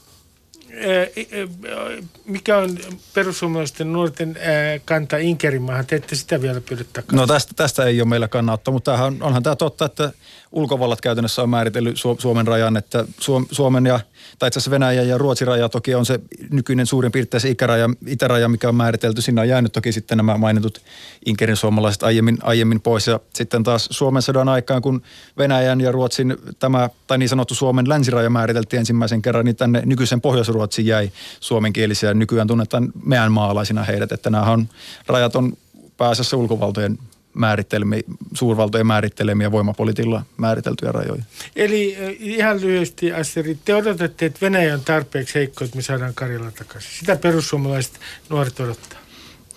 mikä 2.25 2.57
on 2.57 2.77
perussuomalaisten 3.13 3.93
nuorten 3.93 4.37
kanta 4.85 5.17
Inkerimaahan? 5.17 5.85
Te 5.85 5.95
ette 5.95 6.15
sitä 6.15 6.41
vielä 6.41 6.61
pyydä 6.61 6.83
takaisin. 6.93 7.17
No 7.17 7.27
tästä, 7.27 7.53
tästä 7.55 7.85
ei 7.85 8.01
ole 8.01 8.09
meillä 8.09 8.27
kannattaa, 8.27 8.71
mutta 8.71 8.91
tämähän, 8.91 9.17
onhan 9.21 9.43
tämä 9.43 9.55
totta, 9.55 9.85
että 9.85 10.11
ulkovallat 10.51 11.01
käytännössä 11.01 11.41
on 11.41 11.49
määritellyt 11.49 11.97
Suomen 12.19 12.47
rajan, 12.47 12.77
että 12.77 13.05
Suomen 13.51 13.85
ja, 13.85 13.99
tai 14.39 14.47
itse 14.47 14.59
asiassa 14.59 14.71
Venäjän 14.71 15.07
ja 15.07 15.17
Ruotsin 15.17 15.47
raja 15.47 15.69
toki 15.69 15.95
on 15.95 16.05
se 16.05 16.19
nykyinen 16.51 16.85
suurin 16.85 17.11
piirtein 17.11 17.41
se 17.41 17.49
ikäraja, 17.49 17.89
itäraja, 18.07 18.49
mikä 18.49 18.69
on 18.69 18.75
määritelty. 18.75 19.21
Sinne 19.21 19.41
on 19.41 19.47
jäänyt 19.47 19.71
toki 19.71 19.91
sitten 19.91 20.17
nämä 20.17 20.37
mainitut 20.37 20.81
Inkerin 21.25 21.55
suomalaiset 21.55 22.03
aiemmin, 22.03 22.37
aiemmin 22.41 22.81
pois. 22.81 23.07
Ja 23.07 23.19
sitten 23.33 23.63
taas 23.63 23.87
Suomen 23.91 24.21
sodan 24.21 24.49
aikaan, 24.49 24.81
kun 24.81 25.01
Venäjän 25.37 25.81
ja 25.81 25.91
Ruotsin 25.91 26.37
tämä, 26.59 26.89
tai 27.07 27.17
niin 27.17 27.29
sanottu 27.29 27.55
Suomen 27.55 27.89
länsiraja 27.89 28.29
määriteltiin 28.29 28.79
ensimmäisen 28.79 29.21
kerran, 29.21 29.45
niin 29.45 29.55
tänne 29.55 29.81
nykyisen 29.85 30.21
Pohjois-Ruotsin 30.21 30.85
jäi 30.85 31.11
suomenkielisiä. 31.39 32.13
Nykyään 32.13 32.47
tunnetaan 32.47 32.91
meidän 33.05 33.31
maalaisina 33.31 33.83
heidät, 33.83 34.11
että 34.11 34.29
nämä 34.29 34.43
on, 34.43 34.69
rajat 35.07 35.35
on 35.35 35.53
pääasiassa 35.97 36.37
ulkovaltojen 36.37 36.97
määrittelemiä, 37.33 38.01
suurvaltojen 38.33 38.87
määrittelemiä 38.87 39.51
voimapolitiilla 39.51 40.23
määriteltyjä 40.37 40.91
rajoja. 40.91 41.23
Eli 41.55 41.97
ihan 42.19 42.61
lyhyesti, 42.61 43.13
Asteri, 43.13 43.57
te 43.65 43.75
odotatte, 43.75 44.25
että 44.25 44.39
Venäjä 44.41 44.73
on 44.73 44.81
tarpeeksi 44.81 45.35
heikko, 45.35 45.63
että 45.65 45.75
me 45.77 45.81
saadaan 45.81 46.13
Karjala 46.13 46.51
takaisin. 46.51 46.91
Sitä 46.99 47.15
perussuomalaiset 47.15 47.93
nuoret 48.29 48.59
odottaa. 48.59 48.99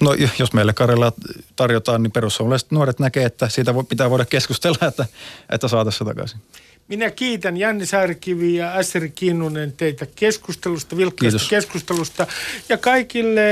No 0.01 0.17
jos 0.39 0.53
meille 0.53 0.73
Karjala 0.73 1.13
tarjotaan, 1.57 2.03
niin 2.03 2.13
perussuomalaiset 2.13 2.71
nuoret 2.71 2.99
näkee, 2.99 3.25
että 3.25 3.49
siitä 3.49 3.75
pitää 3.89 4.11
voida 4.11 4.25
keskustella, 4.25 4.87
että, 4.89 5.07
että 5.51 5.69
saataisiin 5.69 5.99
se 5.99 6.05
takaisin. 6.05 6.41
Minä 6.89 7.11
kiitän 7.11 7.57
Janne 7.57 7.87
Saarikivi 7.87 8.55
ja 8.55 8.75
Asseri 8.75 9.11
Kinnunen 9.11 9.73
teitä 9.73 10.07
keskustelusta, 10.15 10.97
vilkkaasta 10.97 11.49
keskustelusta. 11.51 12.27
Ja 12.69 12.79
kaikille 12.79 13.43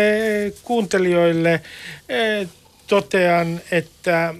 kuuntelijoille 0.62 1.62
totean, 2.92 3.60
että 3.70 4.34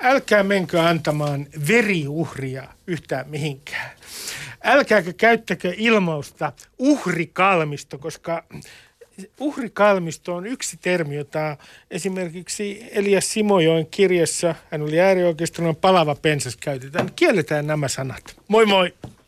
älkää 0.00 0.42
menkö 0.42 0.82
antamaan 0.82 1.46
veriuhria 1.68 2.68
yhtään 2.86 3.28
mihinkään. 3.28 3.90
Älkääkö 4.64 5.12
käyttäkö 5.12 5.74
ilmausta 5.76 6.52
uhrikalmisto, 6.78 7.98
koska 7.98 8.44
uhrikalmisto 9.40 10.34
on 10.34 10.46
yksi 10.46 10.76
termi, 10.76 11.16
jota 11.16 11.56
esimerkiksi 11.90 12.88
Elias 12.90 13.32
Simojoen 13.32 13.86
kirjassa, 13.86 14.54
hän 14.70 14.82
oli 14.82 15.00
äärioikeiston 15.00 15.76
palava 15.76 16.14
pensas 16.14 16.56
käytetään. 16.56 17.10
Kielletään 17.16 17.66
nämä 17.66 17.88
sanat. 17.88 18.36
Moi 18.48 18.66
moi! 18.66 18.94